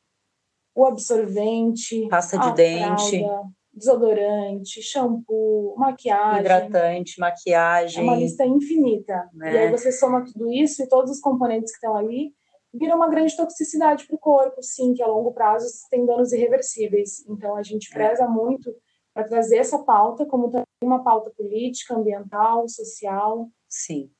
o 0.78 0.86
absorvente, 0.86 2.06
pasta 2.08 2.38
de 2.38 2.54
dente, 2.54 3.18
fralda, 3.18 3.48
desodorante, 3.72 4.80
shampoo, 4.80 5.74
maquiagem, 5.76 6.40
hidratante, 6.40 7.18
maquiagem. 7.18 8.00
É 8.00 8.02
uma 8.04 8.14
lista 8.14 8.46
infinita. 8.46 9.28
Né? 9.34 9.54
E 9.54 9.58
aí 9.58 9.70
você 9.72 9.90
soma 9.90 10.24
tudo 10.24 10.48
isso 10.52 10.80
e 10.80 10.88
todos 10.88 11.10
os 11.10 11.20
componentes 11.20 11.72
que 11.72 11.78
estão 11.78 11.96
ali, 11.96 12.32
vira 12.72 12.94
uma 12.94 13.08
grande 13.08 13.36
toxicidade 13.36 14.06
para 14.06 14.14
o 14.14 14.20
corpo, 14.20 14.62
sim, 14.62 14.94
que 14.94 15.02
a 15.02 15.06
longo 15.08 15.32
prazo 15.32 15.66
tem 15.90 16.06
danos 16.06 16.32
irreversíveis. 16.32 17.26
Então 17.28 17.56
a 17.56 17.62
gente 17.64 17.90
é. 17.90 17.94
preza 17.94 18.22
é. 18.22 18.28
muito 18.28 18.72
para 19.12 19.24
trazer 19.24 19.56
essa 19.56 19.80
pauta 19.80 20.24
como 20.26 20.48
também 20.48 20.64
uma 20.80 21.02
pauta 21.02 21.30
política, 21.36 21.96
ambiental, 21.96 22.68
social. 22.68 23.48
Sim. 23.68 24.12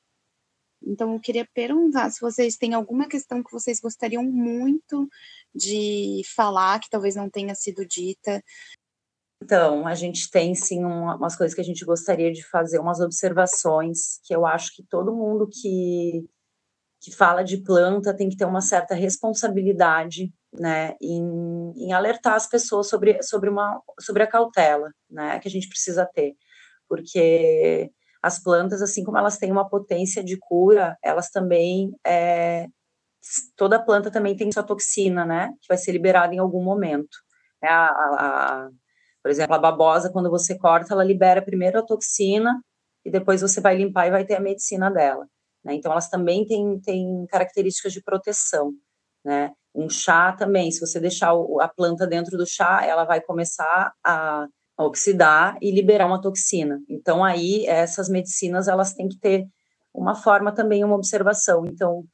Então, 0.89 1.13
eu 1.13 1.21
queria 1.21 1.47
perguntar 1.55 2.11
se 2.11 2.21
vocês 2.21 2.57
têm 2.57 2.73
alguma 2.73 3.07
questão 3.07 3.43
que 3.43 3.53
vocês 3.53 3.79
gostariam 3.79 4.23
muito 4.25 5.09
de 5.55 6.23
falar, 6.35 6.81
que 6.81 6.89
talvez 6.89 7.15
não 7.15 7.29
tenha 7.29 7.55
sido 7.55 7.87
dita. 7.87 8.43
Então, 9.43 9.87
a 9.87 9.95
gente 9.95 10.31
tem 10.31 10.55
sim 10.55 10.85
umas 10.85 11.37
coisas 11.37 11.55
que 11.55 11.61
a 11.61 11.65
gente 11.65 11.85
gostaria 11.85 12.33
de 12.33 12.43
fazer, 12.49 12.79
umas 12.79 13.01
observações, 13.01 14.19
que 14.25 14.35
eu 14.35 14.47
acho 14.47 14.75
que 14.75 14.83
todo 14.83 15.15
mundo 15.15 15.49
que, 15.49 16.25
que 17.01 17.15
fala 17.15 17.45
de 17.45 17.59
planta 17.59 18.17
tem 18.17 18.29
que 18.29 18.37
ter 18.37 18.47
uma 18.47 18.61
certa 18.61 18.95
responsabilidade, 18.95 20.33
né, 20.53 20.97
em, 21.01 21.73
em 21.77 21.93
alertar 21.93 22.35
as 22.35 22.49
pessoas 22.49 22.89
sobre, 22.89 23.23
sobre, 23.23 23.51
uma, 23.51 23.81
sobre 24.01 24.23
a 24.23 24.27
cautela, 24.27 24.91
né, 25.09 25.39
que 25.39 25.47
a 25.49 25.51
gente 25.51 25.69
precisa 25.69 26.05
ter. 26.07 26.35
Porque 26.89 27.93
as 28.29 28.43
plantas, 28.43 28.81
assim 28.81 29.03
como 29.03 29.19
elas 29.19 29.39
têm 29.39 29.51
uma 29.51 29.69
potência 29.69 30.23
de 30.23 30.39
cura, 30.39 30.97
elas 31.03 31.31
também 31.31 31.93
é, 32.07 32.67
toda 33.57 33.83
planta 33.83 34.11
também 34.11 34.37
tem 34.37 34.51
sua 34.53 34.63
toxina, 34.63 35.25
né? 35.25 35.51
Que 35.61 35.69
vai 35.69 35.77
ser 35.77 35.93
liberada 35.93 36.35
em 36.35 36.39
algum 36.39 36.63
momento. 36.63 37.17
É 37.63 37.69
a, 37.69 37.87
a, 37.87 38.67
a, 38.67 38.71
por 39.23 39.31
exemplo, 39.31 39.55
a 39.55 39.59
babosa, 39.59 40.11
quando 40.13 40.31
você 40.31 40.57
corta, 40.57 40.95
ela 40.95 41.05
libera 41.05 41.43
primeiro 41.43 41.79
a 41.79 41.85
toxina 41.85 42.63
e 43.05 43.11
depois 43.11 43.41
você 43.41 43.61
vai 43.61 43.77
limpar 43.77 44.07
e 44.07 44.11
vai 44.11 44.25
ter 44.25 44.37
a 44.37 44.41
medicina 44.41 44.91
dela. 44.91 45.27
Né? 45.65 45.75
Então, 45.75 45.93
elas 45.93 46.09
também 46.09 46.47
têm, 46.47 46.81
têm 46.81 47.27
características 47.29 47.93
de 47.93 48.03
proteção. 48.03 48.73
Né? 49.25 49.53
Um 49.75 49.89
chá 49.89 50.33
também, 50.33 50.71
se 50.71 50.81
você 50.81 51.01
deixar 51.01 51.33
a 51.33 51.69
planta 51.69 52.07
dentro 52.07 52.37
do 52.37 52.47
chá, 52.47 52.85
ela 52.85 53.05
vai 53.05 53.21
começar 53.21 53.93
a 54.05 54.47
oxidar 54.79 55.59
e 55.61 55.71
liberar 55.73 56.07
uma 56.07 56.21
toxina. 56.21 56.81
Então 56.89 57.25
aí 57.25 57.67
essas 57.67 58.09
medicinas 58.09 58.69
elas 58.69 58.95
têm 58.95 59.09
que 59.09 59.19
ter 59.19 59.47
uma 59.93 60.15
forma 60.15 60.53
também 60.55 60.85
uma 60.85 60.95
observação. 60.95 61.67
Então 61.67 62.05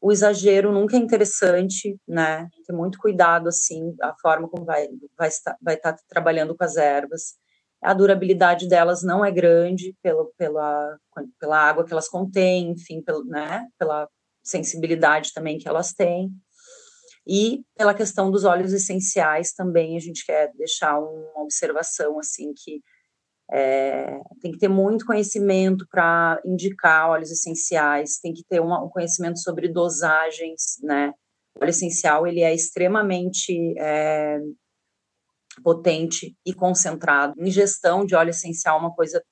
o 0.00 0.12
exagero 0.12 0.72
nunca 0.72 0.96
é 0.96 1.00
interessante, 1.00 1.98
né? 2.06 2.48
Ter 2.66 2.72
muito 2.72 2.98
cuidado 2.98 3.48
assim 3.48 3.94
a 4.02 4.14
forma 4.20 4.48
como 4.48 4.64
vai 4.64 4.88
vai 5.16 5.28
estar 5.28 5.56
vai 5.62 5.74
estar 5.74 5.96
trabalhando 6.08 6.56
com 6.56 6.64
as 6.64 6.76
ervas. 6.76 7.36
A 7.80 7.94
durabilidade 7.94 8.68
delas 8.68 9.02
não 9.04 9.24
é 9.24 9.30
grande 9.30 9.94
pelo, 10.02 10.32
pela 10.36 10.98
pela 11.38 11.58
água 11.58 11.84
que 11.84 11.92
elas 11.92 12.08
contêm, 12.08 12.70
enfim, 12.72 13.02
pelo, 13.02 13.24
né? 13.24 13.66
Pela 13.78 14.08
sensibilidade 14.42 15.32
também 15.32 15.58
que 15.58 15.68
elas 15.68 15.92
têm. 15.92 16.30
E 17.28 17.62
pela 17.76 17.92
questão 17.92 18.30
dos 18.30 18.44
óleos 18.44 18.72
essenciais 18.72 19.52
também 19.52 19.96
a 19.96 20.00
gente 20.00 20.24
quer 20.24 20.50
deixar 20.54 20.98
uma 20.98 21.42
observação 21.42 22.18
assim 22.18 22.54
que 22.56 22.80
é, 23.50 24.20
tem 24.40 24.52
que 24.52 24.58
ter 24.58 24.68
muito 24.68 25.06
conhecimento 25.06 25.86
para 25.90 26.40
indicar 26.44 27.10
óleos 27.10 27.30
essenciais, 27.30 28.18
tem 28.18 28.32
que 28.32 28.44
ter 28.44 28.60
uma, 28.60 28.82
um 28.82 28.88
conhecimento 28.88 29.38
sobre 29.38 29.68
dosagens, 29.68 30.78
né? 30.82 31.12
O 31.54 31.62
óleo 31.62 31.70
essencial 31.70 32.26
ele 32.26 32.40
é 32.40 32.54
extremamente 32.54 33.74
é, 33.78 34.38
potente 35.62 36.36
e 36.46 36.54
concentrado. 36.54 37.34
Ingestão 37.38 38.04
de 38.04 38.14
óleo 38.14 38.30
essencial 38.30 38.78
é 38.78 38.80
uma 38.80 38.94
coisa, 38.94 39.22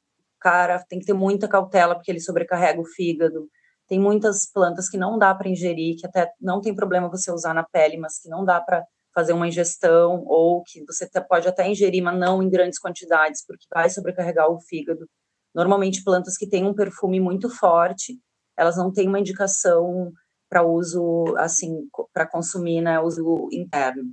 cara, 0.40 0.82
tem 0.88 0.98
que 0.98 1.06
ter 1.06 1.14
muita 1.14 1.48
cautela 1.48 1.94
porque 1.94 2.10
ele 2.10 2.20
sobrecarrega 2.20 2.80
o 2.80 2.86
fígado. 2.86 3.48
Tem 3.88 4.00
muitas 4.00 4.50
plantas 4.50 4.88
que 4.88 4.96
não 4.96 5.18
dá 5.18 5.34
para 5.34 5.48
ingerir, 5.48 5.96
que 5.98 6.06
até 6.06 6.30
não 6.40 6.60
tem 6.60 6.74
problema 6.74 7.08
você 7.08 7.30
usar 7.30 7.54
na 7.54 7.62
pele, 7.62 7.96
mas 7.96 8.18
que 8.18 8.28
não 8.28 8.44
dá 8.44 8.60
para 8.60 8.84
fazer 9.14 9.32
uma 9.32 9.48
ingestão, 9.48 10.24
ou 10.26 10.62
que 10.62 10.84
você 10.84 11.08
pode 11.26 11.48
até 11.48 11.66
ingerir, 11.66 12.02
mas 12.02 12.18
não 12.18 12.42
em 12.42 12.50
grandes 12.50 12.78
quantidades, 12.78 13.44
porque 13.46 13.64
vai 13.72 13.88
sobrecarregar 13.88 14.50
o 14.50 14.60
fígado. 14.60 15.08
Normalmente, 15.54 16.04
plantas 16.04 16.36
que 16.36 16.48
têm 16.48 16.66
um 16.66 16.74
perfume 16.74 17.18
muito 17.18 17.48
forte, 17.48 18.18
elas 18.56 18.76
não 18.76 18.92
têm 18.92 19.08
uma 19.08 19.20
indicação 19.20 20.12
para 20.48 20.62
uso, 20.62 21.34
assim, 21.38 21.88
para 22.12 22.26
consumir, 22.26 22.80
né, 22.80 23.00
uso 23.00 23.48
interno. 23.52 24.12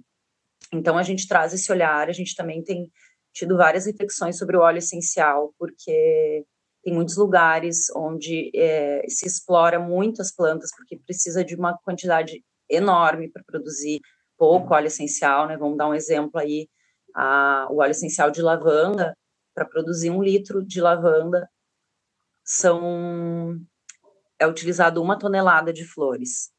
Então 0.72 0.98
a 0.98 1.04
gente 1.04 1.28
traz 1.28 1.54
esse 1.54 1.72
olhar, 1.72 2.10
a 2.10 2.14
gente 2.14 2.36
também 2.36 2.64
tem 2.64 2.90
tido 3.34 3.58
várias 3.58 3.86
reflexões 3.86 4.38
sobre 4.38 4.58
o 4.58 4.62
óleo 4.62 4.78
essencial, 4.78 5.54
porque 5.58 6.46
tem 6.84 6.94
muitos 6.94 7.16
lugares 7.16 7.88
onde 7.96 8.52
é, 8.54 9.04
se 9.08 9.26
explora 9.26 9.80
muitas 9.80 10.36
plantas, 10.36 10.70
porque 10.76 10.98
precisa 10.98 11.44
de 11.44 11.56
uma 11.56 11.78
quantidade 11.84 12.44
enorme 12.70 13.32
para 13.32 13.44
produzir 13.46 14.02
pouco 14.38 14.74
óleo 14.74 14.88
essencial, 14.88 15.48
né? 15.48 15.56
Vamos 15.58 15.78
dar 15.78 15.88
um 15.88 15.94
exemplo 15.94 16.40
aí, 16.40 16.68
a, 17.16 17.68
o 17.70 17.78
óleo 17.78 17.92
essencial 17.92 18.30
de 18.30 18.42
lavanda, 18.42 19.16
para 19.56 19.66
produzir 19.66 20.10
um 20.10 20.22
litro 20.22 20.66
de 20.66 20.82
lavanda, 20.82 21.48
são 22.44 23.58
é 24.40 24.46
utilizado 24.46 25.02
uma 25.02 25.18
tonelada 25.18 25.72
de 25.72 25.86
flores. 25.86 26.52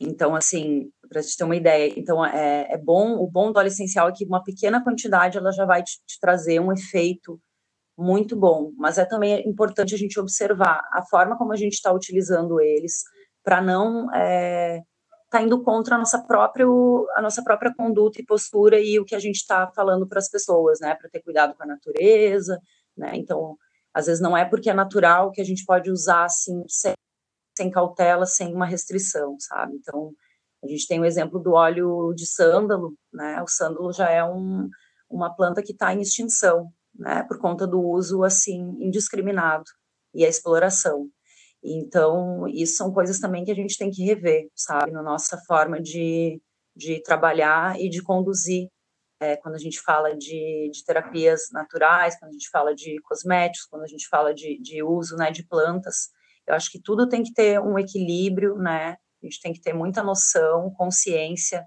Então, 0.00 0.34
assim, 0.34 0.90
para 1.08 1.22
te 1.22 1.36
ter 1.36 1.44
uma 1.44 1.56
ideia, 1.56 1.92
então 1.96 2.24
é, 2.24 2.72
é, 2.72 2.78
bom, 2.78 3.16
o 3.16 3.26
bom 3.26 3.52
do 3.52 3.58
óleo 3.58 3.68
essencial 3.68 4.08
é 4.08 4.12
que 4.12 4.24
uma 4.24 4.42
pequena 4.42 4.82
quantidade 4.82 5.36
ela 5.36 5.50
já 5.50 5.66
vai 5.66 5.82
te, 5.82 5.98
te 6.06 6.18
trazer 6.20 6.60
um 6.60 6.72
efeito 6.72 7.40
muito 8.00 8.34
bom, 8.34 8.72
mas 8.76 8.98
é 8.98 9.04
também 9.04 9.46
importante 9.48 9.94
a 9.94 9.98
gente 9.98 10.18
observar 10.18 10.80
a 10.92 11.02
forma 11.02 11.36
como 11.36 11.52
a 11.52 11.56
gente 11.56 11.74
está 11.74 11.92
utilizando 11.92 12.60
eles 12.60 13.02
para 13.44 13.60
não 13.60 14.12
é, 14.14 14.80
tá 15.30 15.42
indo 15.42 15.62
contra 15.62 15.96
a 15.96 15.98
nossa 15.98 16.18
própria 16.26 16.66
a 17.14 17.22
nossa 17.22 17.42
própria 17.44 17.72
conduta 17.76 18.20
e 18.20 18.24
postura 18.24 18.80
e 18.80 18.98
o 18.98 19.04
que 19.04 19.14
a 19.14 19.18
gente 19.18 19.36
está 19.36 19.70
falando 19.74 20.06
para 20.08 20.18
as 20.18 20.30
pessoas, 20.30 20.80
né, 20.80 20.94
para 20.94 21.10
ter 21.10 21.22
cuidado 21.22 21.54
com 21.54 21.62
a 21.62 21.66
natureza, 21.66 22.58
né? 22.96 23.12
Então, 23.14 23.56
às 23.94 24.06
vezes 24.06 24.20
não 24.20 24.36
é 24.36 24.44
porque 24.44 24.70
é 24.70 24.74
natural 24.74 25.30
que 25.30 25.40
a 25.40 25.44
gente 25.44 25.64
pode 25.64 25.90
usar 25.90 26.24
assim 26.24 26.64
sem 26.68 26.94
sem 27.56 27.70
cautela, 27.70 28.24
sem 28.24 28.54
uma 28.54 28.64
restrição, 28.64 29.36
sabe? 29.38 29.76
Então, 29.76 30.12
a 30.64 30.66
gente 30.66 30.86
tem 30.86 30.98
o 31.00 31.04
exemplo 31.04 31.38
do 31.38 31.52
óleo 31.52 32.14
de 32.14 32.26
sândalo, 32.26 32.94
né? 33.12 33.42
O 33.42 33.46
sândalo 33.48 33.92
já 33.92 34.08
é 34.10 34.24
um, 34.24 34.68
uma 35.10 35.34
planta 35.34 35.62
que 35.62 35.72
está 35.72 35.92
em 35.92 36.00
extinção, 36.00 36.72
né? 37.00 37.24
Por 37.24 37.38
conta 37.38 37.66
do 37.66 37.80
uso, 37.80 38.22
assim, 38.22 38.76
indiscriminado 38.78 39.64
e 40.14 40.24
a 40.24 40.28
exploração. 40.28 41.08
Então, 41.62 42.46
isso 42.48 42.76
são 42.76 42.92
coisas 42.92 43.18
também 43.18 43.44
que 43.44 43.50
a 43.50 43.54
gente 43.54 43.76
tem 43.76 43.90
que 43.90 44.04
rever, 44.04 44.48
sabe? 44.54 44.92
Na 44.92 45.02
nossa 45.02 45.38
forma 45.46 45.80
de, 45.80 46.40
de 46.76 47.02
trabalhar 47.02 47.78
e 47.80 47.88
de 47.88 48.02
conduzir 48.02 48.68
é, 49.20 49.36
quando 49.36 49.54
a 49.54 49.58
gente 49.58 49.80
fala 49.80 50.16
de, 50.16 50.70
de, 50.72 50.84
terapias 50.84 51.50
naturais, 51.52 52.18
quando 52.18 52.30
a 52.30 52.32
gente 52.32 52.48
fala 52.48 52.74
de 52.74 52.98
cosméticos, 53.02 53.66
quando 53.68 53.82
a 53.82 53.86
gente 53.86 54.08
fala 54.08 54.32
de, 54.32 54.58
de 54.60 54.82
uso 54.82 55.14
né, 55.16 55.30
de 55.30 55.46
plantas, 55.46 56.08
eu 56.46 56.54
acho 56.54 56.70
que 56.70 56.80
tudo 56.80 57.08
tem 57.08 57.22
que 57.22 57.32
ter 57.34 57.60
um 57.60 57.78
equilíbrio, 57.78 58.56
né? 58.56 58.96
A 59.22 59.26
gente 59.26 59.40
tem 59.40 59.52
que 59.52 59.60
ter 59.60 59.74
muita 59.74 60.02
noção, 60.02 60.70
consciência, 60.70 61.66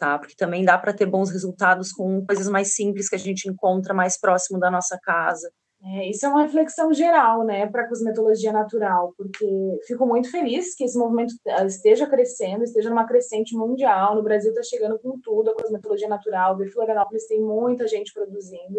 tá? 0.00 0.18
Porque 0.18 0.34
também 0.34 0.64
dá 0.64 0.78
para 0.78 0.94
ter 0.94 1.04
bons 1.04 1.30
resultados 1.30 1.92
com 1.92 2.24
coisas 2.24 2.48
mais 2.48 2.74
simples 2.74 3.08
que 3.08 3.16
a 3.16 3.18
gente 3.18 3.48
encontra 3.48 3.92
mais 3.92 4.18
próximo 4.18 4.58
da 4.58 4.70
nossa 4.70 4.98
casa. 4.98 5.52
É, 5.82 6.10
isso 6.10 6.26
é 6.26 6.28
uma 6.28 6.42
reflexão 6.42 6.92
geral, 6.92 7.42
né, 7.42 7.66
para 7.66 7.82
a 7.82 7.88
cosmetologia 7.88 8.52
natural, 8.52 9.14
porque 9.16 9.46
fico 9.86 10.06
muito 10.06 10.30
feliz 10.30 10.74
que 10.74 10.84
esse 10.84 10.98
movimento 10.98 11.32
esteja 11.66 12.06
crescendo, 12.06 12.64
esteja 12.64 12.90
numa 12.90 13.06
crescente 13.06 13.56
mundial. 13.56 14.14
No 14.14 14.22
Brasil 14.22 14.50
está 14.50 14.62
chegando 14.62 14.98
com 14.98 15.18
tudo 15.22 15.50
a 15.50 15.54
cosmetologia 15.54 16.08
natural. 16.08 16.56
De 16.56 16.70
Florianópolis 16.70 17.26
tem 17.26 17.40
muita 17.40 17.86
gente 17.86 18.12
produzindo 18.12 18.78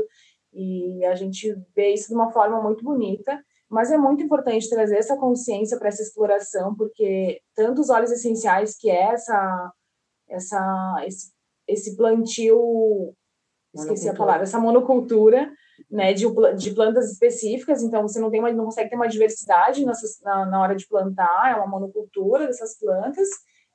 e 0.54 1.04
a 1.06 1.16
gente 1.16 1.56
vê 1.76 1.94
isso 1.94 2.10
de 2.10 2.16
uma 2.16 2.32
forma 2.32 2.62
muito 2.62 2.84
bonita. 2.84 3.40
Mas 3.68 3.90
é 3.90 3.98
muito 3.98 4.22
importante 4.22 4.70
trazer 4.70 4.98
essa 4.98 5.18
consciência 5.18 5.80
para 5.80 5.88
essa 5.88 6.04
exploração, 6.04 6.76
porque 6.76 7.40
tanto 7.56 7.80
os 7.80 7.90
óleos 7.90 8.12
essenciais, 8.12 8.76
que 8.78 8.90
é 8.90 9.14
essa, 9.14 9.72
essa, 10.32 11.04
esse, 11.06 11.32
esse 11.68 11.96
plantio, 11.96 13.14
esqueci 13.74 14.10
a 14.10 14.16
palavra, 14.16 14.44
essa 14.44 14.60
monocultura, 14.60 15.52
né, 15.90 16.14
de, 16.14 16.26
de 16.58 16.72
plantas 16.74 17.12
específicas, 17.12 17.84
então 17.84 18.02
você 18.04 18.20
não, 18.20 18.30
tem 18.30 18.40
uma, 18.40 18.52
não 18.52 18.66
consegue 18.66 18.90
ter 18.90 18.96
uma 18.96 19.08
diversidade 19.08 19.86
na, 19.86 20.46
na 20.46 20.62
hora 20.62 20.76
de 20.76 20.88
plantar, 20.88 21.52
é 21.52 21.56
uma 21.56 21.68
monocultura 21.68 22.48
dessas 22.48 22.78
plantas. 22.78 23.28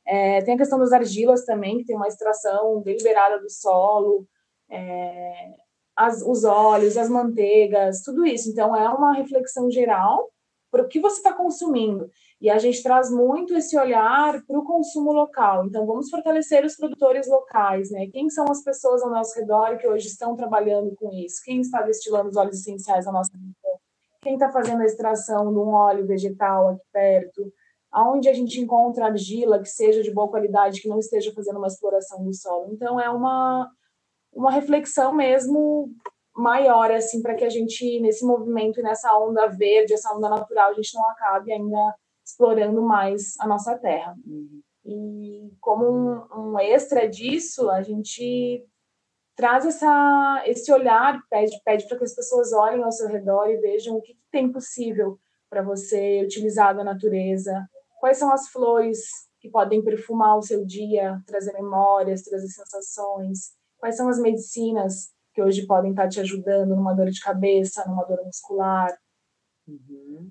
É, 0.07 0.41
tem 0.43 0.55
a 0.55 0.59
questão 0.59 0.79
das 0.79 0.93
argilas 0.93 1.45
também, 1.45 1.79
que 1.79 1.85
tem 1.85 1.97
uma 1.97 2.07
extração 2.07 2.81
deliberada 2.81 3.41
do 3.41 3.51
solo. 3.51 4.27
É, 4.71 5.55
as, 5.97 6.23
os 6.23 6.45
óleos, 6.45 6.97
as 6.97 7.09
manteigas, 7.09 8.03
tudo 8.03 8.25
isso. 8.27 8.51
Então, 8.51 8.77
é 8.77 8.89
uma 8.89 9.15
reflexão 9.15 9.71
geral 9.71 10.31
para 10.71 10.83
o 10.83 10.89
que 10.89 11.01
você 11.01 11.17
está 11.17 11.33
consumindo. 11.33 12.11
E 12.41 12.51
a 12.51 12.59
gente 12.59 12.82
traz 12.82 13.11
muito 13.11 13.55
esse 13.55 13.78
olhar 13.78 14.43
para 14.47 14.59
o 14.59 14.64
consumo 14.64 15.11
local. 15.12 15.64
Então, 15.64 15.87
vamos 15.87 16.11
fortalecer 16.11 16.64
os 16.64 16.76
produtores 16.76 17.26
locais, 17.28 17.91
né? 17.91 18.09
Quem 18.12 18.28
são 18.28 18.45
as 18.51 18.62
pessoas 18.62 19.03
ao 19.03 19.11
nosso 19.11 19.39
redor 19.39 19.78
que 19.78 19.89
hoje 19.89 20.09
estão 20.09 20.37
trabalhando 20.37 20.95
com 20.97 21.11
isso? 21.12 21.41
Quem 21.43 21.61
está 21.61 21.82
destilando 21.82 22.28
os 22.28 22.37
óleos 22.37 22.61
essenciais 22.61 23.07
à 23.07 23.12
nossa 23.12 23.32
região? 23.32 23.78
Quem 24.20 24.34
está 24.34 24.51
fazendo 24.51 24.82
a 24.82 24.84
extração 24.87 25.51
de 25.51 25.59
um 25.59 25.68
óleo 25.68 26.07
vegetal 26.07 26.68
aqui 26.68 26.82
perto? 26.93 27.53
Aonde 27.91 28.28
a 28.28 28.34
gente 28.34 28.61
encontra 28.61 29.07
argila 29.07 29.61
que 29.61 29.68
seja 29.68 30.03
de 30.03 30.12
boa 30.12 30.28
qualidade, 30.28 30.82
que 30.82 30.89
não 30.89 30.99
esteja 30.99 31.32
fazendo 31.32 31.57
uma 31.57 31.68
exploração 31.68 32.22
do 32.22 32.34
solo? 32.34 32.68
Então, 32.70 33.01
é 33.01 33.09
uma 33.09 33.70
uma 34.37 34.53
reflexão 34.53 35.14
mesmo 35.14 35.91
maior, 36.37 36.91
assim, 36.91 37.22
para 37.22 37.34
que 37.34 37.45
a 37.45 37.49
gente, 37.49 37.99
nesse 38.01 38.24
movimento, 38.24 38.82
nessa 38.82 39.16
onda 39.18 39.47
verde, 39.47 39.95
essa 39.95 40.14
onda 40.14 40.28
natural, 40.28 40.70
a 40.70 40.74
gente 40.74 40.95
não 40.95 41.09
acabe 41.09 41.51
ainda 41.51 41.95
explorando 42.27 42.83
mais 42.83 43.39
a 43.39 43.47
nossa 43.47 43.79
terra. 43.79 44.16
Uhum. 44.27 44.61
E 44.85 45.53
como 45.61 45.85
um, 45.87 46.53
um, 46.53 46.59
extra 46.59 47.09
disso, 47.09 47.70
a 47.70 47.83
gente 47.83 48.64
traz 49.37 49.64
essa, 49.64 50.43
esse 50.47 50.72
olhar, 50.72 51.20
pede, 51.31 51.61
pede 51.64 51.87
para 51.87 51.99
que 51.99 52.05
as 52.05 52.14
pessoas 52.14 52.53
olhem 52.53 52.83
ao 52.83 52.93
seu 52.93 53.09
redor 53.09 53.49
e 53.49 53.59
vejam 53.59 53.97
o 53.97 54.03
que, 54.03 54.14
que 54.14 54.24
tem 54.31 54.51
possível 54.51 55.18
para 55.49 55.62
você 55.62 56.22
utilizar 56.24 56.77
da 56.77 56.83
natureza, 56.83 57.68
quais 58.01 58.18
são 58.18 58.33
as 58.33 58.49
flores 58.49 59.01
que 59.41 59.49
podem 59.49 59.83
perfumar 59.83 60.37
o 60.37 60.43
seu 60.43 60.64
dia, 60.64 61.22
trazer 61.27 61.53
memórias, 61.53 62.22
trazer 62.22 62.49
sensações, 62.49 63.57
Quais 63.79 63.97
são 63.97 64.09
as 64.09 64.18
medicinas 64.18 65.12
que 65.33 65.43
hoje 65.43 65.66
podem 65.66 65.91
estar 65.91 66.09
te 66.09 66.20
ajudando 66.20 66.74
numa 66.74 66.95
dor 66.95 67.11
de 67.11 67.20
cabeça, 67.20 67.85
numa 67.87 68.05
dor 68.05 68.24
muscular? 68.24 68.97
Uhum. 69.68 70.31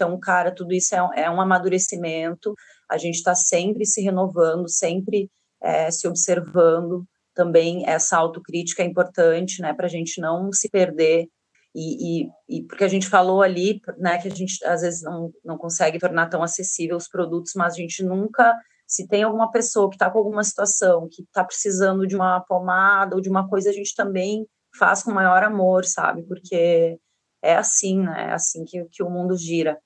Então, 0.00 0.18
cara, 0.18 0.50
tudo 0.50 0.72
isso 0.72 0.94
é, 0.94 1.24
é 1.24 1.30
um 1.30 1.42
amadurecimento. 1.42 2.54
A 2.90 2.96
gente 2.96 3.16
está 3.16 3.34
sempre 3.34 3.84
se 3.84 4.00
renovando, 4.00 4.66
sempre 4.66 5.30
é, 5.62 5.90
se 5.90 6.08
observando. 6.08 7.04
Também 7.34 7.86
essa 7.86 8.16
autocrítica 8.16 8.82
é 8.82 8.86
importante, 8.86 9.60
né, 9.60 9.74
para 9.74 9.84
a 9.84 9.90
gente 9.90 10.18
não 10.18 10.50
se 10.52 10.70
perder. 10.70 11.28
E, 11.74 12.22
e, 12.22 12.28
e, 12.48 12.66
porque 12.66 12.82
a 12.82 12.88
gente 12.88 13.06
falou 13.06 13.42
ali, 13.42 13.78
né, 13.98 14.16
que 14.16 14.28
a 14.28 14.30
gente 14.30 14.64
às 14.64 14.80
vezes 14.80 15.02
não, 15.02 15.30
não 15.44 15.58
consegue 15.58 15.98
tornar 15.98 16.30
tão 16.30 16.42
acessível 16.42 16.96
os 16.96 17.06
produtos, 17.06 17.52
mas 17.54 17.74
a 17.74 17.76
gente 17.76 18.02
nunca 18.02 18.56
se 18.86 19.06
tem 19.06 19.22
alguma 19.22 19.52
pessoa 19.52 19.88
que 19.90 19.96
está 19.96 20.10
com 20.10 20.18
alguma 20.18 20.42
situação, 20.42 21.08
que 21.12 21.22
está 21.22 21.44
precisando 21.44 22.06
de 22.06 22.16
uma 22.16 22.40
pomada 22.40 23.14
ou 23.14 23.20
de 23.20 23.28
uma 23.28 23.46
coisa, 23.46 23.68
a 23.68 23.72
gente 23.72 23.94
também 23.94 24.46
faz 24.76 25.02
com 25.02 25.12
maior 25.12 25.44
amor, 25.44 25.84
sabe? 25.84 26.24
Porque 26.24 26.98
é 27.42 27.54
assim, 27.54 28.02
né? 28.02 28.30
É 28.30 28.32
assim 28.32 28.64
que, 28.64 28.84
que 28.90 29.02
o 29.02 29.10
mundo 29.10 29.36
gira. 29.36 29.78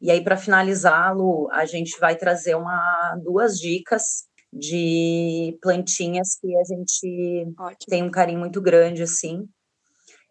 E 0.00 0.10
aí, 0.10 0.22
para 0.22 0.36
finalizá-lo, 0.36 1.48
a 1.52 1.64
gente 1.64 1.98
vai 1.98 2.16
trazer 2.16 2.54
uma, 2.54 3.16
duas 3.22 3.58
dicas 3.58 4.24
de 4.52 5.56
plantinhas 5.60 6.36
que 6.40 6.56
a 6.56 6.64
gente 6.64 7.46
Ótimo. 7.58 7.76
tem 7.88 8.02
um 8.02 8.10
carinho 8.10 8.40
muito 8.40 8.60
grande, 8.60 9.02
assim, 9.02 9.48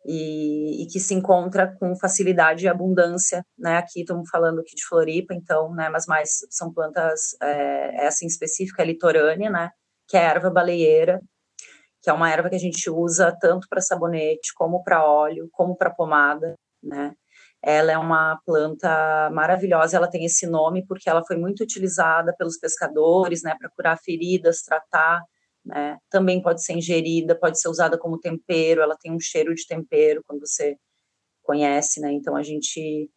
e, 0.06 0.84
e, 0.84 0.88
que 0.88 1.00
se 1.00 1.14
encontra 1.14 1.76
com 1.78 1.96
facilidade 1.96 2.66
e 2.66 2.68
abundância, 2.68 3.46
né? 3.58 3.78
Aqui 3.78 4.02
estamos 4.02 4.30
falando 4.30 4.60
aqui 4.60 4.76
de 4.76 4.86
Floripa, 4.86 5.34
então, 5.34 5.74
né? 5.74 5.90
Mas 5.90 6.06
mais 6.06 6.40
são 6.50 6.74
plantas, 6.74 7.36
é, 7.42 8.06
essa 8.06 8.26
em 8.26 8.28
específica 8.28 8.82
é 8.82 8.86
litorânea, 8.86 9.50
né? 9.50 9.72
Que 10.08 10.18
é 10.18 10.26
a 10.26 10.32
erva 10.32 10.50
baleeira, 10.50 11.22
que 12.02 12.10
é 12.10 12.14
uma 12.14 12.32
erva 12.32 12.50
que 12.50 12.56
a 12.56 12.60
gente 12.60 12.90
usa 12.90 13.36
tanto 13.40 13.68
para 13.70 13.82
sabonete, 13.82 14.54
como 14.56 14.84
para 14.84 15.06
óleo, 15.06 15.50
como 15.52 15.76
para 15.76 15.94
pomada, 15.94 16.56
né? 16.82 17.14
Ela 17.62 17.92
é 17.92 17.98
uma 17.98 18.40
planta 18.46 19.30
maravilhosa, 19.32 19.98
ela 19.98 20.10
tem 20.10 20.26
esse 20.26 20.48
nome 20.48 20.86
porque 20.86 21.10
ela 21.10 21.24
foi 21.26 21.38
muito 21.38 21.62
utilizada 21.62 22.34
pelos 22.38 22.58
pescadores, 22.58 23.44
né? 23.44 23.56
Para 23.60 23.70
curar 23.70 23.98
feridas, 24.00 24.62
tratar 24.62 25.22
né? 25.66 25.98
Também 26.10 26.42
pode 26.42 26.64
ser 26.64 26.74
ingerida, 26.74 27.38
pode 27.38 27.60
ser 27.60 27.70
usada 27.70 27.98
como 27.98 28.20
tempero, 28.20 28.82
ela 28.82 28.98
tem 28.98 29.12
um 29.12 29.20
cheiro 29.20 29.54
de 29.54 29.66
tempero 29.68 30.24
quando 30.26 30.42
você 30.42 30.78
conhece, 31.44 32.00
né? 32.02 32.12
Então 32.12 32.36
a 32.36 32.44
gente 32.44 33.10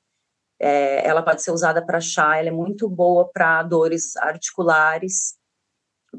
é, 0.60 1.06
ela 1.06 1.22
pode 1.22 1.42
ser 1.42 1.50
usada 1.50 1.84
para 1.84 2.00
chá, 2.00 2.36
ela 2.36 2.48
é 2.48 2.52
muito 2.52 2.88
boa 2.88 3.30
para 3.32 3.62
dores 3.62 4.16
articulares, 4.16 5.36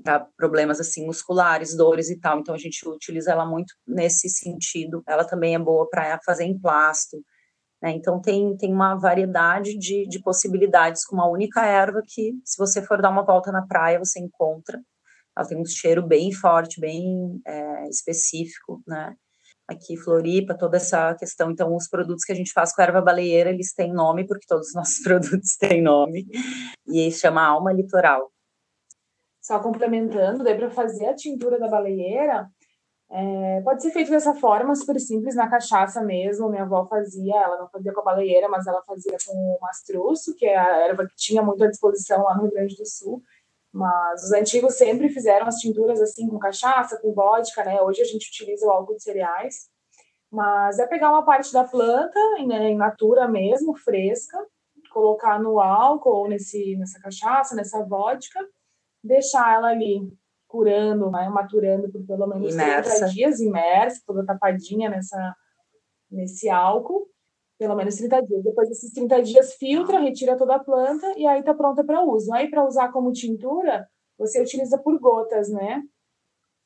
para 0.04 0.28
problemas 0.38 0.80
assim 0.80 1.06
musculares, 1.06 1.76
dores 1.76 2.10
e 2.10 2.20
tal. 2.20 2.40
Então 2.40 2.56
a 2.56 2.58
gente 2.58 2.88
utiliza 2.88 3.32
ela 3.32 3.46
muito 3.46 3.74
nesse 3.88 4.30
sentido. 4.30 5.04
Ela 5.08 5.26
também 5.26 5.56
é 5.56 5.60
boa 5.60 5.88
para 5.90 6.20
fazer 6.26 6.46
emplasto. 6.46 7.24
Né? 7.84 7.92
Então 7.92 8.22
tem, 8.22 8.56
tem 8.58 8.74
uma 8.74 8.96
variedade 8.96 9.78
de, 9.78 10.08
de 10.08 10.22
possibilidades 10.22 11.06
com 11.06 11.18
uma 11.18 11.30
única 11.30 11.66
erva 11.66 12.02
que, 12.08 12.32
se 12.46 12.58
você 12.58 12.82
for 12.82 13.02
dar 13.02 13.10
uma 13.10 13.26
volta 13.26 13.52
na 13.52 13.68
praia, 13.68 14.00
você 14.00 14.20
encontra 14.20 14.80
ela 15.36 15.48
tem 15.48 15.60
um 15.60 15.66
cheiro 15.66 16.06
bem 16.06 16.32
forte, 16.32 16.80
bem 16.80 17.42
é, 17.46 17.90
específico, 17.90 18.82
né? 18.88 19.16
Aqui, 19.68 19.98
Floripa, 19.98 20.56
toda 20.58 20.78
essa 20.78 21.16
questão. 21.16 21.50
Então, 21.50 21.74
os 21.76 21.88
produtos 21.88 22.24
que 22.24 22.32
a 22.32 22.36
gente 22.36 22.52
faz 22.52 22.76
com 22.76 22.82
a 22.82 22.86
erva 22.86 23.02
baleeira, 23.02 23.50
eles 23.50 23.74
têm 23.74 23.94
nome, 23.94 24.28
porque 24.28 24.46
todos 24.48 24.68
os 24.68 24.74
nossos 24.74 25.00
produtos 25.04 25.56
têm 25.58 25.82
nome, 25.82 26.26
e 26.88 27.12
se 27.12 27.20
chama 27.20 27.42
Alma 27.42 27.74
Litoral. 27.74 28.32
Só 29.42 29.60
complementando, 29.60 30.44
daí 30.44 30.56
para 30.56 30.70
fazer 30.70 31.08
a 31.08 31.16
tintura 31.16 31.60
da 31.60 31.68
baleeira, 31.68 32.48
é, 33.12 33.62
pode 33.62 33.82
ser 33.82 33.92
feito 33.92 34.10
dessa 34.10 34.34
forma, 34.34 34.76
super 34.76 35.00
simples, 35.00 35.36
na 35.36 35.50
cachaça 35.50 36.02
mesmo. 36.02 36.50
Minha 36.50 36.64
avó 36.64 36.86
fazia, 36.88 37.36
ela 37.36 37.60
não 37.60 37.70
fazia 37.70 37.94
com 37.94 38.02
a 38.02 38.04
baleeira, 38.04 38.50
mas 38.50 38.66
ela 38.66 38.82
fazia 38.84 39.18
com 39.26 39.34
o 39.34 39.60
mastruço, 39.62 40.36
que 40.36 40.46
é 40.46 40.58
a 40.58 40.88
erva 40.88 41.06
que 41.06 41.16
tinha 41.16 41.42
muito 41.42 41.64
à 41.64 41.68
disposição 41.70 42.24
lá 42.24 42.36
no 42.36 42.44
Rio 42.44 42.52
Grande 42.52 42.76
do 42.76 42.86
Sul. 42.86 43.22
Mas 43.72 44.24
os 44.24 44.32
antigos 44.32 44.76
sempre 44.76 45.10
fizeram 45.10 45.48
as 45.48 45.58
tinturas 45.58 46.02
assim 46.02 46.28
com 46.28 46.38
cachaça, 46.40 47.00
com 47.02 47.14
vodka, 47.14 47.64
né? 47.64 47.82
Hoje 47.82 48.02
a 48.02 48.06
gente 48.06 48.30
utiliza 48.30 48.66
o 48.66 48.72
álcool 48.72 48.96
de 48.96 49.04
cereais. 49.04 49.68
Mas 50.32 50.80
é 50.80 50.88
pegar 50.88 51.12
uma 51.12 51.24
parte 51.24 51.54
da 51.54 51.64
planta, 51.64 52.20
né, 52.48 52.70
em 52.70 52.76
natura 52.76 53.28
mesmo, 53.28 53.76
fresca, 53.76 54.38
colocar 54.92 55.40
no 55.40 55.60
álcool 55.60 56.28
nesse, 56.28 56.76
nessa 56.76 57.00
cachaça, 57.00 57.56
nessa 57.56 57.84
vodka, 57.84 58.40
deixar 59.04 59.54
ela 59.54 59.70
ali 59.70 60.12
curando, 60.54 61.10
né, 61.10 61.28
maturando 61.30 61.92
por 61.92 62.06
pelo 62.06 62.28
menos 62.28 62.54
imersa. 62.54 62.98
30 62.98 63.12
dias, 63.12 63.40
imersa, 63.40 64.04
toda 64.06 64.24
tapadinha 64.24 64.88
nessa, 64.88 65.36
nesse 66.12 66.48
álcool 66.48 67.08
pelo 67.58 67.76
menos 67.76 67.96
30 67.96 68.22
dias. 68.24 68.44
Depois 68.44 68.70
desses 68.70 68.92
30 68.92 69.24
dias, 69.24 69.54
filtra, 69.56 70.00
retira 70.00 70.38
toda 70.38 70.56
a 70.56 70.64
planta 70.64 71.12
e 71.18 71.26
aí 71.26 71.42
tá 71.42 71.54
pronta 71.54 71.84
para 71.84 72.04
uso. 72.04 72.34
Aí, 72.34 72.50
para 72.50 72.66
usar 72.66 72.92
como 72.92 73.14
tintura, 73.14 73.88
você 74.18 74.42
utiliza 74.42 74.78
por 74.78 75.00
gotas, 75.00 75.50
né? 75.50 75.82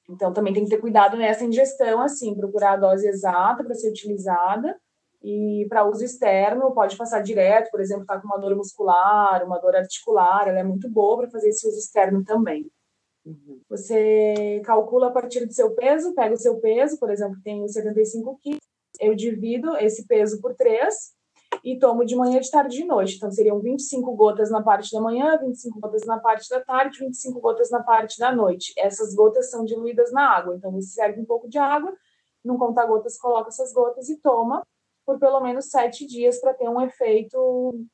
Então, 0.09 0.33
também 0.33 0.53
tem 0.53 0.63
que 0.63 0.69
ter 0.69 0.79
cuidado 0.79 1.15
nessa 1.15 1.43
ingestão, 1.43 2.01
assim, 2.01 2.35
procurar 2.35 2.73
a 2.73 2.77
dose 2.77 3.07
exata 3.07 3.63
para 3.63 3.75
ser 3.75 3.89
utilizada. 3.89 4.75
E 5.21 5.67
para 5.69 5.85
uso 5.87 6.03
externo, 6.03 6.73
pode 6.73 6.97
passar 6.97 7.21
direto, 7.21 7.69
por 7.69 7.79
exemplo, 7.79 8.05
tá 8.05 8.19
com 8.19 8.27
uma 8.27 8.39
dor 8.39 8.55
muscular, 8.55 9.45
uma 9.45 9.59
dor 9.59 9.75
articular, 9.75 10.47
ela 10.47 10.59
é 10.59 10.63
muito 10.63 10.89
boa 10.89 11.17
para 11.17 11.29
fazer 11.29 11.49
esse 11.49 11.67
uso 11.67 11.77
externo 11.77 12.23
também. 12.23 12.71
Uhum. 13.27 13.59
Você 13.69 14.61
calcula 14.63 15.07
a 15.07 15.11
partir 15.11 15.45
do 15.45 15.51
seu 15.51 15.75
peso, 15.75 16.13
pega 16.13 16.33
o 16.33 16.37
seu 16.37 16.59
peso, 16.59 16.97
por 16.97 17.09
exemplo, 17.09 17.37
tem 17.43 17.67
75 17.67 18.39
quilos, 18.41 18.61
eu 19.01 19.13
divido 19.13 19.75
esse 19.77 20.07
peso 20.07 20.39
por 20.39 20.55
três 20.55 21.13
e 21.63 21.77
tomo 21.77 22.05
de 22.05 22.15
manhã, 22.15 22.39
de 22.39 22.49
tarde 22.49 22.77
e 22.77 22.81
de 22.81 22.85
noite. 22.85 23.17
Então, 23.17 23.29
seriam 23.29 23.59
25 23.59 24.15
gotas 24.15 24.49
na 24.49 24.63
parte 24.63 24.91
da 24.93 25.01
manhã, 25.01 25.37
25 25.37 25.79
gotas 25.79 26.05
na 26.05 26.19
parte 26.19 26.49
da 26.49 26.61
tarde, 26.61 26.99
25 26.99 27.39
gotas 27.41 27.69
na 27.69 27.83
parte 27.83 28.17
da 28.17 28.33
noite. 28.33 28.73
Essas 28.77 29.13
gotas 29.13 29.49
são 29.49 29.65
diluídas 29.65 30.11
na 30.13 30.29
água. 30.29 30.55
Então, 30.55 30.71
você 30.71 30.87
serve 30.87 31.19
um 31.19 31.25
pouco 31.25 31.49
de 31.49 31.57
água, 31.57 31.93
num 32.43 32.57
conta-gotas, 32.57 33.17
coloca 33.17 33.49
essas 33.49 33.73
gotas 33.73 34.07
e 34.07 34.17
toma 34.17 34.65
por 35.05 35.19
pelo 35.19 35.41
menos 35.41 35.69
sete 35.69 36.05
dias 36.05 36.39
para 36.39 36.53
ter 36.53 36.69
um 36.69 36.81
efeito 36.81 37.85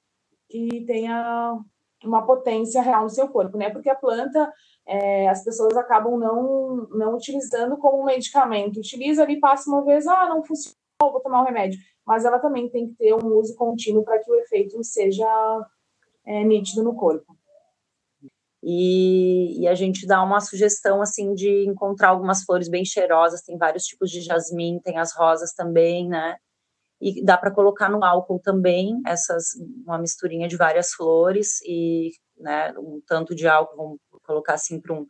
que 0.49 0.83
tenha 0.85 1.59
uma 2.03 2.25
potência 2.25 2.81
real 2.81 3.03
no 3.03 3.09
seu 3.09 3.27
corpo, 3.27 3.57
né? 3.57 3.69
Porque 3.69 3.89
a 3.89 3.95
planta, 3.95 4.51
é, 4.87 5.29
as 5.29 5.43
pessoas 5.43 5.75
acabam 5.77 6.17
não, 6.17 6.87
não 6.91 7.15
utilizando 7.15 7.77
como 7.77 8.03
medicamento. 8.03 8.77
Utiliza 8.77 9.23
ali, 9.23 9.39
passa 9.39 9.69
uma 9.69 9.83
vez, 9.83 10.07
ah, 10.07 10.27
não 10.27 10.43
funciona 10.43 10.75
vou 11.11 11.21
tomar 11.21 11.41
um 11.41 11.45
remédio. 11.45 11.79
Mas 12.05 12.25
ela 12.25 12.39
também 12.39 12.69
tem 12.69 12.89
que 12.89 12.95
ter 12.95 13.13
um 13.13 13.37
uso 13.37 13.55
contínuo 13.55 14.03
para 14.03 14.19
que 14.19 14.29
o 14.29 14.35
efeito 14.35 14.81
seja 14.83 15.25
é, 16.25 16.43
nítido 16.43 16.83
no 16.83 16.95
corpo. 16.95 17.37
E, 18.65 19.61
e, 19.61 19.67
a 19.67 19.75
gente 19.75 20.07
dá 20.07 20.23
uma 20.23 20.39
sugestão 20.39 21.01
assim 21.01 21.33
de 21.33 21.67
encontrar 21.67 22.09
algumas 22.09 22.43
flores 22.45 22.69
bem 22.69 22.85
cheirosas, 22.85 23.41
tem 23.41 23.57
vários 23.57 23.83
tipos 23.83 24.09
de 24.09 24.21
jasmim, 24.21 24.79
tem 24.81 24.97
as 24.97 25.13
rosas 25.13 25.53
também, 25.53 26.07
né? 26.07 26.37
E 27.01 27.21
dá 27.25 27.37
para 27.37 27.51
colocar 27.51 27.89
no 27.89 28.01
álcool 28.05 28.39
também 28.39 29.01
essas 29.05 29.47
uma 29.85 29.97
misturinha 29.97 30.47
de 30.47 30.55
várias 30.55 30.93
flores 30.93 31.59
e 31.65 32.11
né, 32.37 32.73
um 32.77 33.01
tanto 33.05 33.35
de 33.35 33.45
álcool, 33.45 33.99
colocar 34.23 34.53
assim 34.53 34.79
para 34.79 34.93
um, 34.93 35.05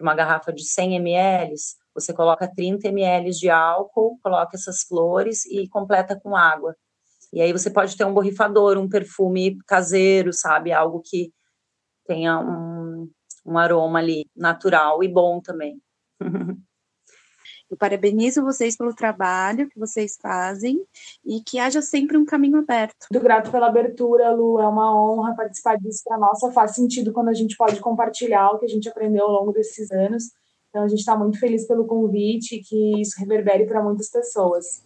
uma 0.00 0.14
garrafa 0.14 0.52
de 0.52 0.64
100 0.64 0.96
ml, 0.96 1.54
você 1.94 2.12
coloca 2.12 2.52
30 2.52 2.88
ml 2.88 3.30
de 3.30 3.50
álcool, 3.50 4.18
coloca 4.22 4.56
essas 4.56 4.82
flores 4.82 5.44
e 5.46 5.68
completa 5.68 6.18
com 6.18 6.36
água. 6.36 6.76
E 7.32 7.40
aí 7.40 7.52
você 7.52 7.70
pode 7.70 7.96
ter 7.96 8.04
um 8.04 8.14
borrifador, 8.14 8.78
um 8.78 8.88
perfume 8.88 9.58
caseiro, 9.66 10.32
sabe? 10.32 10.72
Algo 10.72 11.00
que 11.04 11.32
tenha 12.06 12.38
um, 12.38 13.10
um 13.46 13.58
aroma 13.58 13.98
ali 13.98 14.26
natural 14.34 15.02
e 15.02 15.08
bom 15.08 15.40
também. 15.40 15.80
Eu 17.70 17.76
parabenizo 17.76 18.42
vocês 18.42 18.76
pelo 18.76 18.92
trabalho 18.92 19.68
que 19.68 19.78
vocês 19.78 20.18
fazem 20.20 20.84
e 21.24 21.40
que 21.40 21.58
haja 21.58 21.80
sempre 21.80 22.16
um 22.16 22.24
caminho 22.24 22.58
aberto. 22.58 23.06
Muito 23.12 23.22
grato 23.22 23.50
pela 23.50 23.68
abertura, 23.68 24.32
Lu. 24.32 24.58
É 24.58 24.66
uma 24.66 24.92
honra 25.00 25.36
participar 25.36 25.78
disso 25.78 26.02
para 26.04 26.18
nós. 26.18 26.40
Faz 26.52 26.74
sentido 26.74 27.12
quando 27.12 27.28
a 27.28 27.34
gente 27.34 27.56
pode 27.56 27.78
compartilhar 27.78 28.50
o 28.50 28.58
que 28.58 28.66
a 28.66 28.68
gente 28.68 28.88
aprendeu 28.88 29.24
ao 29.24 29.32
longo 29.32 29.52
desses 29.52 29.90
anos. 29.92 30.24
Então, 30.68 30.82
a 30.82 30.88
gente 30.88 31.00
está 31.00 31.16
muito 31.16 31.38
feliz 31.38 31.66
pelo 31.66 31.86
convite 31.86 32.56
e 32.56 32.62
que 32.62 33.00
isso 33.00 33.18
reverbere 33.18 33.66
para 33.66 33.82
muitas 33.82 34.10
pessoas. 34.10 34.82